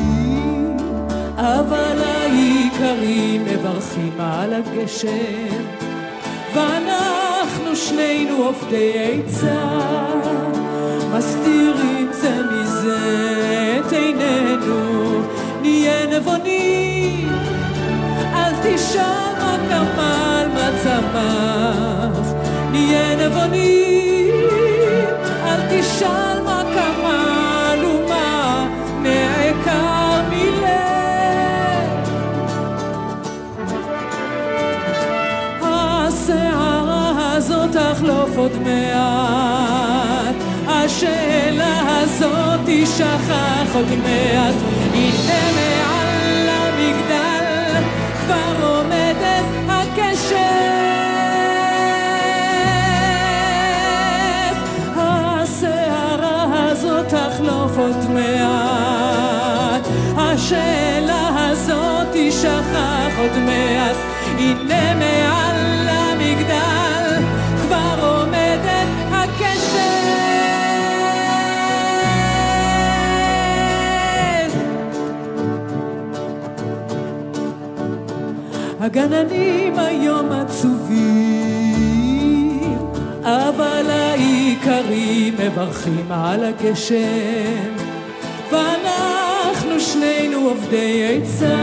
אבל 1.36 2.02
העיקרים 2.04 3.46
מברכים 3.46 4.14
על 4.20 4.54
הגשם, 4.54 5.64
ואנחנו 6.54 7.76
שנינו 7.76 8.36
עובדי 8.44 8.94
עצה, 8.96 9.80
מסתירים 11.18 12.08
זה 12.12 12.42
מזה 12.52 13.80
את 13.80 13.94
עינינו, 13.94 15.22
נהיה 15.62 16.20
נבונים, 16.20 16.91
מעט, 38.64 40.36
השאלה 40.68 41.82
הזאת 42.02 42.60
תשכח 42.66 43.76
עוד 43.76 43.86
מעט, 44.04 44.56
הנה 44.94 45.42
מעל 45.56 46.50
המגדל 46.50 47.82
כבר 48.26 48.54
עומדת 48.68 49.46
הקשת. 49.70 50.36
הסערה 54.98 56.44
הזאת 56.72 57.06
תחלוף 57.08 57.78
עוד 57.78 58.10
מעט, 58.10 59.88
השאלה 60.18 61.50
הזאת 61.50 62.08
תשכח 62.14 63.14
עוד 63.20 63.38
מעט, 63.46 63.96
הנה 64.38 64.94
מעל 64.96 65.31
הגננים 78.92 79.80
היום 79.80 80.32
עצובים, 80.32 80.98
אבל 83.24 83.86
האיכרים 83.90 85.34
מברכים 85.40 86.12
על 86.12 86.44
הגשם, 86.44 87.76
ואנחנו 88.52 89.80
שנינו 89.80 90.40
עובדי 90.40 91.22
עצה, 91.22 91.58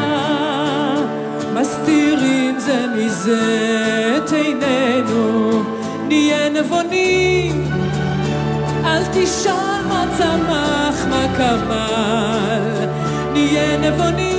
מסתירים 1.54 2.58
זה 2.58 2.86
מזה 2.96 4.16
את 4.16 4.32
עינינו, 4.32 5.62
נהיה 6.08 6.48
נבונים, 6.48 7.64
אל 8.84 9.02
תשאל 9.12 9.84
מה 9.88 10.04
צמח, 10.18 11.06
מה 11.10 11.26
כמל, 11.36 12.86
נהיה 13.32 13.76
נבונים, 13.90 14.38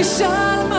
אל 0.00 0.69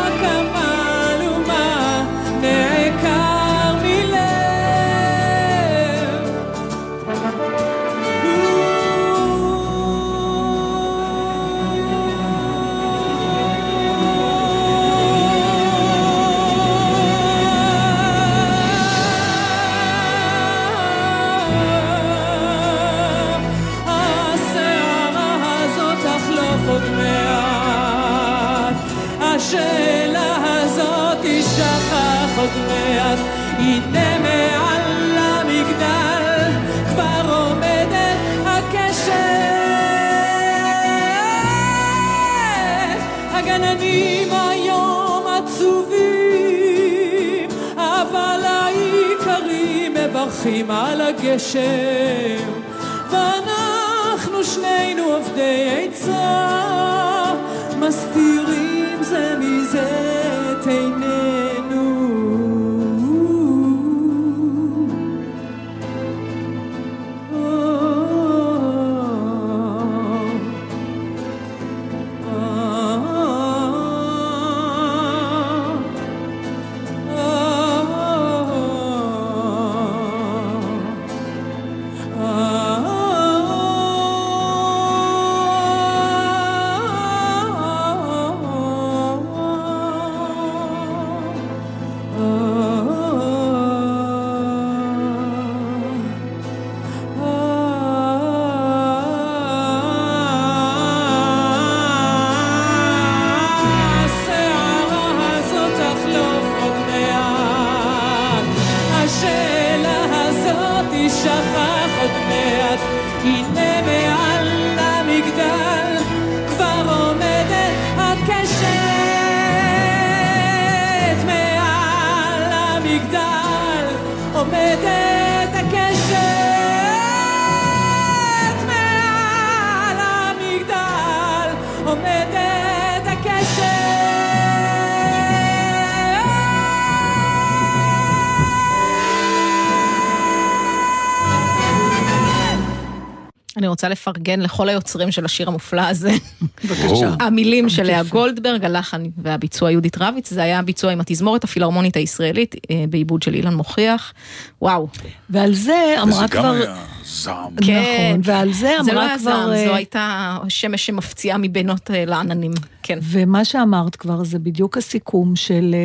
אני 143.62 143.68
רוצה 143.68 143.90
לפרגן 143.90 144.40
לכל 144.40 144.70
היוצרים 144.70 145.12
של 145.12 145.26
השיר 145.26 145.48
המופלא 145.48 145.82
הזה. 145.82 146.12
בבקשה. 146.66 147.16
המילים 147.20 147.70
של 147.70 147.84
לאה 147.84 148.04
גולדברג, 148.04 148.66
הלחן 148.66 149.04
והביצוע 149.18 149.72
יהודית 149.72 149.98
רביץ, 149.98 150.30
זה 150.30 150.44
היה 150.44 150.62
ביצוע 150.62 150.92
עם 150.92 151.02
התזמורת 151.02 151.44
הפילהרמונית 151.44 151.96
הישראלית, 151.96 152.56
אה, 152.72 152.86
בעיבוד 152.90 153.24
של 153.24 153.34
אילן 153.34 153.54
מוכיח. 153.54 154.14
וואו. 154.62 154.88
ועל 155.30 155.54
זה 155.54 155.62
וזה 155.62 156.02
אמרה 156.02 156.22
גם 156.22 156.28
כבר... 156.28 156.52
היה 156.52 156.76
זעם. 157.06 157.56
כן. 157.66 158.12
נכון, 158.12 158.22
ועל 158.24 158.54
זה 158.54 158.76
זה 158.84 158.92
לא 158.94 159.00
אמרה 159.00 159.08
היה 159.08 159.20
כבר... 159.20 159.32
זעם, 159.32 159.52
אה, 159.52 159.66
זו 159.66 159.76
הייתה 159.76 160.38
שמש 160.50 160.86
שמפציעה 160.86 161.38
מבינות 161.38 161.92
אה, 161.92 162.06
לעננים. 162.06 162.52
כן. 162.84 163.00
ומה 163.02 163.46
שאמרת 163.46 163.96
כבר 163.96 164.24
זה 164.24 164.40
בדיוק 164.40 164.78
הסיכום 164.78 165.36
של 165.36 165.76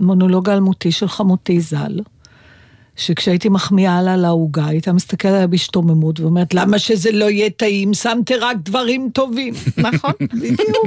המונולוג 0.00 0.48
האלמותי 0.48 0.92
של 0.92 1.08
חמותי 1.08 1.60
ז"ל, 1.60 2.00
שכשהייתי 2.96 3.48
מחמיאה 3.48 4.02
לה 4.02 4.16
לעוגה, 4.16 4.66
הייתה 4.66 4.92
מסתכלת 4.92 5.32
עליה 5.32 5.46
בהשתוממות 5.46 6.20
ואומרת, 6.20 6.54
למה 6.54 6.78
שזה 6.78 7.12
לא 7.12 7.30
יהיה 7.30 7.50
טעים? 7.50 7.94
שמתי 7.94 8.36
רק 8.36 8.56
דברים 8.62 9.10
טובים. 9.12 9.54
נכון. 9.76 10.12
בדיוק. 10.32 10.86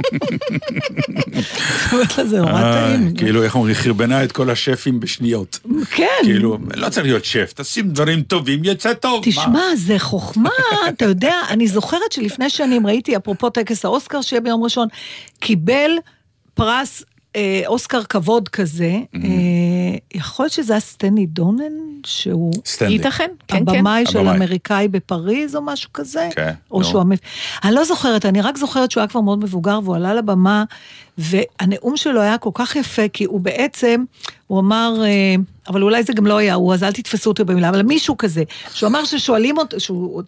זה 2.24 2.40
נורא 2.40 2.52
אה, 2.52 2.72
טעים. 2.72 3.14
כאילו, 3.16 3.42
איך 3.42 3.54
אומרים, 3.54 3.74
חרבנה 3.74 4.24
את 4.24 4.32
כל 4.32 4.50
השפים 4.50 5.00
בשניות. 5.00 5.58
כן. 5.90 6.06
כאילו, 6.22 6.58
לא 6.74 6.88
צריך 6.88 7.06
להיות 7.06 7.24
שף, 7.24 7.52
תשים 7.56 7.88
דברים 7.88 8.22
טובים, 8.22 8.60
יצא 8.64 8.94
טוב. 8.94 9.24
תשמע, 9.24 9.62
זה 9.76 9.98
חוכמה, 9.98 10.50
אתה 10.88 11.04
יודע, 11.04 11.34
אני 11.50 11.68
זוכרת 11.68 12.12
שלפני 12.12 12.50
שנים 12.50 12.86
ראיתי, 12.86 13.16
אפרופו 13.16 13.50
טקס 13.50 13.84
האוסקר 13.84 14.20
שיהיה 14.20 14.40
ביום 14.40 14.64
ראשון, 14.64 14.88
קיבל 15.40 15.90
פרס 16.54 17.02
אה, 17.36 17.62
אוסקר 17.66 18.02
כבוד 18.04 18.48
כזה, 18.48 18.98
אה, 19.14 19.20
יכול 20.14 20.44
להיות 20.44 20.52
שזה 20.52 20.72
היה 20.72 20.80
סטני 20.80 21.26
דונן, 21.26 21.72
שהוא 22.06 22.52
סטנלי. 22.66 22.92
ייתכן, 22.92 23.30
כן, 23.48 23.56
כן. 23.56 23.76
הבמאי 23.76 24.06
של 24.06 24.18
הבמאי. 24.18 24.36
אמריקאי 24.36 24.88
בפריז 24.88 25.56
או 25.56 25.62
משהו 25.62 25.92
כזה, 25.92 26.28
כן, 26.34 26.52
או 26.70 26.78
נו. 26.78 26.84
שהוא 26.84 27.00
המפ... 27.00 27.18
אני 27.64 27.74
לא 27.74 27.84
זוכרת, 27.84 28.26
אני 28.26 28.40
רק 28.40 28.56
זוכרת 28.56 28.90
שהוא 28.90 29.00
היה 29.00 29.08
כבר 29.08 29.20
מאוד 29.20 29.38
מבוגר 29.38 29.80
והוא 29.84 29.96
עלה 29.96 30.14
לבמה, 30.14 30.64
והנאום 31.18 31.96
שלו 31.96 32.20
היה 32.20 32.38
כל 32.38 32.50
כך 32.54 32.76
יפה, 32.76 33.08
כי 33.08 33.24
הוא 33.24 33.40
בעצם, 33.40 34.04
הוא 34.46 34.60
אמר, 34.60 34.94
אה, 35.04 35.34
אבל 35.68 35.82
אולי 35.82 36.02
זה 36.02 36.12
גם 36.12 36.26
לא 36.26 36.36
היה 36.36 36.54
הוא, 36.54 36.74
אז 36.74 36.82
אל 36.82 36.92
תתפסו 36.92 37.30
אותו 37.30 37.44
במילה, 37.44 37.68
אבל 37.68 37.82
מישהו 37.82 38.16
כזה, 38.16 38.42
שהוא 38.74 38.88
אמר 38.88 39.04
ששואלים 39.04 39.58
אותו, 39.58 39.80
שהוא 39.80 40.22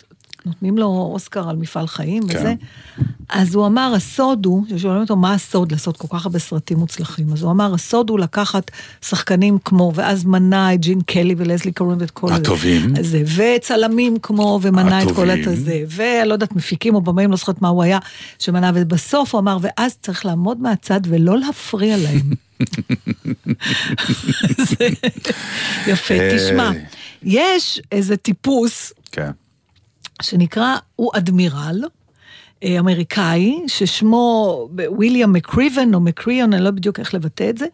נותנים 0.47 0.79
לו 0.79 1.11
אוסקר 1.13 1.49
על 1.49 1.57
מפעל 1.57 1.87
חיים 1.87 2.29
כן. 2.29 2.39
וזה. 2.39 2.55
אז 3.29 3.55
הוא 3.55 3.67
אמר, 3.67 3.93
הסוד 3.97 4.47
הוא, 4.47 4.65
ששואלים 4.69 5.01
אותו 5.01 5.17
מה 5.17 5.35
הסוד 5.35 5.73
לעשות 5.73 5.97
כל 5.97 6.09
כך 6.11 6.27
הרבה 6.27 6.39
סרטים 6.39 6.79
מוצלחים, 6.79 7.33
אז 7.33 7.43
הוא 7.43 7.51
אמר, 7.51 7.75
הסוד 7.75 8.11
הוא 8.11 8.19
לקחת 8.19 8.71
שחקנים 9.05 9.59
כמו, 9.65 9.93
ואז 9.95 10.25
מנה 10.25 10.75
את 10.75 10.81
ג'ין 10.81 11.01
קלי 11.01 11.35
ולזלי 11.39 11.73
קרון 11.73 11.97
ואת 12.01 12.11
כל 12.11 12.33
הטובים. 12.33 12.95
זה, 13.01 13.23
וצלמים 13.37 14.17
כמו, 14.23 14.59
ומנה 14.63 15.03
את 15.03 15.09
כל 15.15 15.31
הטובים. 15.31 15.53
הזה, 15.53 15.85
ולא 15.89 16.33
יודעת, 16.33 16.57
מפיקים 16.57 16.95
או 16.95 17.01
במאים, 17.01 17.31
לא 17.31 17.37
זוכרת 17.37 17.63
מה 17.63 17.69
הוא 17.69 17.83
היה, 17.83 17.99
שמנה, 18.39 18.71
ובסוף 18.75 19.35
הוא 19.35 19.41
אמר, 19.41 19.59
ואז 19.61 19.97
צריך 20.01 20.27
לעמוד 20.27 20.61
מהצד 20.61 21.01
ולא 21.05 21.39
להפריע 21.39 21.97
להם. 21.97 22.31
יפה, 25.87 26.15
תשמע, 26.37 26.67
אה. 26.67 26.73
יש 27.23 27.81
איזה 27.93 28.17
טיפוס 28.17 28.93
כן. 29.13 29.31
שנקרא, 30.23 30.77
הוא 30.97 31.11
אדמירל. 31.17 31.85
אה, 32.65 32.79
אמריקאי, 32.79 33.61
ששמו 33.67 34.69
וויליאם 34.89 35.33
מקרייבן 35.33 35.95
או 35.95 36.01
מקריוון, 36.01 36.53
אני 36.53 36.65
לא 36.65 36.71
בדיוק 36.71 36.99
איך 36.99 37.15
לבטא 37.15 37.51
את 37.51 37.59
זה, 37.59 37.67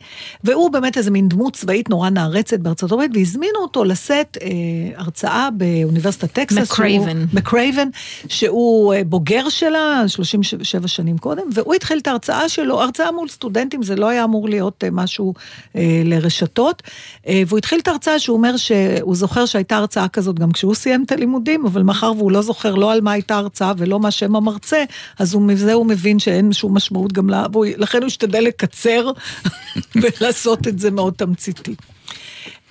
והוא 0.45 0.71
באמת 0.71 0.97
איזה 0.97 1.11
מין 1.11 1.29
דמות 1.29 1.53
צבאית 1.53 1.91
נורא 1.91 2.11
נערצת 2.11 2.61
בארצות 2.61 2.93
הברית, 2.93 3.11
והזמינו 3.15 3.59
אותו 3.59 3.85
לשאת 3.85 4.39
אה, 4.43 4.49
הרצאה 4.97 5.49
באוניברסיטת 5.51 6.33
טקסס. 6.33 6.59
מקרייבן. 6.59 7.25
מקרייבן, 7.33 7.89
שהוא 8.29 8.95
אה, 8.95 9.05
בוגר 9.05 9.49
שלה, 9.49 10.03
37 10.07 10.89
שנים 10.89 11.19
קודם, 11.19 11.43
והוא 11.55 11.75
התחיל 11.75 11.99
את 11.99 12.07
ההרצאה 12.07 12.49
שלו, 12.49 12.83
הרצאה 12.83 13.13
מול 13.13 13.29
סטודנטים, 13.29 13.83
זה 13.83 13.97
לא 13.97 14.09
היה 14.09 14.25
אמור 14.25 14.49
להיות 14.49 14.85
אה, 14.85 14.89
משהו 14.93 15.35
אה, 15.77 16.03
לרשתות, 16.05 16.83
אה, 17.29 17.43
והוא 17.47 17.59
התחיל 17.59 17.79
את 17.79 17.89
ההרצאה 17.89 18.19
שהוא 18.19 18.37
אומר 18.37 18.57
שהוא 18.57 19.15
זוכר 19.15 19.47
שהייתה 19.47 19.77
הרצאה 19.77 20.09
כזאת 20.09 20.39
גם 20.39 20.53
כשהוא 20.53 20.75
סיים 20.75 21.03
את 21.07 21.13
הלימודים, 21.13 21.67
אבל 21.67 21.83
מאחר 21.83 22.13
והוא 22.17 22.33
לא 22.33 22.43
זוכר 22.43 22.75
לא 22.75 22.93
על 22.93 23.01
מה 23.01 23.13
הייתה 23.13 23.35
ההרצאה 23.35 23.73
ולא 23.79 24.01
מה 24.01 24.11
שם 24.11 24.37
המרצה, 24.37 24.74
אז 25.19 25.35
הוא, 25.35 25.43
מזה 25.43 25.73
הוא 25.73 25.87
מבין 25.87 26.19
שאין 26.19 26.53
שום 26.53 26.77
משמעות 26.77 27.13
גם 27.13 27.31
לה, 27.31 27.47
ולכן 27.55 27.99
הוא 27.99 28.07
השתדל 28.07 28.41
לקצר 28.41 29.11
ולעשות 30.03 30.69
את 30.69 30.79
זה 30.79 30.91
מאוד 30.91 31.15
תמציתי. 31.17 31.75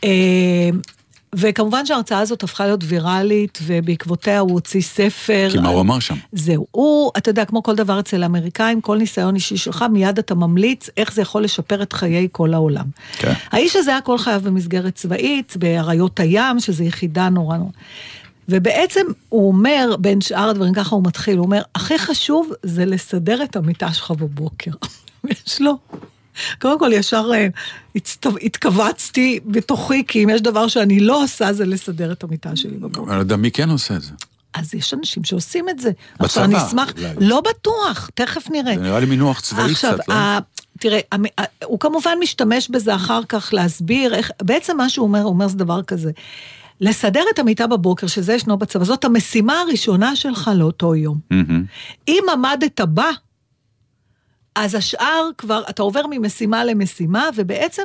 אה, 0.03 0.69
וכמובן 1.35 1.85
שההרצאה 1.85 2.19
הזאת 2.19 2.43
הפכה 2.43 2.65
להיות 2.65 2.83
ויראלית, 2.83 3.59
ובעקבותיה 3.63 4.39
הוא 4.39 4.51
הוציא 4.51 4.81
ספר. 4.81 5.47
כי 5.51 5.57
מה 5.57 5.69
הוא 5.69 5.81
אמר 5.81 5.99
שם? 5.99 6.15
זהו, 6.31 6.67
הוא, 6.71 7.11
אתה 7.17 7.29
יודע, 7.29 7.45
כמו 7.45 7.63
כל 7.63 7.75
דבר 7.75 7.99
אצל 7.99 8.23
האמריקאים, 8.23 8.81
כל 8.81 8.97
ניסיון 8.97 9.35
אישי 9.35 9.57
שלך, 9.57 9.85
מיד 9.91 10.17
אתה 10.17 10.35
ממליץ 10.35 10.89
איך 10.97 11.13
זה 11.13 11.21
יכול 11.21 11.43
לשפר 11.43 11.83
את 11.83 11.93
חיי 11.93 12.27
כל 12.31 12.53
העולם. 12.53 12.85
כן. 13.17 13.33
האיש 13.51 13.75
הזה 13.75 13.91
היה 13.91 14.01
כל 14.01 14.17
חייו 14.17 14.41
במסגרת 14.43 14.95
צבאית, 14.95 15.57
באריות 15.59 16.19
הים, 16.19 16.59
שזו 16.59 16.83
יחידה 16.83 17.29
נורא 17.29 17.57
נורא. 17.57 17.71
ובעצם 18.49 19.01
הוא 19.29 19.47
אומר, 19.47 19.95
בין 19.99 20.21
שאר 20.21 20.49
הדברים, 20.49 20.73
ככה 20.73 20.95
הוא 20.95 21.03
מתחיל, 21.06 21.38
הוא 21.38 21.45
אומר, 21.45 21.62
הכי 21.75 21.99
חשוב 21.99 22.51
זה 22.63 22.86
לסדר 22.86 23.43
את 23.43 23.56
המיטה 23.56 23.93
שלך 23.93 24.12
בבוקר. 24.12 24.71
יש 25.29 25.62
לו. 25.62 25.77
קודם 26.62 26.79
כל, 26.79 26.93
ישר 26.93 27.32
אה, 27.34 27.47
התכווצתי 28.41 29.39
בתוכי, 29.45 30.03
כי 30.08 30.23
אם 30.23 30.29
יש 30.29 30.41
דבר 30.41 30.67
שאני 30.67 30.99
לא 30.99 31.23
עושה, 31.23 31.53
זה 31.53 31.65
לסדר 31.65 32.12
את 32.12 32.23
המיטה 32.23 32.56
שלי 32.56 32.77
בבוקר. 32.77 33.10
אני 33.10 33.15
לא 33.15 33.19
יודע 33.19 33.36
מי 33.36 33.51
כן 33.51 33.69
עושה 33.69 33.95
את 33.95 34.01
זה. 34.01 34.12
אז 34.53 34.73
יש 34.73 34.93
אנשים 34.93 35.23
שעושים 35.23 35.69
את 35.69 35.79
זה. 35.79 35.89
בצבא, 36.13 36.25
עכשיו, 36.25 36.43
אני 36.43 36.58
אשמח. 36.58 36.93
לא 37.19 37.41
בטוח, 37.41 38.10
תכף 38.13 38.49
נראה. 38.51 38.75
זה 38.75 38.82
נראה 38.82 38.99
לי 38.99 39.06
מינוח 39.06 39.39
צבאי 39.39 39.71
עכשיו, 39.71 39.93
קצת, 39.93 40.08
לא? 40.10 40.15
תראה, 40.79 40.99
הוא 41.63 41.79
כמובן 41.79 42.17
משתמש 42.21 42.69
בזה 42.69 42.95
אחר 42.95 43.21
כך 43.29 43.53
להסביר 43.53 44.15
איך, 44.15 44.32
בעצם 44.41 44.77
מה 44.77 44.89
שהוא 44.89 45.08
אומר, 45.08 45.21
הוא 45.21 45.29
אומר 45.29 45.47
זה 45.47 45.58
דבר 45.58 45.84
כזה. 45.84 46.12
לסדר 46.81 47.23
את 47.33 47.39
המיטה 47.39 47.67
בבוקר, 47.67 48.07
שזה 48.07 48.33
ישנו 48.33 48.57
בצבא, 48.57 48.83
זאת 48.83 49.05
המשימה 49.05 49.59
הראשונה 49.59 50.15
שלך 50.15 50.51
לאותו 50.55 50.95
יום. 50.95 51.19
אם 52.07 52.23
עמדת 52.33 52.81
בה, 52.81 53.09
אז 54.55 54.75
השאר 54.75 55.29
כבר, 55.38 55.63
אתה 55.69 55.81
עובר 55.81 56.01
ממשימה 56.09 56.65
למשימה, 56.65 57.29
ובעצם 57.36 57.83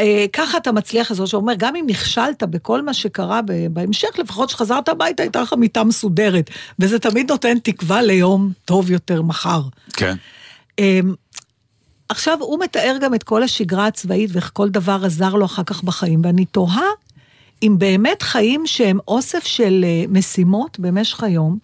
אה, 0.00 0.24
ככה 0.32 0.58
אתה 0.58 0.72
מצליח 0.72 1.10
לזאת, 1.10 1.28
שאומר, 1.28 1.52
גם 1.58 1.76
אם 1.76 1.84
נכשלת 1.88 2.42
בכל 2.42 2.82
מה 2.82 2.94
שקרה 2.94 3.40
בהמשך, 3.70 4.08
לפחות 4.18 4.48
כשחזרת 4.48 4.88
הביתה 4.88 5.22
הייתה 5.22 5.40
לך 5.40 5.52
מיטה 5.52 5.84
מסודרת, 5.84 6.50
וזה 6.78 6.98
תמיד 6.98 7.30
נותן 7.30 7.58
תקווה 7.58 8.02
ליום 8.02 8.52
טוב 8.64 8.90
יותר 8.90 9.22
מחר. 9.22 9.62
כן. 9.92 10.16
אמ, 10.78 11.14
עכשיו, 12.08 12.38
הוא 12.40 12.58
מתאר 12.64 12.96
גם 13.00 13.14
את 13.14 13.22
כל 13.22 13.42
השגרה 13.42 13.86
הצבאית 13.86 14.30
ואיך 14.32 14.50
כל 14.54 14.68
דבר 14.68 15.00
עזר 15.04 15.34
לו 15.34 15.44
אחר 15.44 15.62
כך 15.62 15.82
בחיים, 15.82 16.20
ואני 16.24 16.44
תוהה 16.44 16.88
אם 17.62 17.74
באמת 17.78 18.22
חיים 18.22 18.66
שהם 18.66 18.98
אוסף 19.08 19.44
של 19.46 19.84
אה, 19.84 20.04
משימות 20.08 20.78
במשך 20.78 21.22
היום, 21.22 21.58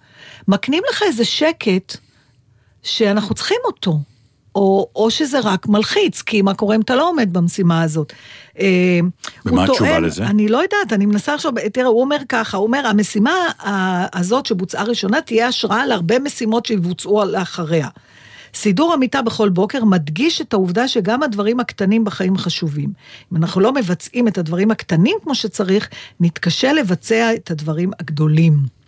מקנים 0.48 0.82
לך 0.90 1.02
איזה 1.06 1.24
שקט 1.24 1.96
שאנחנו 2.82 3.34
צריכים 3.34 3.58
אותו. 3.64 3.98
או, 4.54 4.88
או 4.96 5.10
שזה 5.10 5.40
רק 5.40 5.66
מלחיץ, 5.68 6.22
כי 6.22 6.42
מה 6.42 6.54
קורה 6.54 6.76
אם 6.76 6.80
אתה 6.80 6.94
לא 6.94 7.08
עומד 7.08 7.32
במשימה 7.32 7.82
הזאת. 7.82 8.12
אה, 8.58 9.00
ומה 9.46 9.64
התשובה 9.64 9.78
טוען- 9.90 10.04
לזה? 10.04 10.24
אני 10.26 10.48
לא 10.48 10.58
יודעת, 10.58 10.92
אני 10.92 11.06
מנסה 11.06 11.34
עכשיו, 11.34 11.52
תראה, 11.72 11.86
הוא 11.86 12.00
אומר 12.00 12.16
ככה, 12.28 12.56
הוא 12.56 12.66
אומר, 12.66 12.86
המשימה 12.86 13.32
הזאת 14.12 14.46
שבוצעה 14.46 14.84
ראשונה 14.84 15.20
תהיה 15.20 15.46
השראה 15.48 15.86
להרבה 15.86 16.18
משימות 16.18 16.66
שיבוצעו 16.66 17.24
לאחריה. 17.24 17.88
סידור 18.54 18.92
המיטה 18.92 19.22
בכל 19.22 19.48
בוקר 19.48 19.84
מדגיש 19.84 20.40
את 20.40 20.52
העובדה 20.52 20.88
שגם 20.88 21.22
הדברים 21.22 21.60
הקטנים 21.60 22.04
בחיים 22.04 22.36
חשובים. 22.36 22.92
אם 23.32 23.36
אנחנו 23.36 23.60
לא 23.60 23.72
מבצעים 23.72 24.28
את 24.28 24.38
הדברים 24.38 24.70
הקטנים 24.70 25.16
כמו 25.22 25.34
שצריך, 25.34 25.88
נתקשה 26.20 26.72
לבצע 26.72 27.34
את 27.34 27.50
הדברים 27.50 27.90
הגדולים. 28.00 28.82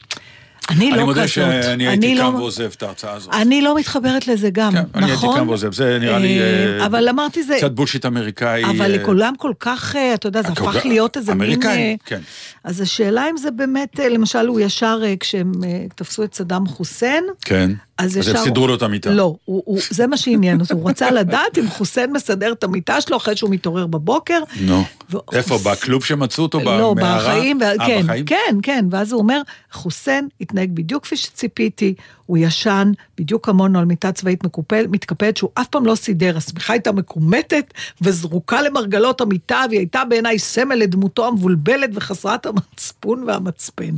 אני 0.71 0.91
לא 0.91 0.95
אני 0.95 1.03
כזאת. 1.03 1.07
מודה 1.07 1.29
שאני 1.29 1.89
הייתי 1.89 2.15
לא- 2.15 2.23
קם 2.23 2.35
ועוזב 2.35 2.71
את 2.77 2.83
ההרצאה 2.83 3.13
הזאת. 3.13 3.35
אני 3.35 3.63
לא 3.63 3.77
מתחברת 3.77 4.27
לזה 4.27 4.51
גם, 4.53 4.73
כן, 4.73 4.79
נכון? 4.79 5.03
אני 5.03 5.11
הייתי 5.11 5.27
קם 5.37 5.49
ועוזב, 5.49 5.73
זה 5.73 5.99
נראה 6.01 6.19
לי... 6.19 6.41
אה, 6.41 6.79
אה, 6.81 6.87
אבל 6.87 7.09
אמרתי 7.09 7.43
זה... 7.43 7.55
קצת 7.59 7.73
בולשיט 7.73 8.07
אמריקאי. 8.07 8.65
אבל 8.65 8.81
אה, 8.81 8.89
לכולם 8.89 9.35
כל 9.39 9.53
כך, 9.61 9.97
אה, 9.97 10.15
אתה 10.15 10.27
יודע, 10.27 10.43
זה 10.43 10.49
הפך 10.49 10.87
להיות 10.87 11.17
איזה 11.17 11.35
מין... 11.35 11.51
אמריקאים, 11.51 11.81
אה, 11.81 11.95
כן. 12.05 12.21
אז 12.65 12.81
השאלה 12.81 13.31
אם 13.31 13.37
זה 13.37 13.51
באמת, 13.51 14.01
אה, 14.01 14.09
למשל, 14.09 14.47
הוא 14.47 14.61
ישר, 14.61 15.01
אה, 15.05 15.15
כשהם 15.21 15.53
אה, 15.65 15.85
תפסו 15.95 16.25
את 16.25 16.35
סדאם 16.35 16.67
חוסיין, 16.67 17.25
כן. 17.41 17.71
אז 17.99 18.11
אז 18.11 18.17
ישר... 18.17 18.39
הם 18.39 18.45
סידרו 18.45 18.67
לו 18.67 18.75
את 18.75 18.83
המיטה. 18.83 19.11
לא, 19.11 19.37
הוא, 19.45 19.63
הוא, 19.67 19.79
זה 19.91 20.07
מה 20.07 20.17
שעניין 20.17 20.61
אותו, 20.61 20.75
הוא 20.75 20.91
רצה 20.91 21.11
לדעת 21.11 21.59
אם 21.59 21.69
חוסיין 21.69 22.13
מסדר 22.13 22.53
את 22.53 22.65
המיטה 22.65 23.01
שלו 23.01 23.17
אחרי 23.17 23.37
שהוא 23.37 23.51
מתעורר 23.51 23.87
בבוקר. 23.87 24.41
נו. 24.61 24.85
ו- 25.11 25.19
איפה, 25.33 25.59
בכלוב 25.65 26.05
שמצאו 26.05 26.43
אותו? 26.43 26.61
לא? 26.61 26.95
בחיים, 26.99 27.59
ו- 27.61 27.65
אה, 27.65 27.87
כן, 27.87 28.03
בחיים? 28.05 28.25
כן, 28.25 28.57
כן, 28.63 28.85
ואז 28.91 29.13
הוא 29.13 29.21
אומר, 29.21 29.41
חוסיין 29.73 30.29
התנהג 30.41 30.71
בדיוק 30.75 31.03
כפי 31.03 31.17
שציפיתי, 31.17 31.95
הוא 32.27 32.39
ישן 32.39 32.93
בדיוק 33.19 33.47
כמונו 33.47 33.79
על 33.79 33.85
מיטה 33.85 34.13
צבאית 34.13 34.45
מקופל, 34.45 34.87
מתקפלת, 34.91 35.37
שהוא 35.37 35.51
אף 35.55 35.67
פעם 35.69 35.87
לא 35.87 35.95
סידר, 35.95 36.37
השמיכה 36.37 36.73
הייתה 36.73 36.93
מקומטת 36.93 37.75
וזרוקה 38.03 38.63
למרגלות 38.63 39.21
המיטה, 39.21 39.65
והיא 39.69 39.81
הייתה 39.81 40.05
בעיניי 40.05 40.39
סמל 40.39 40.75
לדמותו 40.75 41.29
המבולבלת 41.29 41.91
וחסרת 41.95 42.47
המצפון 42.47 43.25
והמצפן. 43.27 43.95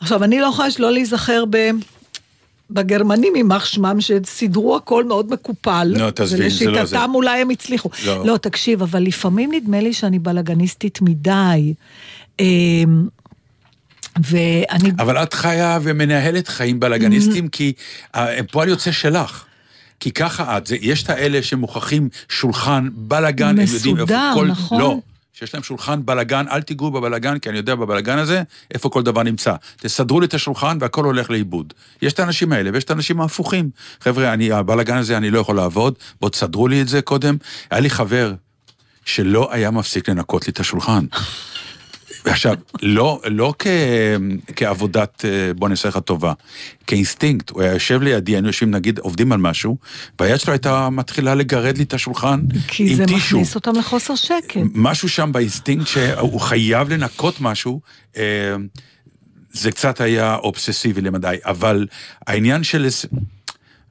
עכשיו, 0.00 0.24
אני 0.24 0.40
לא 0.40 0.46
יכולה 0.46 0.70
שלא 0.70 0.92
להיזכר 0.92 1.44
ב... 1.50 1.70
בגרמנים, 2.70 3.36
יימח 3.36 3.64
שמם, 3.64 3.96
שסידרו 4.00 4.76
הכל 4.76 5.04
מאוד 5.04 5.32
מקופל. 5.32 5.92
לא, 5.96 6.10
תעזבי, 6.10 6.50
זה 6.50 6.64
לא 6.66 6.74
זה. 6.74 6.80
ולשיטתם 6.80 7.10
אולי 7.14 7.40
הם 7.40 7.50
הצליחו. 7.50 7.90
לא. 8.06 8.26
לא, 8.26 8.36
תקשיב, 8.36 8.82
אבל 8.82 9.02
לפעמים 9.02 9.54
נדמה 9.54 9.80
לי 9.80 9.92
שאני 9.92 10.18
בלאגניסטית 10.18 10.98
מדי. 11.02 11.74
אמ, 12.40 13.08
ואני... 14.24 14.90
אבל 14.98 15.22
את 15.22 15.34
חיה 15.34 15.78
ומנהלת 15.82 16.48
חיים 16.48 16.80
בלאגניסטים, 16.80 17.48
כי 17.48 17.72
אה, 18.14 18.42
פועל 18.52 18.68
יוצא 18.68 18.92
שלך. 18.92 19.44
כי 20.00 20.10
ככה 20.10 20.58
את, 20.58 20.66
זה, 20.66 20.76
יש 20.80 21.02
את 21.02 21.10
האלה 21.10 21.42
שמוכרחים 21.42 22.08
שולחן 22.28 22.88
בלאגן, 22.94 23.48
הם 23.48 23.66
יודעים 23.74 23.96
איפה 23.96 24.04
מסודר, 24.04 24.32
כל... 24.34 24.46
נכון. 24.46 24.80
לא, 24.80 24.98
שיש 25.38 25.54
להם 25.54 25.62
שולחן 25.62 26.00
בלאגן, 26.04 26.44
אל 26.50 26.62
תיגעו 26.62 26.90
בבלאגן, 26.90 27.38
כי 27.38 27.48
אני 27.48 27.56
יודע 27.58 27.74
בבלאגן 27.74 28.18
הזה 28.18 28.42
איפה 28.74 28.88
כל 28.88 29.02
דבר 29.02 29.22
נמצא. 29.22 29.54
תסדרו 29.76 30.20
לי 30.20 30.26
את 30.26 30.34
השולחן 30.34 30.78
והכל 30.80 31.04
הולך 31.04 31.30
לאיבוד. 31.30 31.74
יש 32.02 32.12
את 32.12 32.20
האנשים 32.20 32.52
האלה 32.52 32.70
ויש 32.72 32.84
את 32.84 32.90
האנשים 32.90 33.20
ההפוכים. 33.20 33.70
חבר'ה, 34.00 34.32
אני, 34.32 34.52
הבלאגן 34.52 34.96
הזה 34.96 35.16
אני 35.16 35.30
לא 35.30 35.38
יכול 35.38 35.56
לעבוד, 35.56 35.94
בואו 36.20 36.30
תסדרו 36.30 36.68
לי 36.68 36.82
את 36.82 36.88
זה 36.88 37.02
קודם. 37.02 37.36
היה 37.70 37.80
לי 37.80 37.90
חבר 37.90 38.34
שלא 39.04 39.48
היה 39.52 39.70
מפסיק 39.70 40.08
לנקות 40.08 40.46
לי 40.46 40.52
את 40.52 40.60
השולחן. 40.60 41.06
עכשיו, 42.26 42.54
לא, 42.82 43.20
לא 43.24 43.54
כ, 43.58 43.66
כעבודת 44.56 45.24
אה, 45.24 45.54
בוא 45.54 45.68
נעשה 45.68 45.88
לך 45.88 45.98
טובה, 45.98 46.32
כאינסטינקט, 46.86 47.50
הוא 47.50 47.62
היה 47.62 47.72
יושב 47.72 48.02
לידי, 48.02 48.32
היינו 48.32 48.46
יושבים 48.46 48.70
נגיד 48.70 48.98
עובדים 48.98 49.32
על 49.32 49.38
משהו, 49.38 49.76
והיד 50.20 50.40
שלו 50.40 50.52
הייתה 50.52 50.90
מתחילה 50.90 51.34
לגרד 51.34 51.78
לי 51.78 51.84
את 51.84 51.94
השולחן 51.94 52.90
עם 52.90 52.96
איזה 52.96 53.06
טישו. 53.06 53.36
מכניס 53.36 53.54
אותם 53.54 53.72
לחוסר 53.78 54.14
שקט. 54.14 54.60
משהו 54.74 55.08
שם 55.08 55.30
באינסטינקט 55.32 55.86
שהוא 55.86 56.40
חייב 56.40 56.88
לנקות 56.88 57.40
משהו, 57.40 57.80
אה, 58.16 58.22
זה 59.52 59.70
קצת 59.70 60.00
היה 60.00 60.36
אובססיבי 60.36 61.00
למדי, 61.00 61.36
אבל 61.44 61.86
העניין 62.26 62.64
של... 62.64 62.86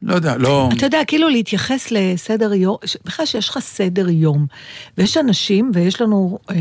לא 0.01 0.15
יודע, 0.15 0.37
לא... 0.37 0.69
אתה 0.77 0.85
יודע, 0.85 1.01
כאילו 1.07 1.29
להתייחס 1.29 1.91
לסדר 1.91 2.53
יום, 2.53 2.77
בכלל 3.05 3.25
שיש 3.25 3.49
לך 3.49 3.59
סדר 3.59 4.09
יום. 4.09 4.45
ויש 4.97 5.17
אנשים, 5.17 5.71
ויש 5.73 6.01
לנו 6.01 6.39
אה, 6.51 6.55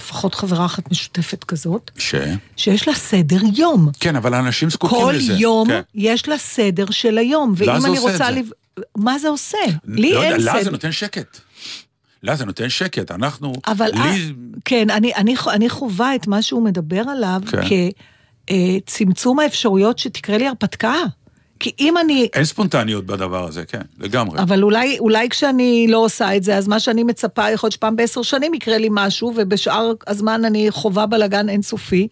לפחות 0.00 0.34
חברה 0.34 0.66
אחת 0.66 0.90
משותפת 0.90 1.44
כזאת, 1.44 1.90
ש? 1.98 2.14
שיש 2.56 2.88
לה 2.88 2.94
סדר 2.94 3.40
יום. 3.56 3.90
כן, 4.00 4.16
אבל 4.16 4.34
האנשים 4.34 4.70
זקוקים 4.70 4.98
כל 4.98 5.14
לזה. 5.16 5.32
יום 5.32 5.68
כן. 5.68 5.80
יש 5.94 6.28
לה 6.28 6.38
סדר 6.38 6.90
של 6.90 7.18
היום. 7.18 7.54
ואם 7.56 7.86
אני 7.86 7.98
רוצה... 7.98 8.30
לב... 8.30 8.50
מה 8.96 9.18
זה 9.18 9.28
עושה? 9.28 9.58
לי 9.84 10.12
לא 10.12 10.18
יודע, 10.18 10.34
אין 10.34 10.40
לה 10.40 10.52
זה 10.52 10.60
סדר. 10.60 10.70
נותן 10.70 10.92
שקט. 10.92 11.38
לה 12.22 12.36
זה 12.36 12.44
נותן 12.44 12.68
שקט, 12.68 13.10
אנחנו... 13.10 13.52
אבל 13.66 13.90
לי... 13.94 13.98
אה, 13.98 14.16
כן, 14.64 14.90
אני, 14.90 15.14
אני, 15.14 15.34
אני 15.52 15.68
חווה 15.68 16.14
את 16.14 16.26
מה 16.26 16.42
שהוא 16.42 16.64
מדבר 16.64 17.02
עליו 17.08 17.40
כן. 17.50 17.60
כצמצום 18.86 19.38
האפשרויות 19.38 19.98
שתקרה 19.98 20.38
לי 20.38 20.46
הרפתקה. 20.46 20.94
כי 21.60 21.72
אם 21.80 21.98
אני... 21.98 22.28
אין 22.34 22.44
ספונטניות 22.44 23.06
בדבר 23.06 23.48
הזה, 23.48 23.64
כן, 23.64 23.80
לגמרי. 24.00 24.38
אבל 24.38 24.62
אולי, 24.62 24.98
אולי 24.98 25.28
כשאני 25.28 25.86
לא 25.88 25.98
עושה 25.98 26.36
את 26.36 26.42
זה, 26.44 26.56
אז 26.56 26.68
מה 26.68 26.80
שאני 26.80 27.02
מצפה, 27.04 27.50
יכול 27.50 27.66
להיות 27.66 27.72
שפעם 27.74 27.96
בעשר 27.96 28.22
שנים 28.22 28.54
יקרה 28.54 28.78
לי 28.78 28.88
משהו, 28.90 29.32
ובשאר 29.36 29.92
הזמן 30.06 30.44
אני 30.44 30.66
חווה 30.70 31.06
בלאגן 31.06 31.48
אינסופי. 31.48 32.08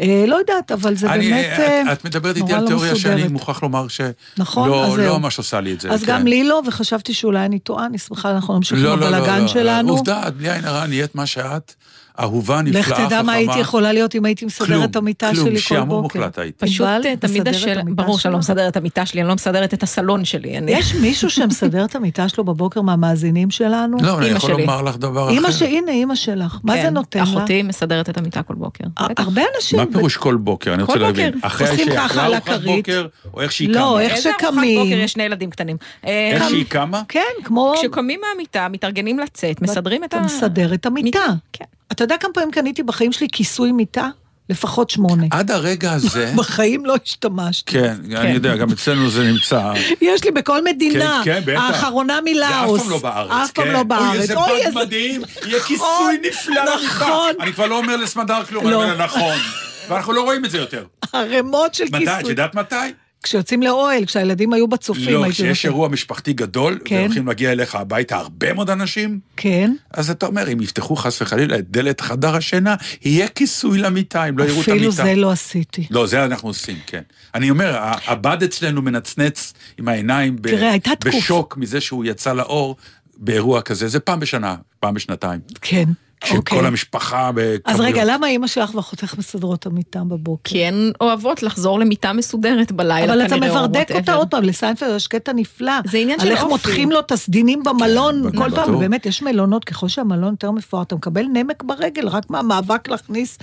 אה, 0.00 0.24
לא 0.28 0.36
יודעת, 0.36 0.72
אבל 0.72 0.96
זה 0.96 1.10
אני- 1.12 1.30
באמת 1.30 1.44
אה, 1.60 1.92
את, 1.92 1.98
את 1.98 2.04
מדברת 2.04 2.36
איתי 2.36 2.46
נורא 2.48 2.56
על 2.56 2.62
לא 2.62 2.68
תיאוריה 2.68 2.96
שאני 2.96 3.14
מסודרת. 3.14 3.30
מוכרח 3.32 3.62
לומר 3.62 3.88
שלא 3.88 4.06
נכון, 4.38 4.68
לא. 4.68 4.98
לא 4.98 5.18
ממש 5.18 5.38
עושה 5.38 5.60
לי 5.60 5.72
את 5.72 5.80
זה. 5.80 5.90
אז 5.90 6.00
כן. 6.04 6.06
גם 6.12 6.26
לי 6.26 6.44
לא, 6.44 6.62
וחשבתי 6.66 7.14
שאולי 7.14 7.44
אני 7.44 7.58
טועה, 7.58 7.86
אני 7.86 7.98
שמחה, 7.98 8.30
אנחנו 8.30 8.56
נמשיך 8.56 8.78
עם 8.78 8.84
לא, 8.84 8.98
לא, 8.98 9.10
לא, 9.10 9.16
הבלאגן 9.16 9.42
לא. 9.42 9.48
שלנו. 9.48 9.92
עובדה, 9.92 10.30
בלי 10.36 10.50
עין 10.52 10.64
הרע, 10.64 10.86
נהיית 10.86 11.14
מה 11.14 11.26
שאת, 11.26 11.74
אהובה, 12.20 12.62
נפלאה, 12.62 12.80
לך 12.80 12.86
חכמה. 12.92 13.06
תדע 13.06 13.22
מה 13.22 13.32
הייתי 13.32 13.58
יכולה 13.58 13.92
להיות 13.92 14.14
אם 14.14 14.24
הייתי 14.24 14.44
מסדרת 14.44 14.68
כלום, 14.68 14.84
את 14.84 14.96
המיטה 14.96 15.30
כלום, 15.32 15.46
שלי 15.46 15.54
כל 15.54 15.60
שעמום 15.60 16.02
בוקר. 16.02 16.18
מוחלט 16.18 16.38
היית. 16.38 16.58
פשוט 16.58 16.86
אה, 16.86 17.16
תמיד 17.20 17.48
השאלה, 17.48 17.82
ברור 17.88 18.18
שאני 18.18 18.32
לא? 18.32 18.38
מסדרת 18.38 18.72
את 18.72 18.76
המיטה 18.76 19.06
שלי, 19.06 19.20
אני 19.20 19.28
לא 19.28 19.34
מסדרת 19.34 19.74
את 19.74 19.82
הסלון 19.82 20.24
שלי. 20.24 20.58
יש 20.68 20.94
מישהו 20.94 21.30
שמסדר 21.30 21.84
את 21.84 21.96
המיטה 21.96 22.28
שלו 22.28 22.44
בבוקר 22.44 22.80
מהמאזינים 22.82 23.50
שלנו? 23.50 23.96
לא, 24.00 24.18
אני 24.18 24.26
יכול 24.26 24.50
שלי. 24.50 24.60
לומר 24.60 24.82
לך 24.82 24.96
דבר 24.96 25.28
אחר. 25.28 25.38
אמא 25.38 25.50
ש... 25.50 25.62
הנה, 25.62 25.92
אמא 25.92 26.14
שלך. 26.14 26.58
מה 26.64 26.74
זה 26.76 26.82
כן, 26.82 26.94
נותן 26.94 27.18
לה? 27.18 27.24
אחותי 27.24 27.62
מסדרת 27.62 28.08
את 28.10 28.18
המיטה 28.18 28.42
כל 28.42 28.54
בוקר. 28.54 28.84
ה- 28.96 29.08
בטח. 29.08 29.22
הרבה 29.22 29.42
אנשים... 29.56 29.78
מה 29.78 29.86
פירוש 29.86 30.16
כל 30.16 30.36
בוקר? 30.36 30.74
אני 30.74 30.82
רוצה 30.82 30.98
להבין. 30.98 31.32
בוקר. 31.32 31.46
אחרי 31.46 31.68
עושים 31.68 31.84
שהיא 31.86 31.96
ככה 31.96 32.06
אכלה 32.06 32.24
על 32.24 32.34
ארוחת 32.34 32.48
הכרית. 32.48 32.76
בוקר, 32.76 33.06
או 33.34 33.40
איך 33.40 33.52
שהיא 33.52 33.68
לא, 33.68 33.74
קמה? 33.74 34.00
איך 34.00 34.12
איזה 34.12 34.28
ארוחת 34.30 34.44
שקמים. 34.48 34.78
בוקר 34.78 34.94
יש 34.96 35.12
שני 35.12 35.22
ילדים 35.22 35.50
קטנים. 35.50 35.76
אה, 36.06 36.30
איך 36.34 36.48
שהיא 36.48 36.64
קמה? 36.68 37.02
כן, 37.08 37.20
כמו... 37.44 37.74
כשקמים 37.78 38.20
מהמיטה, 38.28 38.68
מתארגנים 38.70 39.18
לצאת, 39.18 39.62
מסדרים 39.62 40.04
את 40.04 40.14
ה... 40.14 40.16
אתה 40.16 40.24
מסדר 40.26 40.74
את 40.74 40.86
המיטה. 40.86 41.18
כן. 41.52 41.64
אתה 41.92 42.04
יודע 42.12 42.18
כמה 42.18 42.32
פעמים 42.32 42.50
קניתי 42.50 42.82
בחיים 42.82 43.12
שלי 43.12 43.26
כיסוי 43.32 43.72
מיטה? 43.72 44.08
לפחות 44.50 44.90
שמונה. 44.90 45.26
עד 45.30 45.50
הרגע 45.50 45.92
הזה... 45.92 46.32
בחיים 46.38 46.86
לא 46.86 46.94
השתמשתי. 47.04 47.72
כן, 47.72 47.94
אני 48.16 48.30
יודע, 48.30 48.56
גם 48.56 48.70
אצלנו 48.72 49.10
זה 49.10 49.32
נמצא. 49.32 49.72
יש 50.00 50.24
לי 50.24 50.30
בכל 50.30 50.64
מדינה. 50.64 51.20
כן, 51.24 51.40
כן, 51.44 51.52
בטח. 51.52 51.60
האחרונה 51.62 52.14
זה 52.14 52.18
אף 52.18 52.24
מלאוס. 52.24 52.80
פעם 52.82 52.90
לא 52.90 52.98
בארץ. 52.98 53.30
אף 53.30 53.52
פעם 53.52 53.64
כן. 53.64 53.72
לא 53.72 53.82
בארץ. 53.82 54.30
אוי, 54.30 54.62
איזה 54.62 54.74
בד 54.74 54.84
מדהים, 54.84 55.22
יהיה 55.46 55.60
כיסוי 55.68 56.18
נפלא. 56.28 56.62
נכון. 56.84 57.32
אני 57.40 57.52
כבר 57.52 57.66
לא 57.66 57.78
אומר 57.78 57.96
לסמדר 57.96 58.44
כלום, 58.44 58.64
אני 58.64 58.72
לא. 58.72 58.82
אומר 58.82 59.04
נכון. 59.04 59.38
ואנחנו 59.88 60.12
לא 60.12 60.22
רואים 60.22 60.44
את 60.44 60.50
זה 60.50 60.58
יותר. 60.58 60.84
ערימות 61.12 61.74
של 61.74 61.84
מתי? 61.84 62.04
את 62.04 62.08
כיסוי. 62.16 62.30
יודעת 62.30 62.54
מתי? 62.54 62.76
כשיוצאים 63.22 63.62
לאוהל, 63.62 64.04
כשהילדים 64.04 64.52
היו 64.52 64.68
בצופים, 64.68 65.14
לא, 65.14 65.26
כשיש. 65.30 65.64
אירוע 65.64 65.88
משפחתי 65.88 66.32
גדול, 66.32 66.78
כן. 66.84 66.96
והולכים 66.96 67.26
להגיע 67.26 67.52
אליך 67.52 67.74
הביתה 67.74 68.16
הרבה 68.16 68.52
מאוד 68.52 68.70
אנשים, 68.70 69.20
כן. 69.36 69.74
אז 69.90 70.10
אתה 70.10 70.26
אומר, 70.26 70.52
אם 70.52 70.60
יפתחו 70.60 70.96
חס 70.96 71.22
וחלילה 71.22 71.58
את 71.58 71.70
דלת 71.70 72.00
חדר 72.00 72.36
השינה, 72.36 72.74
יהיה 73.04 73.28
כיסוי 73.28 73.78
למיטה, 73.78 74.24
אם 74.24 74.38
לא 74.38 74.44
יראו 74.44 74.62
את 74.62 74.68
המיטה. 74.68 74.72
אפילו 74.72 74.92
זה 74.92 75.14
לא 75.14 75.30
עשיתי. 75.30 75.86
לא, 75.90 76.06
זה 76.06 76.24
אנחנו 76.24 76.48
עושים, 76.48 76.76
כן. 76.86 77.02
אני 77.34 77.50
אומר, 77.50 77.78
הבד 78.06 78.42
אצלנו 78.42 78.82
מנצנץ 78.82 79.52
עם 79.78 79.88
העיניים 79.88 80.36
ב- 80.36 80.48
תראה, 80.48 80.74
בשוק 81.04 81.56
מזה 81.56 81.80
שהוא 81.80 82.04
יצא 82.04 82.32
לאור 82.32 82.76
באירוע 83.16 83.62
כזה. 83.62 83.88
זה 83.88 84.00
פעם 84.00 84.20
בשנה, 84.20 84.56
פעם 84.80 84.94
בשנתיים. 84.94 85.40
כן. 85.60 85.84
כשכל 86.20 86.36
אוקיי. 86.36 86.66
המשפחה 86.66 87.30
בכמויות. 87.34 87.62
אז 87.64 87.80
רגע, 87.80 88.04
למה 88.04 88.26
אימא 88.26 88.46
שלך 88.46 88.74
ואחותך 88.74 89.14
מסדרות 89.18 89.60
את 89.60 89.66
המיטה 89.66 90.00
בבוקר? 90.04 90.50
כי 90.50 90.64
הן 90.64 90.92
אוהבות 91.00 91.42
לחזור 91.42 91.80
למיטה 91.80 92.12
מסודרת 92.12 92.72
בלילה, 92.72 93.12
אבל 93.12 93.26
אתה 93.26 93.34
כנראה, 93.34 93.50
מברדק. 93.50 93.88
אותה 93.94 94.14
עוד 94.14 94.28
פעם, 94.28 94.42
לסיינפלד 94.42 94.96
יש 94.96 95.06
קטע 95.06 95.32
נפלא. 95.32 95.72
זה 95.86 95.98
עניין 95.98 96.20
של 96.20 96.26
על 96.26 96.32
איך 96.32 96.40
אופי. 96.42 96.52
מותחים 96.52 96.90
לו 96.90 97.00
את 97.00 97.12
הסדינים 97.12 97.62
במלון, 97.62 98.30
כן, 98.32 98.38
כל. 98.38 98.50
פעם, 98.54 98.78
באמת, 98.78 99.06
יש 99.06 99.22
מלונות, 99.22 99.64
ככל 99.64 99.88
שהמלון 99.88 100.30
יותר 100.30 100.50
מפואר, 100.50 100.82
אתה 100.82 100.94
מקבל 100.94 101.24
נמק 101.32 101.62
ברגל, 101.62 102.08
רק 102.08 102.30
מהמאבק 102.30 102.88
להכניס 102.88 103.38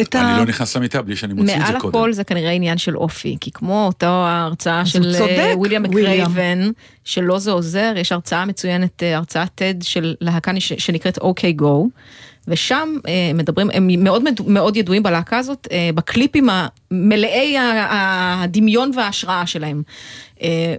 את 0.00 0.14
ה... 0.14 0.20
אני 0.20 0.38
לא 0.38 0.44
נכנס 0.44 0.76
למיטה 0.76 1.02
בלי 1.02 1.16
שאני 1.16 1.34
מוציא 1.34 1.54
את 1.54 1.58
מעל 1.58 1.72
זה 1.72 1.78
קודם. 1.80 1.98
הכל 1.98 2.12
זה 2.12 2.24
כנראה 2.24 2.50
עניין 2.50 2.78
של 2.78 2.96
אופי, 2.96 3.36
כי 3.40 3.50
כמו 3.50 3.86
אותה 3.86 4.08
ההרצאה 4.08 4.86
של 4.86 5.14
אה, 5.14 5.56
וויליאם 5.56 5.84
וויליאם. 5.84 6.24
מקרייבן, 6.24 6.70
שלא 7.04 7.38
זה 7.38 7.50
עוזר, 7.50 7.92
יש 7.96 8.12
הרצאה 8.12 8.44
מצוינת, 8.44 9.02
אה, 9.02 9.16
הרצאת 9.16 9.48
TED 9.60 9.84
של 9.84 10.14
להקה 10.20 10.52
שנקראת 10.60 11.18
אוקיי 11.18 11.52
גו, 11.52 11.88
ושם 12.48 12.96
אה, 13.08 13.30
מדברים, 13.34 13.70
הם 13.72 13.88
מאוד 13.98 14.22
מאוד 14.46 14.76
ידועים 14.76 15.02
בלהקה 15.02 15.38
הזאת, 15.38 15.68
אה, 15.72 15.90
בקליפים 15.94 16.48
המלאי 16.50 17.56
הדמיון 17.58 18.90
וההשראה 18.96 19.46
שלהם. 19.46 19.82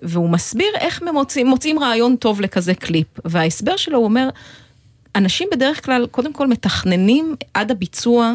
והוא 0.01 0.29
מסביר 0.29 0.67
איך 0.79 1.03
מוצאים, 1.13 1.47
מוצאים 1.47 1.79
רעיון 1.79 2.15
טוב 2.15 2.41
לכזה 2.41 2.73
קליפ, 2.73 3.07
וההסבר 3.25 3.77
שלו 3.77 3.97
הוא 3.97 4.05
אומר, 4.05 4.29
אנשים 5.15 5.47
בדרך 5.51 5.85
כלל 5.85 6.07
קודם 6.11 6.33
כל 6.33 6.47
מתכננים 6.47 7.35
עד 7.53 7.71
הביצוע 7.71 8.33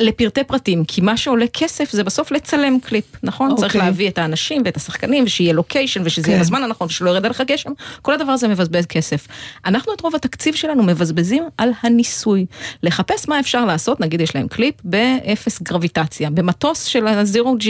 לפרטי 0.00 0.44
פרטים, 0.44 0.84
כי 0.84 1.00
מה 1.00 1.16
שעולה 1.16 1.46
כסף 1.46 1.90
זה 1.92 2.04
בסוף 2.04 2.30
לצלם 2.30 2.80
קליפ, 2.80 3.04
נכון? 3.22 3.50
אוקיי. 3.50 3.62
צריך 3.62 3.76
להביא 3.76 4.08
את 4.08 4.18
האנשים 4.18 4.62
ואת 4.64 4.76
השחקנים, 4.76 5.24
ושיהיה 5.24 5.52
לוקיישן, 5.52 6.02
ושזה 6.04 6.22
כן. 6.22 6.30
יהיה 6.30 6.40
בזמן 6.40 6.62
הנכון, 6.62 6.86
ושלא 6.86 7.10
ירד 7.10 7.24
עליך 7.24 7.40
גשם, 7.40 7.70
כל 8.02 8.14
הדבר 8.14 8.32
הזה 8.32 8.48
מבזבז 8.48 8.86
כסף. 8.86 9.26
אנחנו 9.66 9.94
את 9.94 10.00
רוב 10.00 10.14
התקציב 10.14 10.54
שלנו 10.54 10.82
מבזבזים 10.82 11.44
על 11.58 11.70
הניסוי. 11.82 12.46
לחפש 12.82 13.28
מה 13.28 13.40
אפשר 13.40 13.64
לעשות, 13.64 14.00
נגיד 14.00 14.20
יש 14.20 14.36
להם 14.36 14.48
קליפ 14.48 14.74
באפס 14.84 15.62
גרביטציה, 15.62 16.30
במטוס 16.30 16.84
של 16.84 17.06
ה-Zero 17.06 17.64
G. 17.64 17.68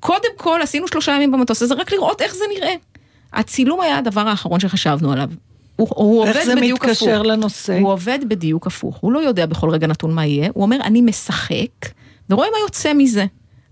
קודם 0.00 0.30
כל 0.36 0.60
עשינו 0.62 0.88
שלושה 0.88 1.12
ימים 1.12 1.32
במטוס 1.32 1.62
הזה, 1.62 1.74
רק 1.74 1.92
לראות 1.92 2.22
איך 2.22 2.34
זה 2.34 2.44
נראה. 2.56 2.74
הצילום 3.32 3.80
היה 3.80 3.98
הדבר 3.98 4.28
האחרון 4.28 4.60
שחשבנו 4.60 5.12
עליו. 5.12 5.28
הוא, 5.78 5.88
הוא 5.94 6.26
איך 6.26 6.36
עובד 6.36 6.46
זה 6.46 6.56
בדיוק 6.56 6.84
הפוך. 6.84 7.02
מתקשר 7.02 7.22
לנושא? 7.22 7.78
הוא 7.80 7.92
עובד 7.92 8.18
בדיוק 8.28 8.66
הפוך, 8.66 8.96
הוא 8.96 9.12
לא 9.12 9.18
יודע 9.18 9.46
בכל 9.46 9.70
רגע 9.70 9.86
נתון 9.86 10.14
מה 10.14 10.26
יהיה, 10.26 10.50
הוא 10.54 10.62
אומר 10.62 10.76
אני 10.84 11.00
משחק, 11.00 11.88
ורואה 12.30 12.48
מה 12.52 12.58
יוצא 12.64 12.92
מזה. 12.94 13.26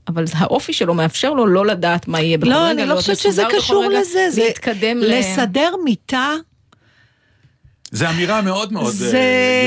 אבל 0.09 0.25
האופי 0.33 0.73
שלו 0.73 0.95
מאפשר 0.95 1.33
לו 1.33 1.47
לא 1.47 1.67
לדעת 1.67 2.09
מה 2.09 2.21
יהיה 2.21 2.39
בכל 2.39 2.49
רגע, 2.49 2.59
לא, 2.59 2.71
אני 2.71 2.77
לא 2.77 2.85
להיות 2.85 2.99
חושבת 2.99 3.19
שזה 3.19 3.43
קשור 3.57 3.85
לזה. 3.85 4.31
זה 4.31 4.43
להתקדם 4.45 4.99
ל... 4.99 5.19
לסדר 5.19 5.75
מיטה, 5.85 6.33
זו 7.97 8.07
אמירה 8.11 8.43
מאוד 8.43 8.73
מאוד 8.73 8.87
אה, 8.87 8.91
זה, 8.91 9.21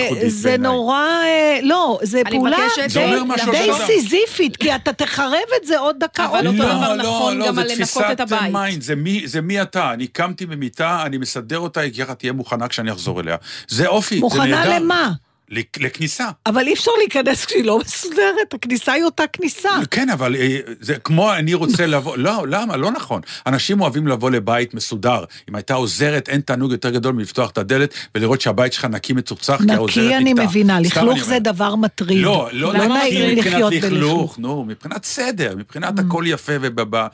ייחודית 0.03 0.31
זה 0.31 0.49
בעיניי. 0.49 0.71
נורא, 0.71 1.03
אה, 1.23 1.59
לא, 1.63 1.99
זה 2.03 2.21
פעולה 2.31 2.57
מבקשת 2.57 2.89
זה 2.89 3.05
אומר 3.05 3.23
משהו 3.23 3.51
די 3.51 3.57
על 3.57 3.69
אדם. 3.71 3.85
סיזיפית, 3.85 4.57
כי 4.57 4.75
אתה 4.75 4.93
תחרב 4.93 5.49
את 5.61 5.67
זה 5.67 5.79
עוד 5.79 5.95
דקה, 5.99 6.25
אבל 6.25 6.35
עוד 6.35 6.55
אותו 6.55 6.57
פעם. 6.57 6.77
דבר 6.77 6.95
לא, 6.95 7.03
נכון 7.03 7.37
לא, 7.37 7.47
גם 7.47 7.59
על 7.59 7.67
לנקות 7.67 8.03
את 8.11 8.19
הבית. 8.19 8.53
מיינד, 8.53 8.81
זה 8.81 8.95
מי, 8.95 9.27
זה 9.27 9.41
מי 9.41 9.61
אתה. 9.61 9.93
אני 9.93 10.07
קמתי 10.07 10.45
במיטה, 10.45 11.03
אני 11.05 11.17
מסדר 11.17 11.59
אותה, 11.59 11.79
היא 11.81 12.03
ככה 12.03 12.15
תהיה 12.15 12.33
מוכנה 12.33 12.67
כשאני 12.67 12.91
אחזור 12.91 13.19
אליה. 13.21 13.35
זה 13.67 13.87
אופי, 13.87 14.15
זה 14.15 14.21
מוכנה 14.21 14.45
נהדר. 14.45 14.75
למה? 14.75 15.11
לכ- 15.51 15.79
לכניסה. 15.79 16.29
אבל 16.45 16.67
אי 16.67 16.73
אפשר 16.73 16.91
להיכנס 16.97 17.45
כשהיא 17.45 17.65
לא 17.65 17.79
מסודרת, 17.79 18.53
הכניסה 18.53 18.91
היא 18.93 19.03
אותה 19.03 19.23
כניסה. 19.33 19.69
כן, 19.91 20.09
אבל 20.09 20.35
אה, 20.35 20.57
זה 20.79 20.95
כמו 20.95 21.33
אני 21.33 21.53
רוצה 21.53 21.85
לבוא, 21.93 22.17
לא, 22.17 22.45
למה? 22.49 22.77
לא 22.77 22.91
נכון. 22.91 23.21
אנשים 23.47 23.81
אוהבים 23.81 24.07
לבוא 24.07 24.31
לבית 24.31 24.73
מסודר. 24.73 25.23
אם 25.49 25.55
הייתה 25.55 25.73
עוזרת, 25.73 26.29
אין 26.29 26.41
תענוג 26.41 26.71
יותר 26.71 26.89
גדול 26.89 27.13
מלפתוח 27.15 27.49
את 27.49 27.57
הדלת 27.57 27.93
ולראות 28.15 28.41
שהבית 28.41 28.73
שלך 28.73 28.85
נקי 28.85 29.13
מצוחצח, 29.13 29.57
כי 29.65 29.71
העוזרת 29.73 29.97
נקי. 30.05 30.15
אני 30.15 30.33
מבינה, 30.33 30.79
לכלוך 30.79 31.23
זה. 31.23 31.39
דבר 31.39 31.75
מטריד. 31.75 32.23
לא, 32.23 32.49
לא, 32.53 32.73
לא 32.73 32.85
נקי 32.97 33.35
מבחינת 33.35 33.71
לכלוך? 33.71 34.39
נו, 34.39 34.63
מבחינת 34.65 35.05
סדר, 35.05 35.55
מבחינת 35.57 35.99
הכל 35.99 36.23
יפה 36.27 36.53
ובבא. 36.61 37.07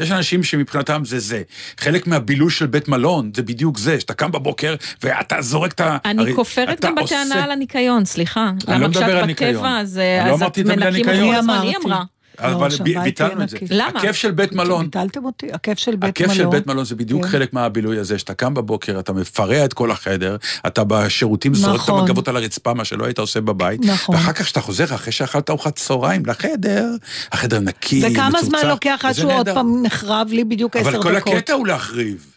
יש 0.00 0.10
אנשים 0.10 0.42
שמבחינתם 0.42 1.02
זה 1.04 1.18
זה. 1.18 1.42
חלק 1.78 2.06
מהבילוש 2.06 2.58
של 2.58 2.66
בית 2.66 2.88
מלון 2.88 3.30
זה 3.36 3.42
בדיוק 3.42 3.78
זה, 3.78 4.00
שאתה 4.00 4.14
קם 4.14 4.32
בבוקר 4.32 4.74
ואתה 5.02 5.42
זורק 5.42 5.72
את 5.72 5.80
ה... 5.80 5.96
אני 6.04 6.34
כופרת 6.34 6.84
גם 6.84 6.94
בטענה 6.94 7.44
על 7.44 7.50
הניקיון, 7.76 8.04
סליחה. 8.04 8.50
אני 8.68 8.80
לא 8.80 8.86
למה 8.86 8.88
מדבר 8.88 9.04
על 9.04 9.16
כשאת 9.16 9.26
ניקיון. 9.26 9.54
בטבע, 9.54 9.80
אז 9.80 9.98
אני 9.98 10.28
לא 10.28 10.34
אז 10.34 10.42
אמרתי 10.42 10.60
את 10.60 10.66
את 10.66 10.70
המילה 10.70 10.90
מנקים 10.90 11.06
ניקיון. 11.06 11.32
כל 11.32 11.38
הזמן, 11.38 11.60
היא 11.62 11.70
אמרתי. 11.70 11.86
אמרה. 11.86 12.04
אבל 12.38 12.68
לא, 12.86 13.02
ביטלנו 13.02 13.32
יהיה 13.32 13.44
את 13.44 13.48
זה. 13.48 13.56
למה? 13.70 13.98
הכיף 13.98 14.16
של 14.16 14.30
בית 14.30 14.52
מלון, 14.52 14.84
ביטלתם 14.84 15.24
אותי? 15.24 15.46
הכיף 15.52 15.78
של 15.78 15.96
בית 15.96 16.10
הכיף 16.10 16.26
מלון. 16.26 16.36
של 16.36 16.46
בית 16.46 16.66
מלון 16.66 16.84
זה 16.84 16.94
בדיוק 16.94 17.22
כן. 17.22 17.28
חלק 17.28 17.52
מהבילוי 17.52 17.98
הזה, 17.98 18.18
שאתה 18.18 18.34
קם 18.34 18.54
בבוקר, 18.54 18.98
אתה 18.98 19.12
מפרע 19.12 19.64
את 19.64 19.72
כל 19.72 19.90
החדר, 19.90 20.36
אתה 20.66 20.84
בשירותים 20.84 21.54
זורק 21.54 21.74
את 21.74 21.80
נכון. 21.80 22.00
המגבות 22.00 22.28
על 22.28 22.36
הרצפה, 22.36 22.74
מה 22.74 22.84
שלא 22.84 23.04
היית 23.04 23.18
עושה 23.18 23.40
בבית, 23.40 23.84
נכון. 23.84 24.14
ואחר 24.14 24.32
כך 24.32 24.42
כשאתה 24.42 24.60
חוזר, 24.60 24.94
אחרי 24.94 25.12
שאכלת 25.12 25.50
ארוחת 25.50 25.76
צהריים 25.76 26.26
לחדר, 26.26 26.90
החדר 27.32 27.60
נקי, 27.60 27.98
מצוצח, 27.98 28.12
וכמה 28.12 28.42
זמן 28.42 28.58
לוקח 28.68 29.00
עד 29.04 29.12
שהוא 29.12 29.32
עוד. 29.32 29.48
פעם 29.48 29.82
נחרב 29.82 30.28
לי 30.30 30.44
בדיוק 30.44 30.76
עשר 30.76 30.88
אבל 30.88 30.98
דקות? 30.98 31.22
כל 31.22 31.30
הקטע 31.36 31.52
הוא 31.52 31.66
להחריב. 31.66 32.35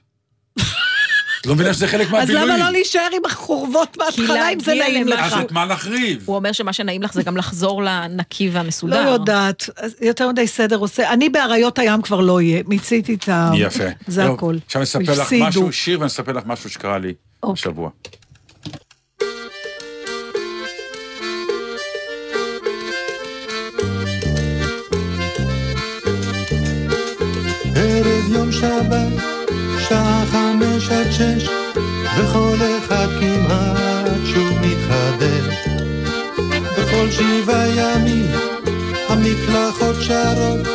את 1.41 1.45
לא 1.45 1.56
מבינה 1.56 1.73
שזה 1.73 1.88
חלק 1.88 2.12
מהבילויים. 2.12 2.43
אז 2.43 2.49
למה 2.49 2.65
לא 2.65 2.71
להישאר 2.71 3.08
עם 3.13 3.21
החורבות 3.25 3.97
מההתחלה 3.97 4.49
אם 4.49 4.60
זה 4.60 4.73
נעים 4.73 5.08
לך? 5.08 5.34
אז 5.34 5.34
את 5.34 5.52
מה 5.52 5.65
נחריב? 5.65 6.23
הוא 6.25 6.36
אומר 6.36 6.52
שמה 6.52 6.73
שנעים 6.73 7.04
לך 7.04 7.13
זה 7.13 7.23
גם 7.23 7.38
לחזור 7.38 7.84
לנקי 7.84 8.50
והמסודר. 8.50 9.06
לא 9.06 9.10
יודעת, 9.10 9.69
יותר 10.02 10.29
מדי 10.29 10.48
סדר 10.48 10.77
עושה. 10.77 11.13
אני 11.13 11.29
באריות 11.29 11.79
הים 11.79 12.02
כבר 12.02 12.21
לא 12.21 12.35
אהיה, 12.35 12.63
מיציתי 12.67 13.13
את 13.13 13.29
ה... 13.29 13.52
יפה. 13.58 13.83
זה 14.08 14.25
הכל. 14.25 14.56
עכשיו 14.65 14.81
אני 14.81 14.83
אספר 14.83 15.21
לך 15.21 15.33
משהו, 15.40 15.71
שיר, 15.71 16.00
ואני 16.00 16.08
אספר 16.08 16.31
לך 16.31 16.44
משהו 16.46 16.69
שקרה 16.69 16.98
לי 16.98 17.13
אוקיי. 17.44 17.54
השבוע. 17.54 17.90
ערב 27.75 28.31
יום 28.33 28.52
שבת 28.52 29.29
שעה 29.90 30.23
חמש 30.31 30.90
עד 30.90 31.12
שש, 31.12 31.50
וכל 32.17 32.58
אחד 32.77 33.08
כמעט 33.19 34.12
שוב 34.25 34.60
מתחדש. 34.62 35.67
בכל 36.77 37.12
שבעה 37.12 37.67
ימים 37.67 38.31
המקלחות 39.10 39.96
שרות, 40.02 40.67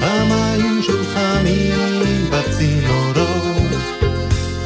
המים 0.00 0.82
שוב 0.82 1.06
חמים 1.14 2.30
בצינורות. 2.30 3.28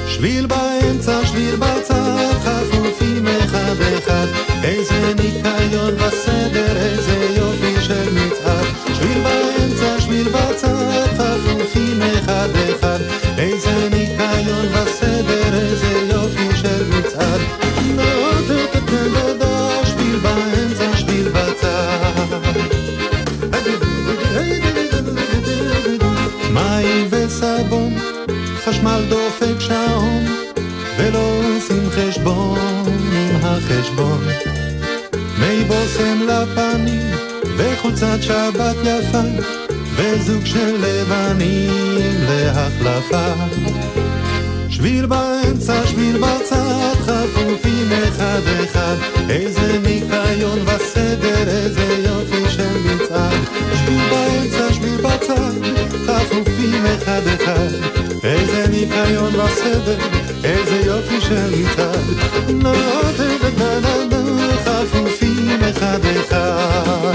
שביל 0.08 0.46
באמצע, 0.46 1.26
שביל 1.26 1.56
בצד, 1.56 2.34
חפופים 2.44 3.26
אחד 3.26 3.76
אחד, 3.98 4.26
איזה 4.62 5.14
ניקיון 5.14 5.94
וסדר, 5.94 6.76
איזה 6.76 7.34
יופי 7.36 7.80
של 7.80 8.10
מצעד. 8.12 8.64
שביל 8.94 9.22
באמצע, 9.22 10.00
שביל 10.00 10.28
בצד, 10.28 11.06
חפופים 11.18 12.02
אחד 12.02 12.48
אחד, 12.70 12.81
וחולצת 38.22 38.54
שבת 38.54 38.76
יפה, 38.84 39.18
וזוג 39.96 40.44
של 40.44 40.76
לבנים 40.80 41.70
להחלפה. 42.28 43.32
שביל 44.68 45.06
באמצע, 45.06 45.86
שביל 45.86 46.18
בצד, 46.18 46.94
חפופים 47.00 47.88
אחד 48.08 48.40
אחד, 48.64 48.96
איזה 49.30 49.78
ניקיון 49.78 50.58
וסדר, 50.66 51.48
איזה 51.48 52.02
יופי 52.04 52.50
של 52.50 52.78
מצעד. 52.84 53.40
שביל 53.74 54.02
באמצע, 54.10 54.72
שביל 54.72 55.00
בצד, 55.00 55.52
חפופים 56.06 56.86
אחד 56.86 57.22
אחד, 57.26 57.68
איזה 58.24 58.66
ניקיון 58.70 59.34
וסדר, 59.34 59.96
איזה 60.44 60.82
יופי 60.86 61.20
של 61.20 61.50
מצעד. 61.50 62.04
נה, 62.48 62.72
נה, 63.58 64.11
אחד 65.72 65.98
אחד. 66.20 67.12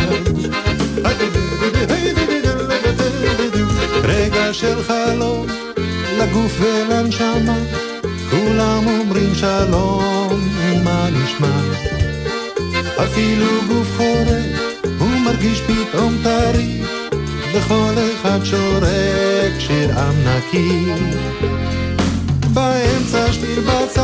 רגע 4.03 4.53
של 4.53 4.84
חלום 4.84 5.45
לגוף 6.20 6.51
ולנשמה, 6.60 7.58
כולם 8.32 8.88
אומרים 8.88 9.36
שלום, 9.36 10.49
ומה 10.60 11.10
נשמע? 11.10 11.60
אפילו 13.03 13.45
גוף 13.68 13.97
חורק, 13.97 14.84
הוא 14.99 15.10
מרגיש 15.10 15.62
פתאום 15.62 16.18
טרי, 16.24 16.82
וכל 17.53 17.93
אחד 18.14 18.39
שורק 18.43 19.60
שיר 19.60 19.99
עם 19.99 20.16
נקי. 20.26 20.86
באמצע 22.53 23.34
שביל 23.34 23.60
בצד, 23.60 23.97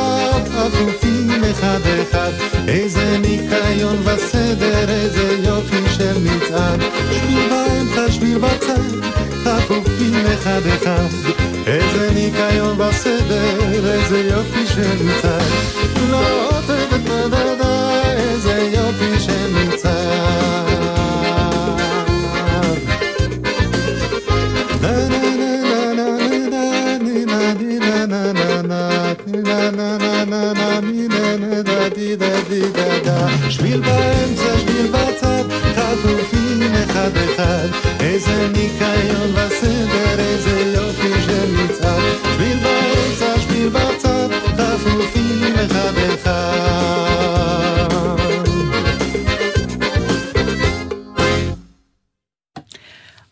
עפופים 0.58 1.44
אחד 1.52 1.80
אחד, 2.02 2.32
איזה 2.68 3.18
ניקיון 3.18 3.98
וסדר, 4.04 4.90
איזה 4.90 5.36
יופי 5.44 5.90
של 5.90 6.18
מצעד. 6.20 6.82
שביל 7.12 7.50
באמצע, 7.50 8.12
שביל 8.12 8.38
בצד, 8.38 9.08
עפופים 9.46 10.26
אחד 10.34 10.62
אחד, 10.68 11.08
איזה 11.68 12.10
ניקיון 12.14 12.82
וסדר, 12.82 13.60
איזה 13.94 14.20
יופי 14.20 14.68
של 14.68 15.04
מצעד. 15.04 15.44
לא, 16.12 16.50
דה 16.68 16.98
דה 16.98 17.28
דה 17.28 17.53
שביל 33.50 33.82
באמצע, 33.82 34.60
שביל 34.60 34.88
בצד, 34.88 35.44
חפופים 35.76 36.74
אחד 36.74 37.10
אחד, 37.18 37.68
איזה 38.00 38.48
ניקיון 38.48 39.32
וסדר, 39.36 40.20
איזה 40.20 40.74
יופי 40.76 41.22
של 41.26 41.52
מצעד. 41.52 42.02
שביל 42.36 42.58
באמצע, 42.64 43.40
שביל 43.42 43.70
בצד, 43.70 44.30
חפופים 44.58 45.54
אחד 45.66 45.94
אחד. 46.14 46.44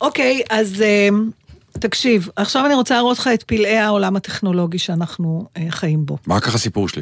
אוקיי, 0.02 0.42
אז 0.50 0.82
אה, 0.82 1.10
תקשיב, 1.82 2.30
עכשיו 2.36 2.66
אני 2.66 2.74
רוצה 2.74 2.96
להראות 2.96 3.20
לך 3.20 3.30
את 3.34 3.44
פלאי 3.44 3.78
העולם 3.78 4.16
הטכנולוגי 4.16 4.80
שאנחנו 4.80 5.48
אה, 5.58 5.66
חיים 5.70 6.06
בו. 6.06 6.18
מה 6.28 6.40
ככה 6.40 6.56
הסיפור 6.56 6.90
שלי? 6.90 7.02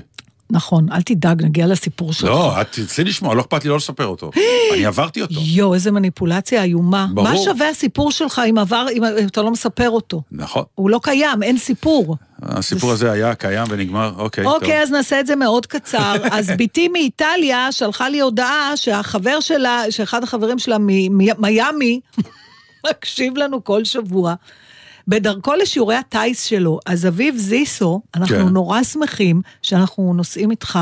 נכון, 0.51 0.91
אל 0.91 1.01
תדאג, 1.01 1.45
נגיע 1.45 1.67
לסיפור 1.67 2.13
שלך. 2.13 2.29
לא, 2.29 2.61
את 2.61 2.67
תרצי 2.71 3.03
לשמוע, 3.03 3.35
לא 3.35 3.41
אכפת 3.41 3.63
לי 3.63 3.69
לא 3.69 3.75
לספר 3.75 4.05
אותו. 4.05 4.31
אני 4.73 4.85
עברתי 4.85 5.21
אותו. 5.21 5.33
יואו, 5.37 5.73
איזה 5.73 5.91
מניפולציה 5.91 6.63
איומה. 6.63 7.07
ברור. 7.13 7.29
מה 7.29 7.37
שווה 7.37 7.69
הסיפור 7.69 8.11
שלך 8.11 8.41
אם 8.49 8.57
עבר, 8.57 8.85
אם 8.93 9.03
אתה 9.25 9.41
לא 9.41 9.51
מספר 9.51 9.89
אותו? 9.89 10.21
נכון. 10.31 10.63
הוא 10.75 10.89
לא 10.89 10.99
קיים, 11.03 11.43
אין 11.43 11.57
סיפור. 11.57 12.17
הסיפור 12.41 12.91
הזה 12.91 13.11
היה 13.11 13.35
קיים 13.35 13.67
ונגמר, 13.69 14.13
אוקיי, 14.17 14.43
טוב. 14.43 14.53
אוקיי, 14.53 14.81
אז 14.81 14.91
נעשה 14.91 15.19
את 15.19 15.27
זה 15.27 15.35
מאוד 15.35 15.65
קצר. 15.65 16.15
אז 16.37 16.51
בתי 16.57 16.87
מאיטליה 16.87 17.71
שלחה 17.71 18.09
לי 18.09 18.19
הודעה 18.19 18.71
שהחבר 18.75 19.39
שלה, 19.39 19.83
שאחד 19.89 20.23
החברים 20.23 20.59
שלה 20.59 20.77
ממיאמי, 20.79 21.99
מקשיב 22.89 23.37
לנו 23.37 23.63
כל 23.63 23.83
שבוע. 23.85 24.33
בדרכו 25.09 25.53
לשיעורי 25.55 25.95
הטיס 25.95 26.43
שלו, 26.43 26.79
אז 26.85 27.07
אביב 27.07 27.35
זיסו, 27.37 28.01
אנחנו 28.15 28.35
כן. 28.35 28.47
נורא 28.47 28.83
שמחים 28.83 29.41
שאנחנו 29.61 30.13
נוסעים 30.13 30.51
איתך 30.51 30.79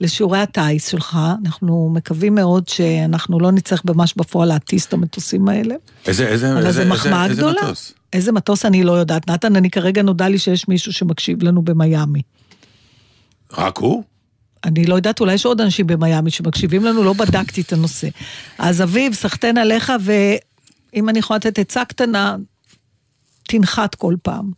לשיעורי 0.00 0.38
הטיס 0.38 0.88
שלך, 0.88 1.18
אנחנו 1.44 1.90
מקווים 1.94 2.34
מאוד 2.34 2.68
שאנחנו 2.68 3.40
לא 3.40 3.52
נצטרך 3.52 3.84
ממש 3.84 4.14
בפועל 4.16 4.48
להטיס 4.48 4.86
את 4.86 4.92
המטוסים 4.92 5.48
האלה. 5.48 5.74
איזה, 6.06 6.28
איזה, 6.28 6.52
אבל 6.52 6.66
איזה, 6.66 6.84
מחמאה 6.84 7.24
איזה 7.24 7.34
גדולה. 7.34 7.62
מטוס? 7.62 7.92
איזה 8.12 8.32
מטוס 8.32 8.64
אני 8.64 8.84
לא 8.84 8.92
יודעת. 8.92 9.30
נתן, 9.30 9.56
אני 9.56 9.70
כרגע 9.70 10.02
נודע 10.02 10.28
לי 10.28 10.38
שיש 10.38 10.68
מישהו 10.68 10.92
שמקשיב 10.92 11.42
לנו 11.42 11.62
במיאמי. 11.62 12.22
רק 13.52 13.78
הוא? 13.78 14.02
אני 14.64 14.84
לא 14.84 14.94
יודעת, 14.94 15.20
אולי 15.20 15.34
יש 15.34 15.46
עוד 15.46 15.60
אנשים 15.60 15.86
במיאמי 15.86 16.30
שמקשיבים 16.30 16.84
לנו, 16.84 17.04
לא 17.04 17.12
בדקתי 17.12 17.60
את 17.60 17.72
הנושא. 17.72 18.08
אז 18.58 18.82
אביב, 18.82 19.14
סחטיין 19.14 19.58
עליך, 19.58 19.92
ואם 20.00 21.08
אני 21.08 21.18
יכולה 21.18 21.36
לתת 21.36 21.58
עצה 21.58 21.84
קטנה, 21.84 22.36
תנחת 23.48 23.94
כל 23.94 24.14
פעם. 24.22 24.52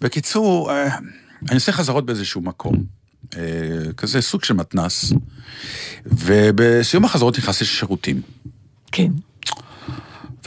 בקיצור, 0.00 0.70
אה, 0.70 0.96
אני 1.48 1.54
עושה 1.54 1.72
חזרות 1.72 2.06
באיזשהו 2.06 2.40
מקום, 2.40 2.84
אה, 3.36 3.40
כזה 3.96 4.20
סוג 4.20 4.44
של 4.44 4.54
מתנס, 4.54 5.12
ובסיום 6.06 7.04
החזרות 7.04 7.38
נכנסתי 7.38 7.64
לשירותים, 7.64 8.22
כן. 8.92 9.08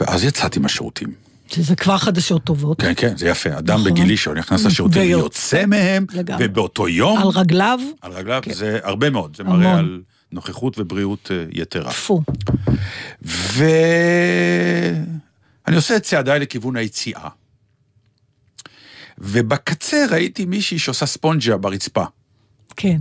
ואז 0.00 0.24
יצאתי 0.24 0.58
מהשירותים. 0.58 1.12
שזה 1.48 1.76
כבר 1.76 1.98
חדשות 1.98 2.44
טובות. 2.44 2.80
כן, 2.80 2.92
כן, 2.96 3.16
זה 3.16 3.28
יפה. 3.28 3.58
אדם 3.58 3.80
נכון. 3.80 3.90
בגילי 3.90 4.16
שנכנס 4.16 4.64
לשירותים 4.64 5.02
ויוצא. 5.02 5.66
מהם, 5.66 6.06
לגמרי. 6.12 6.46
ובאותו 6.46 6.88
יום, 6.88 7.18
על 7.18 7.28
רגליו, 7.28 7.78
על 8.00 8.12
רגליו, 8.12 8.40
כן. 8.42 8.52
זה 8.52 8.78
הרבה 8.82 9.10
מאוד, 9.10 9.36
זה 9.36 9.42
המון. 9.42 9.60
מראה 9.60 9.78
על 9.78 10.02
נוכחות 10.32 10.78
ובריאות 10.78 11.30
אה, 11.30 11.44
יתרה. 11.52 11.90
טפו. 11.90 12.22
ואני 15.68 15.76
עושה 15.76 15.96
את 15.96 16.02
צעדיי 16.02 16.40
לכיוון 16.40 16.76
היציאה. 16.76 17.28
ובקצה 19.18 20.06
ראיתי 20.10 20.44
מישהי 20.44 20.78
שעושה 20.78 21.06
ספונג'ה 21.06 21.56
ברצפה. 21.56 22.04
כן. 22.76 22.98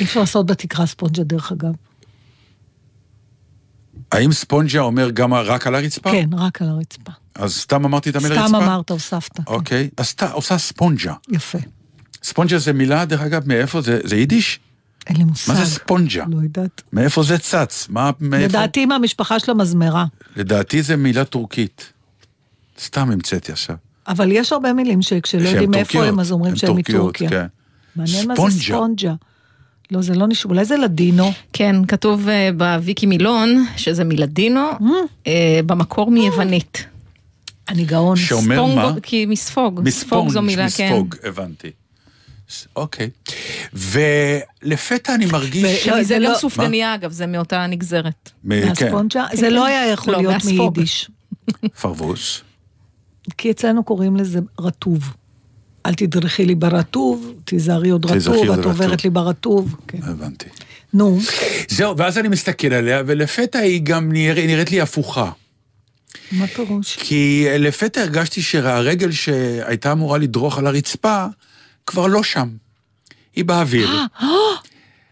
אי 0.00 0.04
אפשר 0.04 0.20
לעשות 0.20 0.46
בתקרה 0.46 0.86
ספונג'ה, 0.86 1.22
דרך 1.22 1.52
אגב. 1.52 1.72
האם 4.12 4.32
ספונג'ה 4.32 4.80
אומר 4.80 5.10
גם 5.10 5.34
רק 5.34 5.66
על 5.66 5.74
הרצפה? 5.74 6.10
כן, 6.10 6.28
רק 6.32 6.62
על 6.62 6.68
הרצפה. 6.68 7.12
אז 7.34 7.54
סתם 7.54 7.84
אמרתי 7.84 8.10
את 8.10 8.16
המילה 8.16 8.34
רצפה? 8.34 8.48
סתם 8.48 8.56
אמרת, 8.56 8.90
הוספת. 8.90 9.38
אוקיי, 9.46 9.90
אז 9.96 10.08
אתה 10.08 10.32
עושה 10.32 10.58
ספונג'ה. 10.58 11.14
יפה. 11.28 11.58
ספונג'ה 12.22 12.58
זה 12.58 12.72
מילה, 12.72 13.04
דרך 13.04 13.20
אגב, 13.20 13.48
מאיפה 13.48 13.80
זה? 13.80 14.00
זה 14.04 14.16
יידיש? 14.16 14.60
אין 15.06 15.16
לי 15.16 15.24
מושג. 15.24 15.52
מה 15.52 15.64
זה 15.64 15.70
ספונג'ה? 15.70 16.24
לא 16.28 16.42
יודעת. 16.42 16.82
מאיפה 16.92 17.22
זה 17.22 17.38
צץ? 17.38 17.86
מה, 17.90 18.10
מאיפה? 18.20 18.44
לדעתי 18.58 18.86
מהמשפחה 18.86 19.38
של 19.38 19.50
המזמרה. 19.50 20.04
לדעתי 20.36 20.82
זה 20.82 20.96
מילה 20.96 21.24
טורקית. 21.24 21.92
סתם 22.80 23.10
המצאתי 23.10 23.52
עכשיו. 23.52 23.76
אבל 24.08 24.32
יש 24.32 24.52
הרבה 24.52 24.72
מילים 24.72 25.02
שכשלא 25.02 25.48
יודעים 25.48 25.70
מאיפה 25.70 26.04
הם, 26.04 26.20
אז 26.20 26.32
אומרים 26.32 26.56
שהם 26.56 26.76
מטורקיה. 26.76 27.28
כן. 27.30 27.46
מעניין 27.96 28.28
מה 28.28 28.34
זה 28.50 28.60
ספונג'ה. 28.60 29.14
לא, 29.90 30.02
זה 30.02 30.14
לא 30.14 30.26
נשמע, 30.28 30.50
אולי 30.52 30.64
זה 30.64 30.76
לדינו. 30.76 31.32
כן, 31.52 31.76
כתוב 31.88 32.28
אה, 32.28 32.50
בוויקי 32.56 33.06
מילון 33.06 33.66
שזה 33.76 34.04
מלדינו, 34.04 34.70
Mm. 34.80 34.84
אה, 35.26 35.60
במקור 35.66 36.10
מיוונית. 36.10 36.86
אני 37.68 37.84
גאון. 37.84 38.16
שאומר 38.16 38.56
ספונג, 38.56 38.74
מה? 38.74 38.94
כי 39.02 39.26
מספוג. 39.26 39.80
מספונג', 39.84 40.30
זו 40.30 40.42
מילה, 40.42 40.66
כן. 40.70 40.86
מספוג, 40.92 41.14
הבנתי. 41.24 41.70
אוקיי. 42.76 43.10
ולפתע 43.72 45.14
אני 45.14 45.26
מרגיש... 45.26 45.86
ו- 45.86 45.90
לא, 45.90 45.96
זה 45.96 46.02
זה 46.04 46.14
גם 46.14 46.22
לא- 46.22 46.38
סופגניה, 46.38 46.94
אגב, 46.94 47.12
זה 47.12 47.26
מאותה 47.26 47.66
נגזרת. 47.66 48.30
מ- 48.44 48.60
כן, 48.60 48.68
מהספונג'ה? 48.68 49.26
זה 49.32 49.40
כן. 49.40 49.52
לא 49.52 49.66
היה 49.66 49.86
יכול 49.86 50.12
לא, 50.14 50.18
להיות. 50.22 50.44
מיידיש. 50.44 51.10
פרבוס. 51.80 52.42
כי 53.38 53.50
אצלנו 53.50 53.84
קוראים 53.84 54.16
לזה 54.16 54.38
רטוב. 54.60 55.12
אל 55.86 55.94
תדרכי 55.94 56.44
לי 56.46 56.54
ברטוב, 56.54 57.32
תיזהרי 57.44 57.90
עוד 57.90 58.06
רטוב, 58.06 58.50
את. 58.50 58.64
עוברת 58.64 59.04
לי 59.04 59.10
ברטוב. 59.10 59.76
כן. 59.88 59.98
הבנתי. 60.02 60.46
נו, 60.94 61.18
זהו, 61.68 61.96
ואז 61.96 62.18
אני 62.18 62.28
מסתכל 62.28 62.72
עליה, 62.72 63.02
ולפתע 63.06 63.58
היא 63.58 63.80
גם 63.82 64.12
נראית 64.12 64.70
לי 64.70 64.80
הפוכה. 64.80 65.30
מה 66.32 66.46
פירוש? 66.46 66.96
כי 66.96 67.46
לפתע 67.58 68.00
הרגשתי 68.00 68.42
שהרגל 68.42 69.10
שהייתה 69.10 69.92
אמורה 69.92 70.18
לדרוך 70.18 70.58
על 70.58 70.66
הרצפה, 70.66 71.26
כבר 71.86 72.06
לא 72.06 72.22
שם. 72.22 72.48
היא 73.36 73.44
באוויר. 73.44 73.90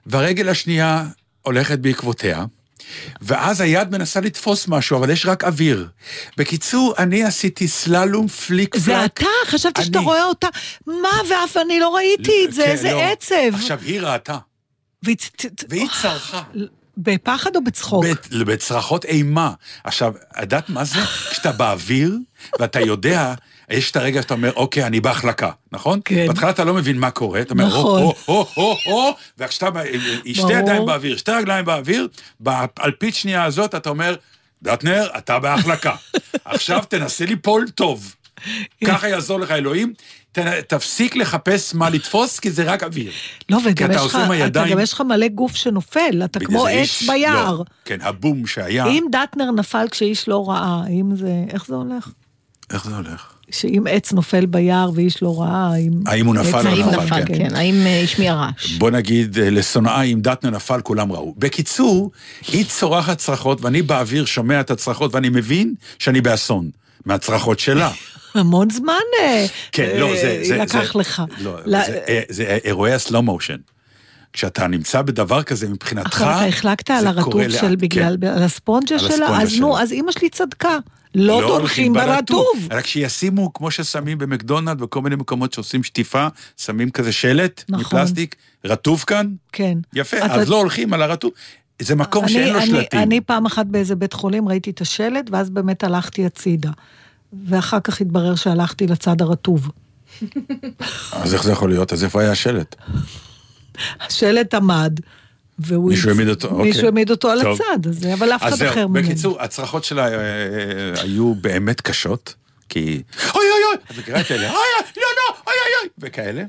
והרגל 0.07 0.49
השנייה 0.49 1.07
הולכת 1.43 1.79
בעקבותיה, 1.79 2.45
ואז 3.21 3.61
היד 3.61 3.91
מנסה 3.91 4.21
לתפוס 4.21 4.69
משהו, 4.69 4.99
אבל 4.99 5.11
יש 5.11 5.27
רק 5.27 5.45
אוויר. 5.45 5.89
בקיצור, 6.37 6.95
אני 6.99 7.25
עשיתי 7.25 7.69
סללום 7.69 8.29
פליק 8.29 8.75
פלק. 8.75 8.85
זה 8.85 9.05
אתה? 9.05 9.25
חשבתי 9.47 9.85
שאתה. 9.85 9.99
רואה 9.99 10.25
אותה. 10.25 10.49
מה, 10.87 11.09
ואף 11.31 11.57
אני 11.57 11.81
לא 11.81 11.95
ראיתי 11.95 12.45
את 12.45 12.53
זה, 12.53 12.63
כן, 12.65 12.71
איזה 12.71 12.93
לא. 12.93 13.03
עצב. 13.03 13.55
עכשיו, 13.55 13.79
היא 13.83 14.01
ראתה, 14.01 14.39
והיא 15.03 15.89
צרחה. 16.03 16.43
בפחד 16.97 17.57
או 17.57 17.65
בצחוק? 17.65 18.05
בצרחות 18.47 19.05
אימה. 19.05 19.53
עכשיו, 19.85 20.13
את 20.17 20.41
יודעת 20.41 20.71
מה 20.71 20.85
זה? 20.85 21.01
כשאתה 21.31 21.53
באוויר, 21.53 22.19
ואתה 22.61 22.81
יודע, 22.81 23.35
יש 23.71 23.91
את 23.91 23.97
הרגע 23.97 24.23
שאתה 24.23 24.35
אומר, 24.35 24.53
אוקיי, 24.57 24.85
אני 24.87 25.01
בהחלקה, 25.01 25.51
נכון? 25.73 26.01
כן. 26.05 26.27
בהתחלה 26.27 26.51
אתה 26.51 26.65
לא 26.65 26.75
מבין 26.75 26.99
מה 26.99 27.11
קורה, 27.11 27.41
אתה 27.41 27.53
אומר, 27.55 27.67
נכון. 27.67 28.03
או, 28.03 28.15
או, 28.29 28.47
או, 28.57 28.77
או, 28.87 28.93
או, 28.93 29.11
ועכשיו, 29.39 29.73
שתי 30.25 30.43
ברור. 30.43 30.53
ידיים 30.53 30.87
באוויר, 30.87 31.17
שתי 31.17 31.31
רגליים 31.33 31.65
באוויר, 31.65 32.09
באלפית 32.41 33.15
שנייה 33.15 33.45
הזאת 33.45 33.75
אתה 33.75 33.91
אומר, 33.91 34.15
דטנר, 34.63 35.09
אתה 35.19 35.39
בהחלקה. 35.39 35.95
עכשיו 36.45 36.83
תנסה 36.89 37.25
ליפול 37.27 37.67
טוב. 37.75 38.15
ככה 38.85 39.09
יעזור 39.09 39.41
לך 39.41 39.51
אלוהים. 39.51 39.93
ת- 40.33 40.39
תפסיק 40.69 41.17
לחפש 41.17 41.75
מה 41.75 41.91
לתפוס, 41.91 42.39
כי 42.41 42.51
זה 42.51 42.63
רק 42.65 42.83
אוויר. 42.83 43.13
לא, 43.49 43.59
וגם 43.65 43.91
יש 43.91 43.97
לך, 44.07 44.19
הידיים- 44.31 44.73
גם 44.73 44.81
יש 44.81 44.93
לך 44.93 45.01
מלא 45.01 45.29
גוף 45.29 45.55
שנופל, 45.57 46.23
אתה 46.25 46.41
כמו 46.41 46.67
עץ 46.67 46.73
איש- 46.75 47.09
ביער. 47.11 47.57
לא, 47.59 47.65
כן, 47.85 47.99
הבום 48.03 48.47
שהיה, 48.47 48.87
אם 48.87 49.05
דטנר 49.13 49.51
נפל 49.51 49.87
כשאיש 49.91 50.29
לא 50.29 50.49
ראה, 50.51 50.83
האם 50.87 51.17
זה, 51.17 51.29
איך 51.51 51.67
זה 51.67 51.75
הולך? 51.75 52.09
איך 52.73 52.85
זה 52.85 52.97
הולך? 52.97 53.33
שאם 53.51 53.85
עץ 53.91 54.13
נופל 54.13 54.47
ביער 54.47 54.91
ואיש 54.95 55.23
לא 55.23 55.41
ראה, 55.41 55.71
האם... 55.73 55.91
האם 56.07 56.27
הוא 56.27 56.35
נפל 56.35 56.67
או 56.67 56.73
האם 56.73 56.89
נפל, 56.89 57.03
נפל, 57.03 57.25
כן. 57.27 57.49
כן. 57.49 57.55
האם 57.55 57.87
אה, 57.87 58.01
השמיע 58.01 58.35
רעש. 58.35 58.73
בוא 58.73 58.91
נגיד, 58.91 59.39
אה, 59.39 59.51
לשונאה, 59.51 60.03
אם 60.03 60.21
דטנר 60.21 60.51
נפל, 60.51 60.81
כולם 60.81 61.13
ראו. 61.13 61.35
בקיצור, 61.39 62.11
היא 62.49 62.65
צורחת 62.65 63.19
צרחות, 63.19 63.65
ואני 63.65 63.83
באוויר 63.83 64.25
שומע 64.25 64.61
את 64.61 64.71
הצרחות, 64.71 65.15
ואני 65.15 65.29
מבין 65.29 65.75
שאני 65.99 66.21
באסון. 66.21 66.71
מהצרחות 67.07 67.59
שלה. 67.59 67.91
המון 68.35 68.71
זמן 68.71 68.95
אה, 69.21 69.47
כן, 69.73 69.97
לא, 69.99 70.17
זה... 70.17 70.41
זה 70.43 70.57
לקח 70.57 70.93
זה, 70.93 70.99
לך. 70.99 71.23
לא, 71.39 71.59
ל- 71.67 71.83
זה, 71.87 72.21
זה 72.29 72.59
אירועי 72.65 72.93
הסלואו 72.93 73.23
מושן. 73.23 73.57
כשאתה 74.33 74.67
נמצא 74.67 75.03
בדבר 75.03 75.43
כזה, 75.43 75.69
מבחינתך, 75.69 76.07
עכשיו 76.07 76.29
אתה 76.29 76.45
החלקת 76.47 76.91
על 76.91 77.01
זה 77.01 77.09
הרטוב 77.09 77.33
קורה 77.33 77.51
של 77.51 77.69
לאט, 77.69 77.79
בגלל, 77.79 78.17
כן. 78.21 78.27
על 78.27 78.43
הספונג'ה 78.43 78.95
על 78.95 79.01
שלה? 79.01 79.09
הספונג'ה 79.11 79.43
אז 79.43 79.61
נו. 79.61 79.79
אז 79.79 79.93
אימא 79.93 80.13
שלי 80.13 80.29
צדקה. 80.29 80.79
לא 81.19 81.41
דורכים 81.47 81.93
ברטוב. 81.93 82.47
רק 82.71 82.87
שישימו, 82.87 83.53
כמו 83.53 83.71
ששמים 83.71 84.19
במקדונלד 84.19 84.83
וכל 84.83 85.03
מיני 85.03 85.17
מקומות 85.17 85.53
שעושים 85.53 85.83
שטיפה, 85.85 86.27
שמים 86.57 86.91
כזה 86.91 87.13
שלט 87.13 87.65
נכון. 87.69 87.81
מפלסטיק, 88.01 88.37
רטוב 88.65 89.05
כאן, 89.07 89.27
כן. 89.53 89.79
יפה, 89.95 90.17
אתה- 90.17 90.35
אז 90.35 90.49
לא 90.49 90.57
הולכים 90.57 90.93
על 90.93 91.03
הרטוב. 91.03 91.33
זה 91.83 91.95
מקום 91.95 92.25
אני- 92.25 92.33
שאין 92.33 92.53
לו 92.53 92.59
אני- 92.59 92.67
שלטים. 92.67 93.01
אני 93.01 93.21
פעם 93.21 93.47
אחת 93.47 93.67
באיזה 93.67 93.95
בית 93.95 94.13
חולים 94.13 94.49
ראיתי 94.49 94.71
את 94.71 94.81
השלט, 94.81 95.31
ואז 95.31 95.51
באמת 95.51 95.85
הלכתי 95.85 96.27
הצידה. 96.27 96.71
ואחר 97.47 97.81
כך 97.81 98.01
התברר 98.01 98.35
שהלכתי 98.35 98.87
לצד 98.87 99.23
הרטוב. 99.23 99.71
אז 101.13 101.35
איך 101.35 101.43
זה 101.45 101.53
יכול 101.53 101.71
להיות? 101.71 101.93
אז 101.93 102.05
איפה 102.05 102.21
היה 102.21 102.31
השלט? 102.33 102.75
השלט 104.01 104.55
עמד, 104.55 105.01
והוא... 105.59 105.91
מישהו 105.91 106.11
העמיד 106.11 106.29
אותו, 106.29 106.49
אוקיי. 106.49 106.65
מישהו 106.65 106.85
העמיד 106.85 107.11
אותו 107.11 107.31
על. 107.31 107.41
הצד, 107.41 107.87
אז- 107.89 108.07
אבל 108.15 108.33
אף 108.33 108.43
אחד 108.43 108.63
אחר 108.63 108.87
ממני. 108.87 109.03
בקיצור, 109.03 109.43
הצרחות 109.43 109.85
שלה 109.85 110.05
אה, 110.09 110.13
אה, 110.15 111.03
היו 111.03 111.35
באמת 111.35 111.81
קשות, 111.81 112.35
כי 112.69 112.81
אוי 112.81 113.25
אוי 113.35 113.43
אוי, 113.69 113.77
את 113.91 113.99
מכירה 113.99 114.21
את 114.21 114.31
אלה, 114.31 114.49
אוי 114.51 114.57
אוי, 114.57 114.87
לא 114.97 115.03
לא, 115.03 115.35
אוי 115.47 115.55
אוי 115.55 115.73
אוי, 115.83 115.89
וכאלה. 115.99 116.45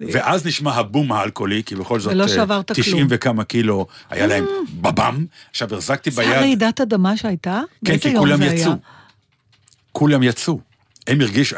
ואז 0.12 0.46
נשמע 0.46 0.74
הבום 0.74 1.12
האלכוהולי, 1.12 1.62
כי 1.66 1.74
בכל 1.76 2.00
זאת 2.00 2.12
ולא 2.12 2.22
אה, 2.22 2.28
שברת 2.28 2.72
90 2.72 2.96
כלום. 2.96 3.06
וכמה 3.10 3.44
קילו 3.44 3.86
היה 4.10 4.26
להם 4.26 4.46
בבם. 4.80 5.24
עכשיו 5.50 5.74
החזקתי 5.74 6.10
זה 6.10 6.22
ביד, 6.22 6.32
הרעידת 6.32 6.80
אדמה 6.80 7.16
שהייתה? 7.16 7.60
כן, 7.84 7.98
כי 7.98 8.16
כולם 8.16 8.38
זה? 8.38 8.44
יצאו. 8.44 8.72
כולם 9.92 10.22
יצאו. 10.22 10.60
הם 11.06 11.20
הרגישו, 11.20 11.56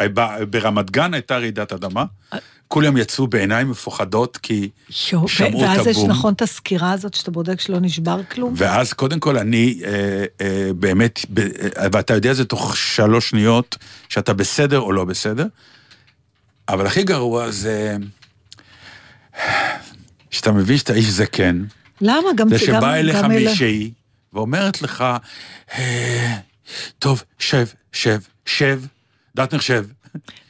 ברמת 0.50 0.90
גן 0.90 1.14
הייתה 1.14 1.38
רעידת 1.38 1.72
אדמה, 1.72 2.04
כולם 2.68 2.96
יצאו 2.96 3.26
בעיניים 3.26 3.70
מפוחדות, 3.70 4.36
כי 4.36 4.68
יו, 5.12 5.28
שמעו 5.28 5.64
את 5.64 5.68
ואז 5.68 5.86
יש 5.86 5.96
הבום. 5.96 6.10
נכון 6.10 6.32
את 6.34 6.42
הסקירה 6.42 6.90
הזאת 6.92 7.14
שאתה 7.14 7.30
בודק 7.30 7.60
שלא 7.60 7.80
נשבר 7.80 8.20
כלום? 8.30 8.54
ואז 8.56 8.92
קודם 8.92 9.20
כל 9.20 9.38
אני 9.38 9.80
אה, 9.84 9.90
אה, 10.40 10.70
באמת, 10.76 11.20
ב, 11.30 11.38
אה, 11.40 11.48
ואתה 11.92 12.14
יודע 12.14 12.32
זה 12.34 12.44
תוך 12.44 12.76
שלוש 12.76 13.30
שניות, 13.30 13.76
שאתה 14.08 14.32
בסדר 14.32 14.78
או 14.80 14.92
לא 14.92 15.04
בסדר, 15.04 15.46
אבל 16.68 16.86
הכי 16.86 17.02
גרוע 17.02 17.50
זה 17.50 17.96
שאתה 20.30 20.52
מבין 20.52 20.76
שאתה 20.76 20.92
איש 20.94 21.06
זקן, 21.06 21.64
למה? 22.00 22.28
גם 22.36 22.48
זה 22.48 22.54
גם- 22.54 22.60
שבא 22.80 22.94
אליך 22.94 23.16
גם 23.16 23.30
אלה- 23.32 23.50
מישהי 23.50 23.90
ואומרת 24.32 24.82
לך, 24.82 25.04
אה, 25.78 26.36
טוב, 26.98 27.22
שב, 27.38 27.66
שב, 27.92 28.18
שב, 28.46 28.80
דטנר 29.36 29.60
שב. 29.60 29.86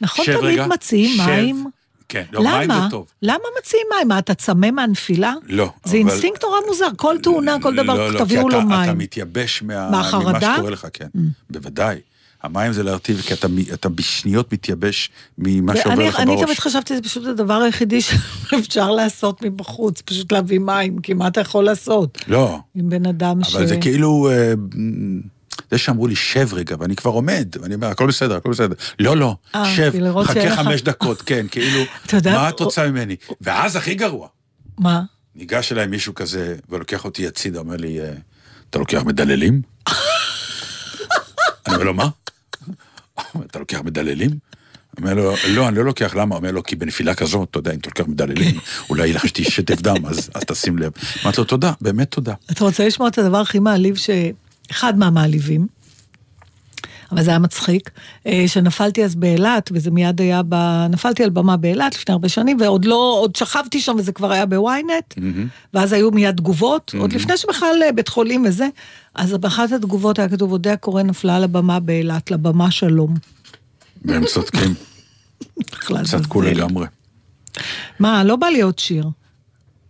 נכון, 0.01 0.25
שב 0.25 0.33
תמיד 0.33 0.45
רגע, 0.45 0.67
מציעים 0.67 1.17
שב. 1.17 1.27
מים? 1.27 1.67
כן, 2.15 2.25
לא, 2.33 2.43
מים 2.43 2.71
למה? 2.71 2.81
זה 2.85 2.91
טוב. 2.91 3.07
למה 3.23 3.39
מציעים 3.61 3.87
מים? 3.99 4.09
מה, 4.09 4.19
אתה 4.19 4.35
צמא 4.35 4.71
מהנפילה? 4.71 5.35
לא. 5.49 5.65
זה 5.85 5.91
אבל- 5.91 5.99
אינסטינקט 5.99 6.45
נורא 6.45 6.59
מוזר, 6.69 6.89
כל 6.97 7.17
תאונה, 7.23 7.57
כל 7.63 7.75
דבר, 7.77 7.95
לא, 7.95 8.13
לא, 8.13 8.19
תביאו 8.19 8.49
לו 8.49 8.59
אתה, 8.59 8.59
אתה 8.59 8.67
מים. 8.67 8.99
מתייבש 8.99 9.63
מה, 9.63 9.91
מהחרדה? 9.91 10.31
ממה 10.39 10.55
שקורה 10.57 10.71
לך, 10.71 10.87
כן. 10.93 11.07
בוודאי. 11.51 12.01
המים 12.43 12.73
זה 12.73 12.83
להרטיב, 12.83 13.21
כי 13.21 13.35
אתה, 13.35 13.47
אתה 13.73 13.89
בשניות 13.89 14.53
מתייבש 14.53 15.11
ממה 15.39 15.77
שעובר 15.77 15.91
ואני 15.91 16.09
לך 16.09 16.21
אני 16.21 16.27
בראש. 16.31 16.45
תמיד 16.45 16.59
חשבתי, 16.59 16.97
זה 16.97 17.03
פשוט 17.03 17.27
הדבר 17.27 17.55
היחידי 17.63 18.01
שאפשר 18.01 18.91
לעשות 18.91 19.43
מבחוץ, 19.43 20.01
פשוט 20.01 20.33
להביא 20.33 20.59
מים, 20.59 20.99
כי 20.99 21.15
מה 21.15 21.29
אתה 21.29 21.41
יכול 21.41 21.65
לעשות 21.65 22.19
לא, 22.29 22.59
עם 22.75 22.89
בן 22.89 23.07
אדם 23.07 23.45
ש... 23.45 23.55
אבל 23.55 23.67
זה 23.67 23.77
כאילו... 23.77 24.29
זה 25.71 25.79
שאמרו 25.79 26.07
לי, 26.07 26.17
שב 26.17 26.49
רגע, 26.55 26.77
ואני 26.79 26.97
כבר 26.97 27.11
עומד, 27.11 27.49
ואני 27.61 27.75
אומר, 27.75 27.87
הכל 27.87 28.07
בסדר, 28.07 28.37
הכל 28.37 28.51
בסדר. 28.51 28.75
לא, 28.99 29.17
לא, 29.17 29.37
אה, 29.55 29.77
שב, 29.77 29.93
חכה 30.25 30.57
חמש 30.57 30.83
דקות, 30.83 31.23
כן, 31.23 31.47
כאילו, 31.51 31.81
מה 32.25 32.49
את 32.49 32.61
רוצה 32.61 32.89
ממני? 32.89 33.17
ואז 33.41 33.77
הכי 33.77 33.95
גרוע, 33.95 34.29
מה? 34.79 35.03
ניגש 35.35 35.73
אליי 35.73 35.87
מישהו 35.87 36.15
כזה, 36.15 36.57
ולוקח 36.69 37.05
אותי 37.05 37.27
הצידה, 37.27 37.59
אומר 37.59 37.77
לי, 37.77 38.01
אה, 38.01 38.13
אתה 38.71 38.79
לוקח 38.79 39.03
מדללים? 39.03 39.63
אני 41.67 41.75
אומר 41.75 41.85
לו, 41.85 41.95
מה? 41.95 42.09
אתה 43.51 43.59
לוקח 43.59 43.81
מדללים? 43.85 44.31
אומר 44.99 45.15
לו, 45.15 45.35
לא, 45.49 45.69
אני 45.69 45.77
לא 45.77 45.85
לוקח, 45.85 46.15
למה? 46.15 46.37
אומר 46.37 46.51
לו, 46.51 46.63
כי 46.63 46.77
בנפילה 46.77 47.15
כזאת, 47.15 47.51
אתה 47.51 47.59
יודע, 47.59 47.73
אם 47.73 47.79
אתה 47.79 47.89
לוקח 47.89 48.07
מדללים, 48.07 48.59
אולי 48.91 49.13
לך 49.13 49.29
שתי 49.29 49.45
שטף 49.45 49.81
דם, 49.81 50.07
אז 50.07 50.31
אז 50.35 50.43
תשים 50.45 50.79
לב. 50.79 50.93
אמרתי 51.23 51.41
לו, 51.41 51.45
תודה, 51.45 51.73
באמת 51.81 52.11
תודה. 52.11 52.35
אתה 52.51 52.65
רוצה 52.65 52.87
לשמוע 52.87 53.09
את 53.09 53.19
הדבר 53.19 53.39
הכי 53.39 53.59
מעליב, 53.59 53.97
ש... 53.97 54.11
אחד 54.71 54.99
מהמעליבים, 54.99 55.67
אבל 57.13 57.23
זה 57.23 57.31
היה 57.31 57.39
מצחיק, 57.39 57.91
אה, 58.27 58.45
שנפלתי 58.47 59.05
אז 59.05 59.15
באילת, 59.15 59.71
וזה 59.75 59.91
מיד 59.91 60.21
היה 60.21 60.43
ב... 60.49 60.87
נפלתי 60.91 61.25
על 61.25 61.31
במה 61.31 61.57
באילת 61.57 61.95
לפני 61.95 62.13
הרבה 62.13 62.29
שנים, 62.29 62.57
ועוד 62.61 62.85
לא, 62.85 63.17
עוד 63.21 63.37
שכבתי 63.37 63.81
שם 63.81 63.97
וזה 63.99 64.13
כבר 64.13 64.33
היה 64.33 64.47
בוויינט, 64.47 65.15
ואז 65.75 65.93
היו 65.93 66.11
מיד 66.11 66.37
תגובות, 66.37 66.95
עוד 66.99 67.13
לפני 67.13 67.37
שבכלל 67.37 67.83
אה, 67.83 67.93
בית 67.93 68.09
חולים 68.09 68.45
וזה, 68.49 68.69
אז 69.15 69.33
באחת 69.33 69.73
התגובות 69.73 70.19
היה 70.19 70.29
כתוב, 70.29 70.53
אודיה 70.53 70.77
קורן 70.77 71.07
נפלה 71.07 71.37
על 71.37 71.45
הבמה 71.45 71.81
באילת, 71.81 72.31
לבמה 72.31 72.71
שלום. 72.71 73.15
והם 74.05 74.25
צודקים, 74.27 74.75
בכלל, 75.73 76.05
צדקו 76.05 76.43
לגמרי. 76.43 76.87
מה, 77.99 78.25
לא 78.25 78.37
בא 78.37 78.47
לי 78.47 78.61
עוד 78.61 78.79
שיר. 78.79 79.05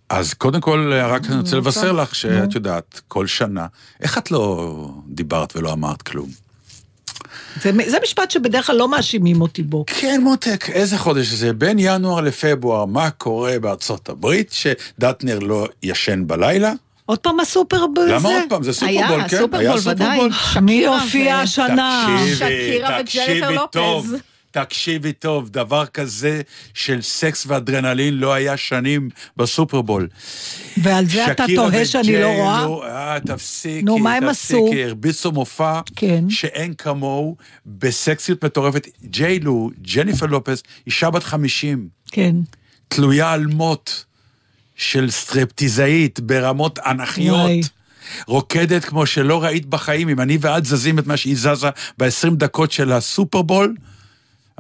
אז 0.09 0.35
קודם 0.35 0.61
כל, 0.61 0.93
רק 1.05 1.27
אני 1.27 1.37
רוצה 1.37 1.57
לבשר 1.57 1.93
לך. 1.93 2.15
שאת 2.15 2.55
יודעת, 2.55 3.01
כל 3.09 3.27
שנה, 3.27 3.67
איך 4.01 4.19
את 4.19 4.31
לא 4.31 4.71
דיברת 5.09 5.57
ולא 5.57 5.73
אמרת 5.73 6.03
כלום? 6.03 6.29
זה, 7.63 7.71
זה 7.87 7.97
משפט 8.03 8.31
שבדרך 8.31 8.67
כלל 8.67 8.77
לא 8.77 8.89
מאשימים 8.89 9.41
אותי 9.41 9.63
בו. 9.63 9.85
כן, 9.87 10.21
מותק, 10.25 10.71
איזה 10.73 10.99
חודש 10.99 11.27
זה? 11.27 11.53
בין 11.53 11.77
ינואר 11.79 12.21
לפברואר, 12.21 12.85
מה 12.85 13.11
קורה 13.11 13.59
בארצות 13.59 14.09
הברית, 14.09 14.53
שדטנר 14.53 15.39
לא 15.39 15.69
ישן 15.83 16.23
בלילה? 16.27 16.73
עוד 17.07 17.19
פעם 17.19 17.41
הסופרבול 17.41 18.09
למה 18.09 18.21
זה? 18.21 18.29
עוד 18.29 18.45
פעם? 18.49 18.63
זה 18.63 18.73
סופרבול, 18.73 19.01
היה, 19.01 19.29
כן? 19.29 19.39
סופרבול, 19.39 19.61
היה 19.61 19.75
ודאי. 19.87 20.19
סופרבול. 20.19 20.31
מי 20.63 20.81
שקירה 20.81 21.03
הופיע 21.03 21.39
השנה? 21.39 22.17
וג'ניפר 22.39 23.51
לופז. 23.51 23.71
טוב, 23.73 24.13
תקשיבי 24.55 25.13
טוב, 25.13 25.49
דבר 25.49 25.87
כזה 25.87 26.43
של 26.75 27.03
סקס 27.03 27.47
ואדרנלין 27.47 28.15
לא 28.15 28.33
היה 28.33 28.57
שנים 28.57 29.09
בסופרבול. 29.37 30.09
ועל 30.83 31.07
זה 31.07 31.33
אתה 31.33 31.45
תוהה 31.55 31.85
שאני 31.85 32.21
לא 32.21 32.27
רואה? 32.27 33.15
אה, 33.15 33.21
תפסיקי, 33.21 33.83
נו, 33.83 33.99
מה 33.99 34.15
הם 34.15 34.29
עשו? 34.29 34.67
תפסיקי, 34.67 34.85
הרביצו 34.85 35.33
מופע 35.33 35.81
כן. 35.97 36.31
שאין 36.31 36.75
כמוהו, 36.75 37.37
בסקסיות 37.67 38.45
מטורפת. 38.45 38.89
ג'יילו, 39.05 39.71
ג'ניפר 39.95 40.27
לופס, 40.27 40.63
אישה 40.87 41.11
בת 41.11 41.25
50, 41.25 41.89
כן. 42.13 42.37
תלויה 42.89 43.33
על 43.33 43.47
מוט 43.47 43.91
של 44.77 45.11
סטרפטיזאית 45.11 46.21
ברמות 46.21 46.79
וואי. 46.79 46.91
אנכיות. 46.91 47.51
רוקדת 48.27 48.85
כמו 48.85 49.07
שלא 49.07 49.43
ראית 49.43 49.67
בחיים, 49.67 50.09
אם 50.09 50.21
אני 50.21 50.39
ואת 50.41 50.65
זזים 50.65 50.99
את 50.99 51.07
מה 51.07 51.17
שהיא 51.17 51.37
זזה 51.37 51.69
ב-20 51.99 52.31
דקות 52.35 52.73
של 52.73 52.93
הסופרבול, 52.93 53.75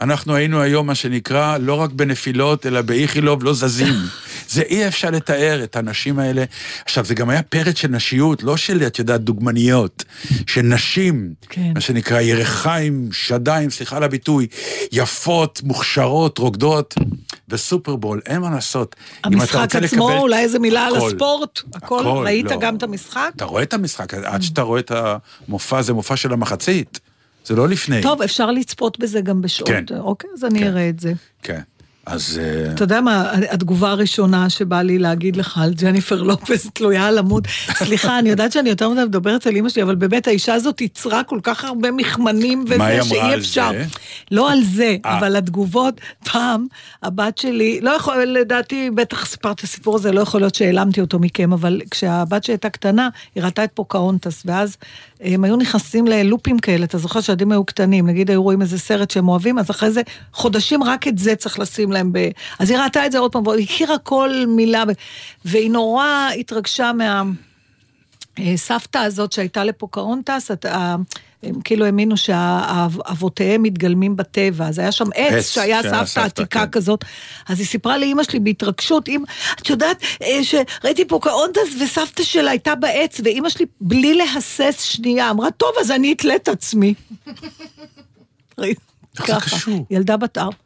אנחנו 0.00 0.34
היינו 0.34 0.60
היום, 0.60 0.86
מה 0.86 0.94
שנקרא, 0.94 1.58
לא 1.58 1.74
רק 1.74 1.90
בנפילות, 1.90 2.66
אלא 2.66 2.82
באיכילוב, 2.82 3.44
לא 3.44 3.52
זזים. 3.52 3.94
זה 4.48 4.62
אי 4.62 4.88
אפשר 4.88 5.10
לתאר 5.10 5.60
את 5.64 5.76
הנשים 5.76 6.18
האלה. 6.18 6.44
עכשיו, 6.84 7.04
זה 7.04 7.14
גם 7.14 7.30
היה 7.30 7.42
פרץ 7.42 7.78
של 7.78 7.88
נשיות, 7.88 8.42
לא 8.42 8.56
של, 8.56 8.82
את 8.86 8.98
יודעת, 8.98 9.20
דוגמניות, 9.20 10.04
של 10.46 10.62
נשים, 10.62 11.34
כן. 11.48 11.72
מה 11.74 11.80
שנקרא 11.80 12.20
ירחיים, 12.20 13.08
שדיים, 13.12 13.70
סליחה 13.70 13.96
על 13.96 14.02
הביטוי, 14.02 14.46
יפות, 14.92 15.60
מוכשרות, 15.64 16.38
רוקדות, 16.38 16.94
וסופרבול, 17.48 18.20
אין 18.26 18.40
מה 18.40 18.50
לעשות. 18.50 18.96
המשחק 19.24 19.76
עצמו, 19.76 20.08
לקבל- 20.08 20.18
אולי 20.18 20.42
איזה 20.42 20.58
מילה 20.58 20.86
על 20.86 20.96
הכל. 20.96 21.06
הספורט? 21.06 21.60
הכל? 21.74 22.00
הכל, 22.00 22.22
ראית 22.26 22.50
לא. 22.50 22.56
גם 22.60 22.76
את 22.76 22.82
המשחק? 22.82 23.32
אתה 23.36 23.44
רואה 23.44 23.62
את 23.62 23.74
המשחק, 23.74 24.14
עד 24.14 24.42
שאתה 24.42 24.62
רואה 24.62 24.80
את 24.80 24.92
המופע, 25.48 25.82
זה 25.82 25.92
מופע 25.92 26.16
של 26.16 26.32
המחצית. 26.32 27.00
זה 27.44 27.56
לא 27.56 27.68
לפני. 27.68 28.02
טוב, 28.02 28.22
אפשר 28.22 28.50
לצפות 28.50 28.98
בזה 28.98 29.20
גם 29.20 29.42
בשעות. 29.42 29.68
כן. 29.68 29.84
אוקיי, 29.98 30.30
אז 30.34 30.44
אני 30.44 30.58
כן. 30.58 30.66
אראה 30.66 30.88
את 30.88 31.00
זה. 31.00 31.12
כן. 31.42 31.60
אז... 32.06 32.40
אה, 32.42 32.72
אתה 32.72 32.84
יודע 32.84 33.00
מה, 33.00 33.32
התגובה 33.50 33.90
הראשונה 33.90 34.50
שבא 34.50 34.82
לי 34.82 34.98
להגיד 34.98 35.36
לך 35.36 35.58
על 35.58 35.74
ג'ניפר 35.74 36.22
לופס 36.22 36.70
תלויה 36.72 37.06
על 37.06 37.18
עמוד. 37.18 37.46
סליחה, 37.74 38.18
אני 38.18 38.30
יודעת 38.30 38.52
שאני 38.52 38.68
יותר 38.68 38.88
מדי 38.88 39.04
מדברת 39.04 39.46
על 39.46 39.56
אימא 39.56 39.68
שלי, 39.68 39.82
אבל 39.82 39.94
באמת 39.94 40.26
האישה 40.28 40.54
הזאת 40.54 40.80
ייצרה 40.80 41.24
כל 41.24 41.38
כך 41.42 41.64
הרבה 41.64 41.90
מכמנים 41.90 42.64
מה 42.78 42.86
היא 42.86 43.00
וזה 43.00 43.14
אמרה 43.14 43.20
שאי 43.20 43.32
על 43.32 43.40
אפשר. 43.40 43.70
זה? 43.72 43.84
לא 44.30 44.52
על 44.52 44.62
זה, 44.64 44.96
אה. 45.04 45.18
אבל 45.18 45.36
התגובות, 45.36 46.00
פעם 46.24 46.66
הבת 47.02 47.38
שלי, 47.38 47.80
לא 47.80 47.90
יכול, 47.90 48.24
לדעתי, 48.24 48.90
בטח 48.90 49.26
סיפרת 49.26 49.58
את 49.58 49.64
הסיפור 49.64 49.96
הזה, 49.96 50.12
לא 50.12 50.20
יכול 50.20 50.40
להיות 50.40 50.54
שהעלמתי 50.54 51.00
אותו 51.00 51.18
מכם, 51.18 51.52
אבל 51.52 51.80
כשהבת 51.90 52.44
שלי 52.44 52.52
הייתה 52.52 52.70
קטנה, 52.70 53.08
היא 53.34 53.44
ראתה 53.44 53.64
את 53.64 53.70
פוקהונטס, 53.74 54.42
ואז 54.44 54.76
הם 55.20 55.44
היו 55.44 55.56
נכנסים 55.56 56.06
ללופים 56.06 56.58
כאלה, 56.58 56.84
אתה 56.84 56.98
זוכר 56.98 57.20
שהילדים 57.20 57.52
היו 57.52 57.64
קטנים, 57.64 58.06
נגיד 58.06 58.30
היו 58.30 58.42
רואים 58.42 58.62
איזה 58.62 58.78
סרט 58.78 59.10
שהם 59.10 59.28
אוהבים, 59.28 59.58
אז 59.58 59.70
אחרי 59.70 59.90
זה 59.90 60.02
חודשים 60.32 60.82
רק 60.82 61.08
את 61.08 61.18
זה 61.18 61.34
צריך 61.36 61.58
לשים 61.58 61.92
להם 61.94 62.12
ב... 62.12 62.28
אז 62.58 62.70
היא 62.70 62.78
ראתה 62.78 63.06
את 63.06 63.12
זה 63.12 63.18
עוד 63.18 63.32
פעם, 63.32 63.46
והיא 63.46 63.64
הכירה 63.64 63.98
כל 63.98 64.30
מילה, 64.48 64.84
ב- 64.84 64.92
והיא 65.44 65.70
נורא 65.70 66.28
התרגשה 66.40 66.92
מה... 66.92 67.22
אה, 68.38 68.56
סבתא 68.56 68.98
הזאת 68.98 69.32
שהייתה 69.32 69.64
לפוקהונטס, 69.64 70.50
הם 71.42 71.60
כאילו 71.64 71.86
האמינו 71.86 72.16
שאבותיהם 72.16 73.62
מתגלמים 73.62 74.16
בטבע, 74.16 74.66
אז 74.66 74.78
היה 74.78 74.92
שם 74.92 75.04
עץ 75.14 75.32
עץ, 75.32 75.48
שהיה 75.50 75.82
סבתא 75.82 76.20
עתיקה 76.20 76.60
כן. 76.60 76.70
כזאת. 76.70 77.04
אז 77.48 77.58
היא 77.58 77.66
סיפרה 77.66 77.98
לאימא 77.98 78.22
שלי 78.22 78.40
בהתרגשות, 78.40 79.08
אם, 79.08 79.24
את 79.60 79.70
יודעת 79.70 80.02
אה, 80.22 80.40
שראיתי 80.42 81.04
פוקהונטס 81.04 81.60
וסבתא 81.82 82.22
שלה 82.22 82.50
הייתה 82.50 82.74
בעץ, 82.74 83.20
ואימא 83.24 83.48
שלי 83.48 83.66
בלי 83.80 84.14
להסס 84.14 84.82
שנייה 84.82 85.30
אמרה, 85.30 85.50
טוב, 85.50 85.70
אז 85.80 85.90
אני 85.90 86.12
אתלה 86.12 86.36
את 86.36 86.48
עצמי. 86.48 86.94
איך 89.18 89.26
זה. 89.26 89.56
קשור? 89.56 89.86
ילדה 89.90 90.16
בת 90.16 90.38
ארבע. 90.38 90.56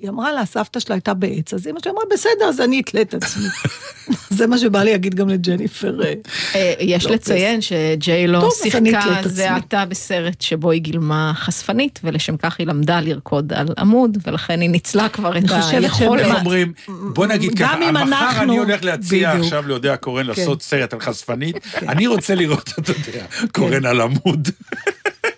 היא 0.00 0.10
אמרה 0.10 0.32
לה, 0.32 0.40
הסבתא 0.40 0.80
שלה 0.80 0.94
הייתה 0.94 1.14
בעץ, 1.14 1.54
אז 1.54 1.66
אמא 1.66 1.80
שלי 1.80 1.90
אמרה, 1.92 2.04
בסדר, 2.12 2.44
אז 2.48 2.60
אני 2.60 2.80
אתלה 2.80 3.00
את 3.00 3.14
עצמי. 3.14 3.46
זה 4.30 4.46
מה 4.46 4.58
שבא 4.58 4.82
לי 4.82 4.90
להגיד 4.90 5.14
גם 5.14 5.28
לג'ניפר. 5.28 6.00
אה, 6.04 6.12
אה, 6.54 6.74
יש 6.80 7.04
לופס. 7.06 7.14
לציין 7.14 7.60
שג'יי 7.60 8.26
לא 8.26 8.48
שיחקה. 8.62 9.20
זה 9.24 9.54
עתה 9.54 9.84
בסרט 9.84 10.40
שבו 10.40 10.70
היא 10.70 10.80
גילמה 10.80 11.32
חשפנית, 11.36 12.00
ולשם 12.04 12.36
כך 12.36 12.56
היא 12.58 12.66
למדה 12.66 13.00
לרקוד 13.00 13.52
על 13.52 13.66
עמוד, 13.78 14.18
ולכן 14.26 14.60
היא 14.60 14.70
ניצלה 14.70 15.08
כבר 15.08 15.30
את 15.38 15.42
אני 15.50 15.62
חושבת 15.62 15.82
היכולת. 15.82 16.24
איך 16.26 16.34
אומרים, 16.38 16.72
בוא 16.88 17.26
נגיד 17.26 17.58
ככה, 17.58 17.76
מחר 17.92 18.02
אנחנו- 18.02 18.42
אני 18.42 18.58
הולך 18.58 18.84
להציע. 18.84 19.32
עכשיו 19.32 19.68
להודיה 19.68 19.96
קורן 19.96 20.22
כן. 20.22 20.28
לעשות 20.28 20.62
סרט 20.62 20.92
על 20.92 21.00
חשפנית, 21.00 21.56
אני 21.88 22.06
רוצה 22.06 22.34
לראות, 22.34 22.70
אתה 22.78 22.92
יודע, 22.92 23.24
קורן 23.52 23.86
על 23.86 24.00
עמוד. 24.00 24.48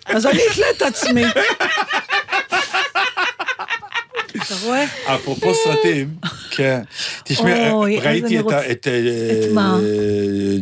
אז 0.05 0.25
אני 0.25 0.39
אתלה 0.51 0.65
את 0.77 0.81
עצמי. 0.81 1.23
אתה 4.41 4.53
רואה? 4.63 4.85
אפרופו 5.05 5.53
סרטים, 5.63 6.09
כן, 6.51 6.81
תשמע, 7.23 7.71
אוי, 7.71 7.97
אז 7.99 8.05
ראיתי 8.05 8.39
את 8.39 8.51
אה, 8.51 8.71
את 8.71 8.85
מה? 9.53 9.79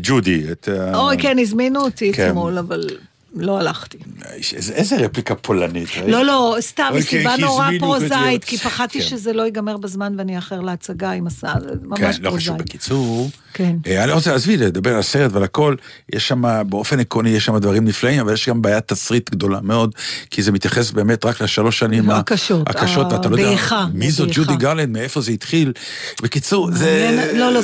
ג'ודי, 0.01 0.43
את 0.51 0.69
אוי, 0.93 1.17
כן, 1.17 1.39
הזמינו 1.39 1.81
אותי 1.81 2.13
כן. 2.13 2.27
אתמול, 2.27 2.57
אבל 2.57 2.87
לא 3.33 3.59
הלכתי. 3.59 3.97
איזה- 4.53 4.73
איזה 4.73 4.97
רפליקה 4.97 5.35
פולנית. 5.35 5.89
ראית? 5.97 6.09
לא, 6.09 6.25
לא, 6.25 6.55
סתם, 6.59 6.83
אוקיי, 6.87 6.99
מסיבה 6.99 7.35
נורא. 7.39 7.69
פרוזאית, 7.79 8.43
כי 8.43 8.57
פחדתי 8.57 8.99
כן. 8.99 9.05
שזה 9.05 9.33
לא 9.33 9.43
ייגמר 9.43 9.77
בזמן 9.77 10.13
ואני 10.17 10.35
אאחר 10.35 10.61
להצגה 10.61 11.11
עם 11.11 11.27
הסל, 11.27 11.47
זה 11.63 11.87
ממש 11.87 11.99
כן, 11.99 12.05
לא 12.05 12.31
חשוב. 12.31 12.47
פרוזאית. 12.47 12.57
בקיצור, 12.69 13.29
כן. 13.53 13.75
אה, 13.87 14.03
אני 14.03 14.11
רוצה, 14.11 14.35
עזבי, 14.35 14.57
לדבר 14.57 14.93
על 14.93 14.99
הסרט 14.99 15.31
ועל 15.33 15.43
הכל, 15.43 15.75
יש 16.13 16.27
שם, 16.27 16.43
באופן 16.69 16.99
עקרוני, 16.99 17.29
יש 17.29 17.45
שם 17.45 17.57
דברים 17.57 17.85
נפלאים, 17.85 18.19
אבל 18.19 18.33
יש 18.33 18.49
גם 18.49 18.61
בעיית 18.61 18.87
תסריט 18.87 19.29
גדולה 19.29 19.59
מאוד, 19.63 19.95
כי 20.29 20.41
זה 20.43 20.51
מתייחס 20.51 20.91
באמת 20.91 21.25
רק 21.25 21.41
לשלוש 21.41 21.79
שנים 21.79 22.09
ה- 22.09 22.17
הקשות, 22.17 22.69
הקשות, 22.69 23.13
ואתה 23.13 23.29
לא 23.29 23.37
יודע 23.37 23.55
מי 23.93 24.11
זו. 24.11 24.25
ג'ודי 24.33 24.55
גרלנד, 24.55 24.89
מאיפה 24.89 25.21
זה 25.21 25.31
התחיל. 25.31 25.73
בקיצור, 26.21 26.71
זה... 26.71 27.29
לא, 27.33 27.51
לא, 27.53 27.59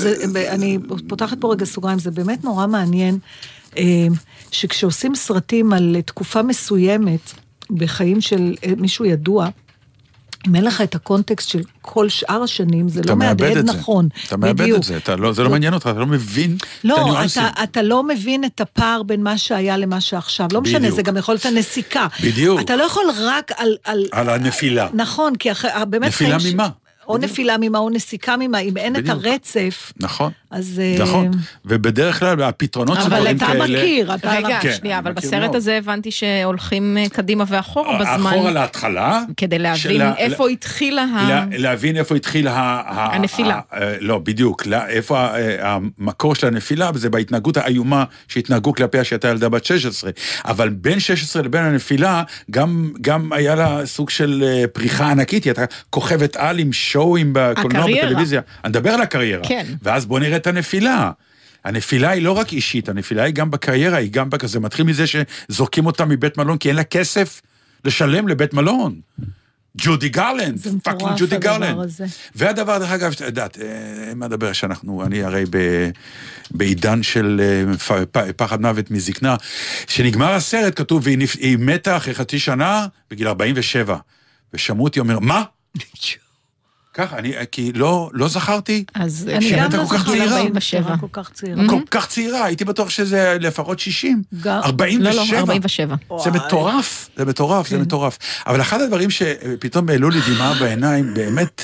אני 0.49 0.77
פותחת 1.07 1.37
פה 1.41 1.51
רגע 1.53 1.65
סוגריים, 1.65 1.99
זה 1.99 2.11
באמת 2.11 2.43
נורא 2.43 2.67
מעניין 2.67 3.17
אה, 3.77 3.83
שכשעושים 4.59 5.15
סרטים 5.15 5.73
על 5.73 5.95
תקופה 6.05 6.41
מסוימת 6.41 7.31
בחיים 7.71 8.21
של 8.21 8.55
אה, 8.63 8.71
מישהו 8.77 9.05
ידוע, 9.05 9.47
אם 10.47 10.55
אין 10.55 10.63
לך 10.65 10.81
את 10.81 10.95
הקונטקסט 10.95 11.49
של 11.49 11.61
כל 11.81 12.09
שאר 12.09 12.43
השנים, 12.43 12.89
זה 12.89 13.01
לא 13.05 13.15
מהדהד 13.15 13.57
את 13.57 13.67
זה. 13.67 13.73
נכון. 13.73 14.07
אתה 14.27 14.37
מאבד 14.37 14.61
בדיוק. 14.61 14.77
את 14.77 14.83
זה, 14.83 14.97
אתה 14.97 15.15
לא- 15.15 15.33
זה 15.33 15.43
לא 15.43 15.49
מעניין 15.49 15.73
אותך, 15.73 15.87
אתה 15.91 15.99
לא 15.99 16.05
מבין 16.05 16.55
את 16.55 16.65
לא, 16.83 16.99
הניואנסים. 17.01 17.43
אתה, 17.45 17.63
אתה 17.63 17.81
לא 17.81 18.03
מבין 18.03 18.43
את 18.45 18.61
הפער 18.61 19.03
בין 19.03 19.23
מה 19.23 19.37
שהיה 19.37 19.77
למה 19.77 20.01
שעכשיו. 20.01 20.47
לא 20.51 20.61
משנה, 20.61 20.79
בדיוק. 20.79 20.95
זה 20.95 21.01
גם 21.01 21.17
יכול 21.17 21.33
להיות 21.33 21.45
הנסיקה. 21.45 22.07
בדיוק. 22.23 22.59
אתה 22.61 22.75
לא 22.75 22.83
יכול 22.83 23.03
רק 23.21 23.51
על... 23.57 23.75
על, 23.83 24.05
על 24.11 24.29
הנפילה. 24.29 24.87
נכון, 24.93 25.35
כי 25.35 25.51
אחרי, 25.51 25.71
באמת... 25.89 26.07
נפילה 26.07 26.39
חיים 26.39 26.51
ש- 26.51 26.53
ממה? 26.53 26.69
או 27.07 27.17
נפילה 27.17 27.55
ממה 27.59 27.79
או 27.79 27.89
נסיקה 27.89 28.35
ממה, 28.39 28.59
אם 28.59 28.77
אין 28.77 28.95
את 28.95 29.03
בדיוק. 29.03 29.25
הרצף, 29.25 29.91
נכון. 29.99 30.31
אז... 30.55 30.81
אה, 30.83 30.95
נכון, 31.03 31.31
ובדרך 31.65 32.19
כלל 32.19 32.43
הפתרונות 32.43 32.97
של 32.97 33.05
אבל 33.05 33.17
דברים 33.19 33.37
אתה 33.37 33.45
כאלה... 33.45 33.63
מכיר, 33.63 34.15
אתה... 34.15 34.31
רגע, 34.31 34.57
כן, 34.61 34.71
שנייה, 34.77 34.99
אבל 34.99 35.11
בסרט 35.11 35.33
מאוד. 35.43 35.55
הזה 35.55 35.77
הבנתי 35.77 36.11
שהולכים 36.11 36.97
אה, 36.97 37.09
קדימה 37.09 37.43
ואחורה 37.47 37.97
בזמן, 37.99 38.31
אחורה 38.33 38.51
להתחלה. 38.51 39.21
כדי 39.37 39.59
להבין 39.59 39.77
של- 39.77 40.01
איפה 40.17 40.49
התחילה 40.49 41.01
ה... 41.03 41.29
לה- 41.29 41.45
להבין 41.57 41.97
איפה 41.97 42.15
התחיל 42.15 42.47
ה... 42.47 42.51
ה- 42.53 43.15
הנפילה. 43.15 43.59
ה- 43.71 43.81
אה, 43.81 43.95
לא, 43.99 44.17
בדיוק, 44.17 44.65
לא, 44.65 44.77
איפה 44.87 45.19
ה- 45.19 45.35
אה, 45.37 45.77
המקור 45.99 46.35
של 46.35 46.47
הנפילה, 46.47 46.91
וזה 46.93 47.09
בהתנהגות 47.09 47.57
האיומה 47.57 48.03
שהתנהגו 48.27 48.73
כלפיה 48.73 49.03
שהייתה 49.03 49.27
ילדה 49.27 49.49
בת 49.49 49.65
16. 49.65 50.11
אבל 50.45 50.69
בין 50.69 50.99
16 50.99 51.41
לבין 51.43 51.63
הנפילה, 51.63 52.23
גם, 52.51 52.91
גם 53.01 53.33
היה 53.33 53.55
לה 53.55 53.85
סוג 53.85 54.09
של 54.09 54.43
אה, 54.47 54.67
פריחה 54.67 55.11
ענקית, 55.11 55.43
היא 55.43 55.53
הייתה 55.57 55.65
כוכבת 55.89 56.35
על 56.35 56.59
עם 56.59 56.73
show-ים 56.73 57.29
בקולנוע, 57.33 57.81
הקריירה. 57.81 58.05
בטלוויזיה. 58.07 58.41
אני 58.63 58.69
מדבר 58.69 58.89
על 58.91 59.01
הקריירה. 59.01 59.43
כן. 59.47 59.65
ואז 59.83 60.05
בוא 60.05 60.19
נראה 60.19 60.39
את 60.45 60.55
הנפילה. 60.55 61.11
הנפילה 61.63 62.09
היא 62.09 62.21
לא 62.21 62.31
רק 62.31 62.53
אישית, 62.53 62.89
הנפילה 62.89 63.23
היא 63.23 63.33
גם 63.33 63.51
בקריירה, 63.51 63.97
היא 63.97 64.11
גם 64.11 64.29
בכזה, 64.29 64.59
מתחיל 64.59 64.85
מזה 64.85 65.03
שזורקים 65.07 65.85
אותה 65.85 66.05
מבית 66.05 66.37
מלון 66.37 66.57
כי 66.57 66.67
אין 66.69 66.75
לה 66.75 66.83
כסף 66.83 67.41
לשלם 67.85 68.27
לבית 68.27 68.53
מלון. 68.53 68.99
ג'ודי 69.77 70.09
גרלנד, 70.09 70.59
fucking 70.83 71.11
ג'ודי 71.17 71.37
גרלנד. 71.37 71.77
והדבר, 72.35 72.77
דרך 72.77 72.91
אגב, 72.91 73.11
את 73.11 73.21
יודעת, 73.21 73.57
אה, 73.61 73.65
מה 74.15 74.25
לדבר 74.25 74.53
שאנחנו, 74.53 75.03
אני 75.05 75.23
הרי 75.23 75.43
ב, 75.49 75.57
בעידן 76.51 77.03
של 77.03 77.41
אה, 77.91 78.03
פחד 78.37 78.61
מוות 78.61 78.91
מזקנה, 78.91 79.35
שנגמר 79.87 80.33
הסרט, 80.33 80.79
כתוב, 80.79 81.01
והיא 81.05 81.17
נפ- 81.17 81.37
מתה 81.59 81.97
אחרי 81.97 82.13
חצי 82.13 82.39
שנה, 82.39 82.87
בגיל 83.11 83.27
47. 83.27 83.97
ושמעו 84.53 84.83
אותי 84.83 84.99
אומר, 84.99 85.19
מה? 85.19 85.43
ככה, 86.97 87.17
אני, 87.17 87.33
כי 87.51 87.71
לא, 87.73 88.09
לא 88.13 88.27
זכרתי. 88.27 88.83
אז 88.95 89.29
אני 89.33 89.51
גם 89.51 89.71
לא 89.73 89.85
צעירה. 90.05 90.25
47. 90.39 90.97
כל 90.97 91.07
כך 91.11 91.29
צעירה. 91.33 91.63
כל 91.69 91.79
כך 91.91 92.07
צעירה, 92.07 92.45
הייתי 92.45 92.65
בטוח 92.65 92.89
שזה 92.89 93.37
לפחות 93.39 93.79
60. 93.79 94.23
גם- 94.41 94.59
47. 94.63 95.13
לא, 95.13 95.33
לא, 95.33 95.39
47. 95.39 95.95
זה 96.23 96.31
מטורף, 96.31 97.09
זה 97.17 97.25
מטורף, 97.25 97.67
כן. 97.69 97.75
זה 97.77 97.81
מטורף. 97.81 98.17
אבל 98.47 98.61
אחד 98.61 98.81
הדברים 98.81 99.09
שפתאום 99.09 99.89
העלו 99.89 100.09
לי 100.09 100.19
דמעה 100.27 100.53
בעיניים, 100.59 101.13
באמת, 101.13 101.63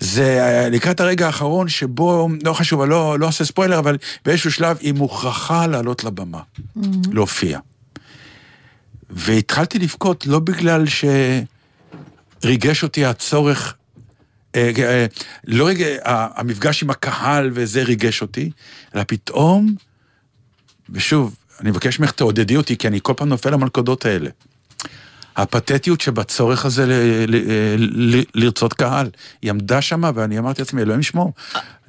זה 0.00 0.24
אה, 0.42 0.68
לקראת 0.68 1.00
הרגע 1.00 1.26
האחרון 1.26 1.68
שבו, 1.68 2.28
לא 2.44 2.52
חשוב, 2.52 2.80
אני 2.80 2.90
לא, 2.90 3.18
לא 3.18 3.26
עושה 3.28 3.44
ספוילר, 3.44 3.78
אבל 3.78 3.96
באיזשהו 4.24 4.52
שלב 4.52 4.76
היא 4.80 4.92
מוכרחה 4.94 5.66
לעלות 5.66 6.04
לבמה, 6.04 6.38
Mm-hmm. 6.40 6.82
להופיע. 7.12 7.58
והתחלתי 9.10 9.78
לבכות 9.78 10.26
לא 10.26 10.38
בגלל 10.38 10.84
שריגש 12.42 12.82
אותי 12.82 13.04
הצורך, 13.04 13.74
לא 15.44 15.68
רגע, 15.68 15.86
המפגש 16.04 16.82
עם 16.82 16.90
הקהל 16.90 17.50
וזה 17.54 17.82
ריגש 17.82 18.22
אותי, 18.22 18.50
אלא 18.94 19.02
פתאום, 19.06 19.74
ושוב, 20.90 21.36
אני 21.60 21.70
מבקש 21.70 22.00
ממך 22.00 22.10
תעודדי 22.10 22.56
אותי, 22.56 22.76
כי 22.76 22.88
אני 22.88 22.98
כל 23.02 23.12
פעם 23.16 23.28
נופל 23.28 23.50
למלכודות 23.50 24.06
האלה. 24.06 24.30
הפתטיות 25.36 26.00
שבצורך 26.00 26.64
הזה 26.64 26.86
ל- 26.86 26.92
ל- 27.28 28.16
ל- 28.16 28.24
לרצות 28.34 28.72
קהל. 28.72 29.10
היא 29.42 29.50
עמדה 29.50 29.82
שמה 29.82 30.10
ואני 30.14 30.38
אמרתי 30.38 30.62
לעצמי, 30.62 30.82
אלוהים 30.82 31.02
שמור, 31.02 31.32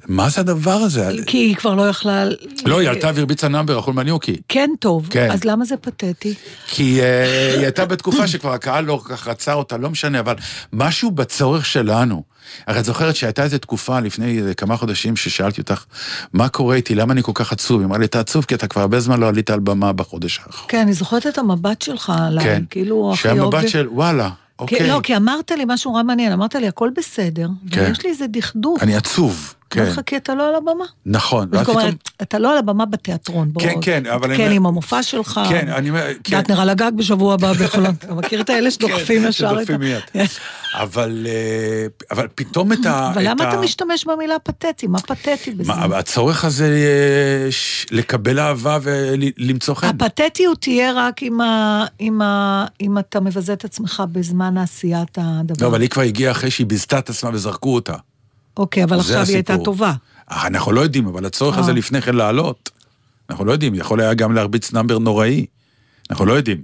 מה 0.08 0.28
זה 0.28 0.40
הדבר 0.40 0.72
הזה? 0.74 1.10
כי 1.26 1.38
היא 1.38 1.56
כבר 1.56 1.74
לא 1.74 1.88
יכלה... 1.88 2.24
לא, 2.66 2.78
היא 2.80 2.88
עלתה 2.88 3.10
והרביצה 3.14 3.48
נאמבר, 3.48 3.78
אכול 3.78 3.94
מניוקי. 3.94 4.36
כן 4.48 4.70
טוב, 4.80 5.06
כן. 5.10 5.30
אז 5.30 5.44
למה 5.44 5.64
זה 5.64 5.76
פתטי? 5.76 6.34
כי 6.66 7.02
אה, 7.02 7.52
היא 7.54 7.62
הייתה 7.62 7.84
בתקופה 7.86 8.28
שכבר 8.28 8.52
הקהל 8.52 8.84
לא 8.84 9.00
כל 9.02 9.14
כך 9.16 9.28
רצה 9.28 9.52
אותה, 9.52 9.76
לא 9.76 9.90
משנה, 9.90 10.20
אבל 10.20 10.34
משהו 10.72 11.10
בצורך 11.10 11.66
שלנו. 11.66 12.22
הרי 12.66 12.80
את 12.80 12.84
זוכרת 12.84 13.16
שהייתה 13.16 13.42
איזו 13.42 13.58
תקופה 13.58 14.00
לפני 14.00 14.40
כמה 14.56 14.76
חודשים 14.76 15.16
ששאלתי 15.16 15.60
אותך, 15.60 15.84
מה 16.32 16.48
קורה 16.48 16.76
איתי, 16.76 16.94
למה 16.94 17.12
אני 17.12 17.22
כל 17.22 17.32
כך 17.34 17.52
עצוב? 17.52 17.80
היא 17.80 17.86
אמרה 17.86 17.98
לי, 17.98 18.04
אתה 18.04 18.20
עצוב 18.20 18.44
כי 18.44 18.54
אתה 18.54 18.66
כבר 18.66 18.80
הרבה 18.80 19.00
זמן 19.00 19.20
לא 19.20 19.28
עלית 19.28 19.50
על 19.50 19.60
במה 19.60 19.92
בחודש 19.92 20.38
האחרון. 20.46 20.64
כן, 20.68 20.78
אני 20.78 20.92
זוכרת 20.92 21.26
את 21.26 21.38
המבט 21.38 21.82
שלך 21.82 22.12
עליי, 22.18 22.44
כן, 22.44 22.62
כאילו... 22.70 23.10
הכי 23.12 23.22
שהמבט 23.22 23.54
אוהב- 23.54 23.68
של 23.68 23.88
וואלה, 23.88 24.28
כי- 24.28 24.34
אוקיי, 24.58 24.88
לא, 24.88 25.00
כי 25.02 25.16
אמרת 25.16 25.50
לי 25.50 25.64
משהו 25.68 25.90
נורא 25.90 26.02
מעניין, 26.02 26.32
אמרת 26.32 26.54
לי, 26.54 26.68
הכל 26.68 26.90
בסדר, 26.96 27.48
כן. 27.70 27.84
ויש 27.88 28.04
לי 28.04 28.10
איזה 28.10 28.24
דכדוך. 28.28 28.82
אני 28.82 28.96
עצוב, 28.96 29.54
כן. 29.72 29.84
כן, 29.84 29.90
לך 29.90 30.00
כי 30.06 30.16
אתה 30.16 30.34
לא 30.34 30.48
על 30.48 30.54
הבמה. 30.54 30.84
נכון. 31.06 31.48
זאת 31.52 31.68
אומרת, 31.68 31.84
פתאום- 31.84 31.94
אתה 32.22 32.38
לא 32.38 32.52
על 32.52 32.58
הבמה 32.58 32.86
בתיאטרון, 32.86 33.52
בוא. 33.52 33.62
כן, 33.62 33.74
כן, 33.82 34.06
אבל 34.06 34.28
אני 34.28 34.36
כן, 34.36 34.42
אומר- 34.42 34.54
עם 34.54 34.66
המופע 34.66 35.02
שלך. 35.02 35.40
כן, 35.48 35.68
אני 35.68 35.90
אומר, 35.90 36.06
כן. 36.24 36.40
דטנר 36.40 36.60
על 36.60 36.68
הגג 36.70 36.90
בשבוע 36.96 37.34
הבא 37.34 37.52
בחולון. 37.52 37.94
אתה 37.98 38.14
מכיר 38.14 38.40
את 38.40 38.50
האלה 38.50 38.70
שדוחפים 38.70 39.22
כן, 39.22 39.28
ישר 39.28 39.46
ה... 39.46 39.50
שדוחפים 39.50 39.80
מיד. 39.80 40.00
אבל, 40.74 41.26
אה, 41.30 41.86
אבל 42.10 42.26
פתאום 42.34 42.72
את 42.72 42.86
ה... 42.86 43.10
אבל 43.14 43.28
למה 43.28 43.48
אתה 43.48 43.60
משתמש 43.60 44.04
במילה 44.06 44.38
פתטי? 44.38 44.86
מה 44.86 44.98
פתטי 45.00 45.50
בזה? 45.50 45.72
מה, 45.72 45.98
הצורך 45.98 46.44
הזה 46.44 46.64
אה, 46.66 47.52
ש- 47.52 47.86
לקבל 47.90 48.38
אהבה 48.40 48.78
ולמצוא 48.82 49.74
חן. 49.74 49.86
הפתטיות 49.86 50.60
תהיה 50.60 50.92
רק 50.96 51.22
אם, 51.22 51.40
ה, 51.40 51.84
אם, 52.00 52.22
ה, 52.22 52.64
אם 52.80 52.98
אתה 52.98 53.20
מבזה 53.20 53.52
את 53.52 53.64
עצמך 53.64 54.02
בזמן 54.12 54.58
עשיית 54.58 55.18
הדבר. 55.20 55.66
לא, 55.66 55.70
אבל 55.70 55.80
היא 55.80 55.90
כבר 55.90 56.02
הגיעה 56.02 56.32
אחרי 56.32 56.50
שהיא 56.50 56.66
ביזתה 56.66 56.98
את 56.98 57.10
עצמה 57.10 57.30
וזרקו 57.32 57.74
אותה. 57.74 57.94
אוקיי, 58.56 58.84
אבל 58.84 58.98
עכשיו 58.98 59.24
היא 59.26 59.34
הייתה 59.34 59.52
הסיפור. 59.52 59.64
טובה. 59.64 59.92
אה, 60.30 60.46
אנחנו 60.46 60.72
לא 60.72 60.80
יודעים, 60.80 61.06
אבל 61.06 61.26
הצורך 61.26 61.54
אה. 61.54 61.60
הזה 61.60 61.72
לפני 61.72 62.02
כן 62.02 62.14
לעלות, 62.14 62.70
אנחנו 63.30 63.44
לא 63.44 63.52
יודעים, 63.52 63.74
יכול 63.74 64.00
היה 64.00 64.14
גם 64.14 64.34
להרביץ 64.34 64.72
נאמבר 64.72 64.98
נוראי. 64.98 65.46
אנחנו 66.10 66.26
לא 66.26 66.32
יודעים. 66.32 66.62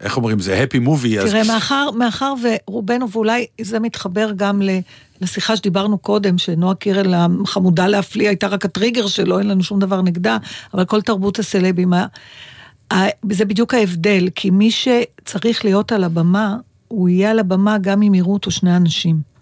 איך 0.00 0.16
אומרים, 0.16 0.40
זה 0.40 0.64
מובי, 0.80 1.18
אז... 1.18 1.30
תראה, 1.30 1.44
מאחר, 1.44 1.90
מאחר 1.90 2.34
ורובנו, 2.42 3.10
ואולי 3.10 3.46
זה 3.60 3.80
מתחבר 3.80 4.30
גם 4.36 4.62
ל- 4.62 4.78
לשיחה 5.20 5.56
שדיברנו 5.56 5.98
קודם, 5.98 6.38
שנועה 6.38 6.74
קירל 6.74 7.14
החמודה 7.14 7.86
להפליא 7.86 8.28
הייתה 8.28 8.46
רק 8.46 8.64
הטריגר 8.64 9.06
שלו, 9.06 9.38
אין 9.38 9.48
לנו 9.48 9.62
שום 9.62 9.78
דבר 9.78 10.02
נגדה, 10.02 10.36
אבל 10.74 10.84
כל 10.84 11.00
תרבות 11.00 11.38
הסלבים, 11.38 11.92
זה 13.30 13.44
בדיוק 13.44 13.74
ההבדל, 13.74 14.28
כי 14.34 14.50
מי 14.50 14.70
שצריך 14.70 15.64
להיות 15.64 15.92
על 15.92 16.04
הבמה, 16.04 16.56
הוא 16.88 17.08
יהיה 17.08 17.30
על 17.30 17.38
הבמה 17.38 17.78
גם 17.78 18.02
אם 18.02 18.14
יראו 18.14 18.32
אותו 18.32 18.50
שני 18.50 18.76
אנשים. 18.76 19.35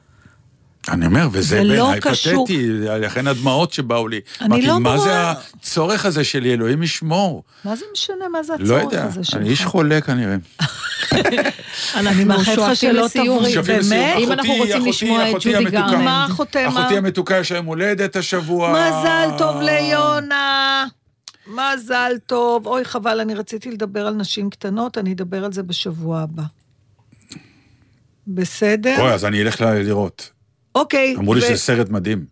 אני 0.88 1.06
אומר, 1.06 1.28
וזה 1.32 1.48
זה 1.48 1.64
לא 1.64 1.84
בעיניי 1.84 2.00
קשור. 2.00 2.46
פתטי, 2.46 2.68
לכן 3.00 3.26
הדמעות 3.26 3.72
שבאו 3.72 4.08
לי. 4.08 4.20
אני 4.40 4.48
אמרתי, 4.48 4.66
לא 4.66 4.80
מה 4.80 4.98
זה 4.98 5.12
הצורך 5.30 6.06
הזה 6.06 6.24
שלי, 6.24 6.52
אלוהים 6.52 6.82
ישמור. 6.82 7.42
מה 7.64 7.76
זה 7.76 7.84
משנה 7.92 8.28
מה 8.28 8.42
זה 8.42 8.52
לא 8.58 8.76
הצורך 8.76 8.92
יודע, 8.92 9.04
הזה 9.04 9.24
שלך? 9.24 9.40
אני 9.40 9.48
איש 9.48 9.64
חולה 9.64 10.00
כנראה. 10.00 10.36
אני 11.96 12.24
מאחלת 12.24 12.58
לך 12.58 12.76
שלא 12.76 13.04
לסיום. 13.04 13.44
באמת? 13.66 14.16
אם 14.18 14.32
אנחנו 14.32 14.54
רוצים 14.54 14.86
לשמוע 14.86 15.30
את 15.30 15.34
ג'ודי. 15.40 15.64
גרלנד. 15.64 16.04
מה 16.04 16.26
חותם? 16.30 16.68
אחותי 16.68 16.96
המתוקה 16.96 17.38
יש 17.38 17.52
לה 17.52 17.58
יום 17.58 17.66
הולדת 17.66 18.16
השבוע. 18.16 18.72
מזל 18.72 19.28
טוב 19.38 19.60
ליונה. 19.60 20.86
מזל 21.46 22.12
טוב. 22.26 22.66
אוי, 22.66 22.84
חבל, 22.84 23.20
אני 23.20 23.34
רציתי 23.34 23.70
לדבר 23.70 24.06
על 24.06 24.14
נשים 24.14 24.50
קטנות, 24.50 24.98
אני 24.98 25.12
אדבר 25.12 25.44
על 25.44 25.52
זה 25.52 25.62
בשבוע 25.62 26.20
הבא. 26.20 26.42
בסדר? 28.26 28.96
אוי, 28.98 29.12
אז 29.12 29.24
אני 29.24 29.42
אלך 29.42 29.60
לראות. 29.60 30.33
אוקיי. 30.74 31.14
אמרו 31.18 31.34
לי 31.34 31.40
ו- 31.40 31.44
שזה 31.44 31.56
סרט 31.56 31.90
מדהים. 31.90 32.24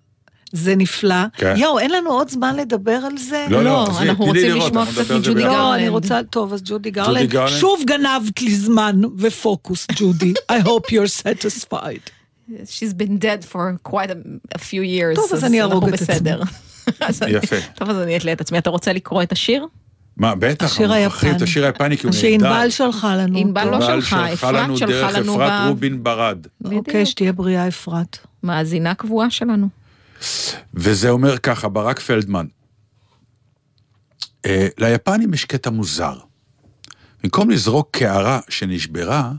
זה 0.52 0.76
נפלא. 0.76 1.14
כן. 1.36 1.54
יואו, 1.56 1.78
אין 1.78 1.90
לנו 1.90 2.10
עוד 2.10 2.28
זמן 2.28 2.56
לדבר 2.56 2.92
על 3.06 3.18
זה? 3.18 3.46
לא, 3.50 3.58
לא, 3.58 3.64
לא, 3.64 3.86
אנחנו 3.86 4.04
לי 4.04 4.10
רוצים 4.28 4.44
לראות, 4.48 4.66
לשמוע 4.68 4.82
אנחנו 4.82 5.02
קצת 5.04 5.10
מג'ודי 5.14 5.34
ביחד. 5.34 5.48
לא, 5.48 5.54
גרלנד. 5.54 5.74
אני 5.80 5.88
רוצה, 5.88 6.20
טוב, 6.30 6.52
אז 6.52 6.62
ג'ודי 6.64 6.90
גרלנד. 6.90 7.30
גרלנד? 7.30 7.58
שוב 7.58 7.82
גנבת 7.86 8.40
לי 8.42 8.54
זמן 8.54 9.00
ופוקוס, 9.18 9.86
ג'ודי. 9.96 10.34
I 10.52 10.64
hope 10.64 10.90
you're 10.90 11.22
satisfied. 11.24 12.10
She's 12.50 12.92
been 12.98 13.18
dead 13.22 13.44
for 13.52 13.58
quite 13.88 14.10
a, 14.10 14.14
a 14.54 14.58
few 14.58 14.82
years. 14.82 15.14
טוב, 15.14 15.28
אז 15.32 15.44
אני 15.44 15.62
אנחנו 15.62 15.88
את 15.88 15.92
עצמי. 15.94 16.06
בסדר. 16.14 16.40
אז 17.00 17.22
אני- 17.22 17.30
יפה. 17.32 17.56
טוב, 17.74 17.90
אז 17.90 17.96
אני 17.98 18.16
אתלה 18.16 18.32
את 18.32 18.40
עצמי. 18.40 18.58
אתה 18.58 18.70
רוצה 18.70 18.92
לקרוא 18.92 19.22
את 19.22 19.32
השיר? 19.32 19.66
מה, 20.16 20.34
בטח, 20.34 20.66
השיר 20.66 20.88
מוכרחים 21.04 21.28
את 21.30 21.34
היפני. 21.34 21.44
השיר 21.50 21.64
היפני 21.66 21.96
כי 21.96 22.06
הוא 22.06 22.14
נהדר. 22.14 22.20
שענבל 22.20 22.70
שלחה 22.70 23.16
לנו. 23.16 23.38
ענבל. 23.38 23.64
לא 23.70 23.80
שלחה, 23.80 24.00
שלחה 24.00 24.32
אפרת 24.32 24.54
לנו 24.54 24.78
שלחה 24.78 24.92
דרך 24.92 25.14
לנו 25.16 25.34
אפרת 25.34 25.50
ב- 25.64 25.68
רובין 25.68 26.02
ברד. 26.02 26.46
אוקיי, 26.72 27.06
שתהיה 27.06 27.32
בריאה 27.32 27.68
אפרת. 27.68 28.18
מאזינה 28.42 28.94
קבועה 28.94 29.30
שלנו. 29.30 29.68
וזה 30.74 31.10
אומר 31.10 31.38
ככה, 31.38 31.68
ברק 31.68 32.00
פלדמן, 32.00 32.46
אה, 34.46 34.68
ליפנים 34.78 35.34
יש 35.34 35.44
קטע 35.44 35.70
מוזר. 35.70 36.18
במקום 37.22 37.50
לזרוק 37.50 37.88
קערה 37.90 38.40
שנשברה, 38.48 39.32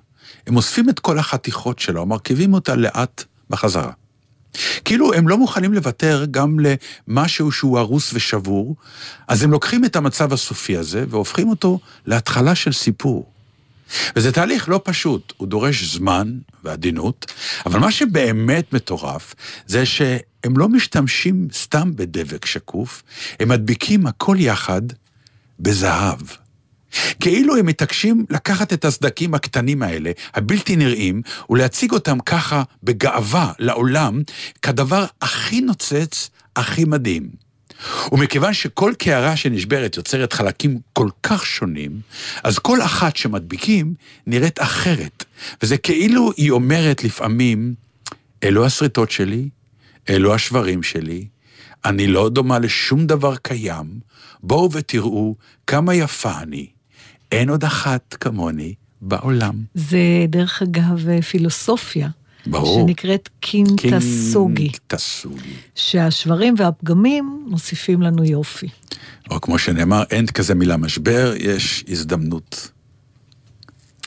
הם 0.47 0.56
אוספים 0.56 0.89
את 0.89 0.99
כל 0.99 1.20
החתיכות 1.20 1.80
שלה, 1.80 2.01
ומרכיבים 2.01 2.54
אותה 2.54 2.76
לאט 2.76 3.24
בחזרה. 3.49 3.91
כאילו 4.86 5.14
הם 5.14 5.28
לא 5.28 5.38
מוכנים 5.38 5.74
לוותר 5.74 6.26
גם 6.32 6.58
למשהו 6.60 7.51
שהוא 7.51 7.80
הרוס 7.80 8.14
ושבור, 8.14 8.76
אז 9.28 9.43
הם 9.43 9.51
לוקחים 9.51 9.86
את 9.86 9.95
המצב 9.95 10.34
הסופי 10.34 10.78
הזה 10.78 11.06
והופכים 11.10 11.49
אותו 11.49 11.80
להתחלה 12.06 12.56
של 12.56 12.72
סיפור. 12.72 13.32
וזה 14.15 14.31
תהליך 14.31 14.69
לא 14.69 14.81
פשוט, 14.84 15.34
הוא 15.38 15.47
דורש 15.47 15.84
זמן 15.84 16.38
ועדינות, 16.63 17.31
אבל 17.65 17.79
מה 17.79 17.91
שבאמת 17.91 18.73
מטורף 18.73 19.36
זה 19.65 19.86
שהם 19.86 20.57
לא 20.57 20.69
משתמשים 20.69 21.47
סתם 21.53 21.95
בדבק 21.95 22.45
שקוף, 22.45 23.03
הם 23.39 23.49
מדביקים 23.49 24.07
הכל 24.07 24.36
יחד 24.39 24.81
בזהב. 25.59 26.19
כאילו 27.19 27.57
הם 27.57 27.65
מתעקשים 27.65 28.25
לקחת 28.29 28.73
את 28.73 28.86
הסדקים 28.86 29.34
הקטנים 29.34 29.84
האלה, 29.84 30.11
הבלתי 30.34 30.75
נראים, 30.75 31.21
ולהציג 31.49 31.91
אותם 31.91 32.19
ככה 32.19 32.63
בגאווה 32.84 33.51
לעולם, 33.59 34.21
כדבר 34.61 35.05
הכי 35.21 35.61
נוצץ, 35.61 36.29
הכי 36.55 36.86
מדהים. 36.86 37.43
ומכיוון 38.11 38.53
שכל 38.53 38.93
קערה 38.97 39.36
שנשברת 39.36 39.97
יוצרת 39.97 40.34
חלקים 40.34 40.79
כל 40.93 41.09
כך 41.23 41.45
שונים, 41.45 42.01
אז 42.43 42.59
כל 42.59 42.81
אחת 42.81 43.15
שמדביקים 43.15 43.93
נראית 44.27 44.61
אחרת. 44.61 45.25
וזה 45.61 45.77
כאילו 45.77 46.31
היא 46.38 46.51
אומרת 46.51 47.03
לפעמים, 47.03 47.73
אלו 48.43 48.65
השריטות 48.65 49.11
שלי, 49.11 49.49
אלו 50.09 50.34
השברים 50.34 50.84
שלי, 50.84 51.25
אני 51.86 52.07
לא 52.07 52.29
דומה 52.29 52.59
לשום 52.59 53.07
דבר 53.07 53.36
קיים, 53.36 53.99
בואו 54.43 54.71
ותראו 54.71 55.36
כמה 55.67 55.93
יפה 55.95 56.31
אני. 56.41 56.67
אין 57.31 57.49
עוד 57.49 57.63
אחת 57.63 58.15
כמוני 58.19 58.73
בעולם. 59.01 59.63
זה 59.73 60.25
דרך 60.29 60.61
אגב 60.61 61.21
פילוסופיה. 61.21 62.09
ברור. 62.48 62.82
שנקראת 62.82 63.30
קינטסוגי. 63.39 64.70
קינטסוגי. 64.70 65.54
שהשברים 65.76 66.56
והפגמים 66.58 67.44
מוסיפים 67.48 68.02
לנו 68.02 68.24
יופי. 68.24 68.68
או 69.32 69.41
כמו 69.41 69.60
שנאמר, 69.60 70.04
אין 70.12 70.26
כזה 70.26 70.56
מילה 70.56 70.78
משבר, 70.78 71.34
יש 71.38 71.84
הזדמנות. 71.89 72.70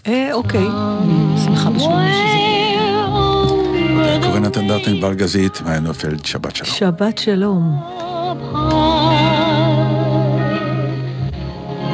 אה, 0.07 0.33
אוקיי, 0.33 0.67
שמחה 1.45 1.71
לשמוע 1.71 2.03
שזה... 2.09 2.37
קוראים 4.23 4.45
נתן 4.45 4.69
דרטן 4.69 5.01
בלגזית, 5.01 5.61
מאיה 5.63 5.81
נופלד, 5.81 6.25
שבת 6.25 6.57
שלום. 6.57 6.71
שבת 6.71 7.19
שלום. 7.19 7.81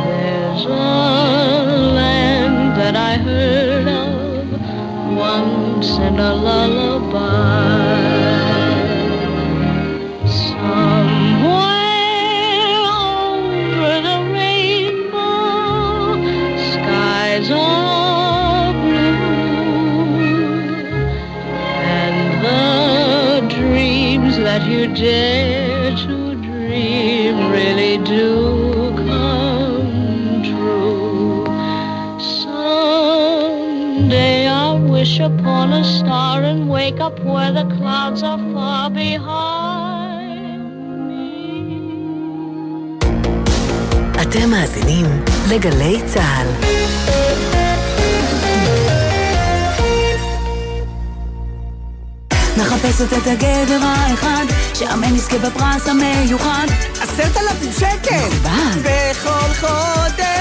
There's 0.07 0.67
a 0.67 0.81
land 1.97 2.77
that 2.79 2.97
I 2.97 3.13
heard 3.25 3.62
one 5.83 5.97
sing 5.97 6.19
a 6.19 6.35
lullaby. 6.35 7.19
Somewhere 10.27 11.63
over 13.35 13.95
the 14.09 14.19
rainbow, 14.33 15.43
skies 16.73 17.51
are 17.51 18.73
blue, 18.73 19.23
and 21.99 22.19
the 22.45 23.55
dreams 23.57 24.37
that 24.37 24.63
you 24.69 24.87
dare 24.95 25.97
to 25.97 26.35
dream 26.37 27.51
really 27.51 27.99
do 28.05 28.52
wish 35.13 35.21
upon 35.21 35.73
a 35.73 35.85
star 35.85 36.43
and 36.43 36.71
wake 36.71 37.01
up 37.07 37.17
where 37.21 37.53
the 37.53 37.67
clouds 37.77 38.23
are 38.23 38.39
far 38.55 38.89
behind. 38.89 40.63
אתם 44.23 44.51
מאזינים 44.51 45.07
לגלי 45.51 46.01
צה"ל. 46.07 46.47
מחפשת 52.57 53.13
את 53.13 53.27
הגבר 53.27 53.85
האחד, 53.85 54.45
שאמן 54.75 55.15
יזכה 55.15 55.39
בפרס 55.39 55.89
המיוחד. 55.89 56.67
עשרת 57.01 57.37
אלפים 57.37 57.73
שקל! 57.73 58.29
בכל 58.83 59.67
חודש! 59.67 60.32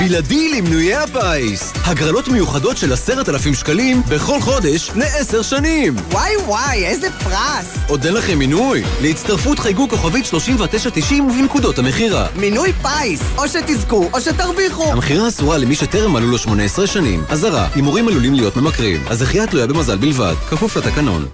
בלעדי 0.00 0.48
למנויי 0.48 0.94
הפיס. 0.94 1.72
הגרלות 1.84 2.28
מיוחדות 2.28 2.76
של 2.76 2.92
עשרת 2.92 3.28
אלפים 3.28 3.54
שקלים 3.54 4.02
בכל 4.08 4.40
חודש 4.40 4.90
לעשר 4.96 5.42
שנים. 5.42 5.96
וואי 6.12 6.36
וואי, 6.36 6.86
איזה 6.86 7.10
פרס! 7.10 7.78
עוד 7.88 8.04
אין 8.04 8.14
לכם 8.14 8.38
מינוי? 8.38 8.82
להצטרפות 9.02 9.58
חייגו 9.58 9.88
כוכבית 9.88 10.26
3990 10.26 11.24
ובנקודות 11.30 11.78
המכירה. 11.78 12.26
מינוי 12.36 12.72
פיס! 12.72 13.20
או 13.38 13.48
שתזכו 13.48 14.10
או 14.12 14.20
שתרוויחו! 14.20 14.92
המכירה 14.92 15.28
אסורה 15.28 15.58
למי 15.58 15.74
שטרם 15.74 16.12
מלאו 16.12 16.26
לו 16.26 16.38
18 16.38 16.86
שנים. 16.86 17.24
אזהרה, 17.28 17.68
הימורים 17.74 18.08
עלולים 18.08 18.34
להיות 18.34 18.56
ממכרים. 18.56 19.04
הזכייה 19.06 19.46
תלויה 19.46 19.66
במזל 19.66 19.96
בלבד, 19.96 20.34
כפוף 20.50 20.76
לתקנון. 20.76 21.26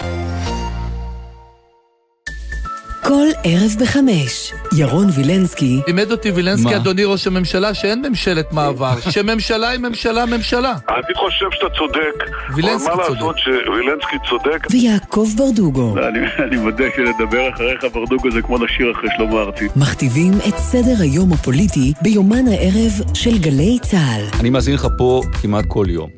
כל 3.07 3.27
ערב 3.45 3.71
בחמש, 3.81 4.53
ירון 4.77 5.07
וילנסקי, 5.17 5.81
לימד 5.87 6.11
אותי 6.13 6.31
וילנסקי, 6.31 6.65
מה? 6.71 6.77
אדוני 6.77 7.05
ראש 7.05 7.27
הממשלה, 7.27 7.75
שאין 7.75 8.03
ממשלת 8.09 8.53
מעבר, 8.53 8.95
שממשלה 9.11 9.69
היא 9.69 9.81
ממשלה 9.81 10.27
ממשלה. 10.27 10.73
אני 10.89 11.15
חושב 11.17 11.47
שאתה 11.51 11.75
צודק. 11.79 12.31
וילנסקי 12.55 12.89
אבל 12.89 12.97
מה 12.97 13.03
צודק. 13.07 13.21
לעשות 13.21 13.37
שווילנסקי 13.39 14.17
צודק? 14.29 14.67
ויעקב 14.71 15.27
ברדוגו, 15.37 15.95
אני, 15.99 16.19
אני 16.49 16.57
מודה 16.57 16.85
שלדבר 16.97 17.49
אחריך 17.55 17.85
ברדוגו 17.95 18.31
זה 18.31 18.43
כמו 18.43 18.59
לשיר 18.65 18.93
אחרי 18.93 19.09
שלמה 19.17 19.41
ארצי. 19.41 19.69
מכתיבים 19.77 20.33
את 20.49 20.59
סדר 20.59 20.95
היום 21.03 21.33
הפוליטי 21.33 21.93
ביומן 22.03 22.47
הערב 22.49 23.15
של 23.15 23.39
גלי 23.39 23.79
צה"ל. 23.83 24.41
אני 24.41 24.51
מאזין 24.51 24.75
לך 24.75 24.87
פה 24.99 25.21
כמעט 25.43 25.65
כל 25.69 25.87
יום. 25.89 26.11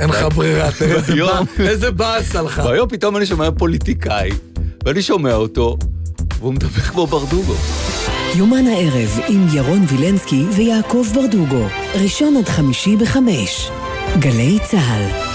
אין 0.00 0.08
לך 0.08 0.22
ברירה, 0.34 0.68
תראה 0.78 0.94
איזה 0.96 1.12
היום- 1.12 1.28
בא- 1.58 1.64
איזה 1.64 1.90
באסה 1.90 2.42
לך. 2.42 2.62
והיום 2.64 2.88
פתאום 2.88 3.16
אני 3.16 3.26
שומע 3.26 3.48
פוליטיקאי, 3.58 4.30
ואני 4.84 5.02
שומע 5.02 5.34
אותו, 5.34 5.76
והוא 6.38 6.54
מדבר 6.54 6.68
כמו 6.80 7.06
ברדוגו. 7.06 7.54
יומן 8.36 8.66
הערב 8.66 9.20
עם 9.28 9.46
ירון 9.54 9.84
וילנסקי 9.88 10.44
ויעקב 10.56 11.06
ברדוגו, 11.14 11.66
ראשון 12.02 12.36
עד 12.36 12.48
חמישי 12.48 12.96
בחמש. 12.96 13.70
גלי 14.18 14.58
צה"ל. 14.70 15.31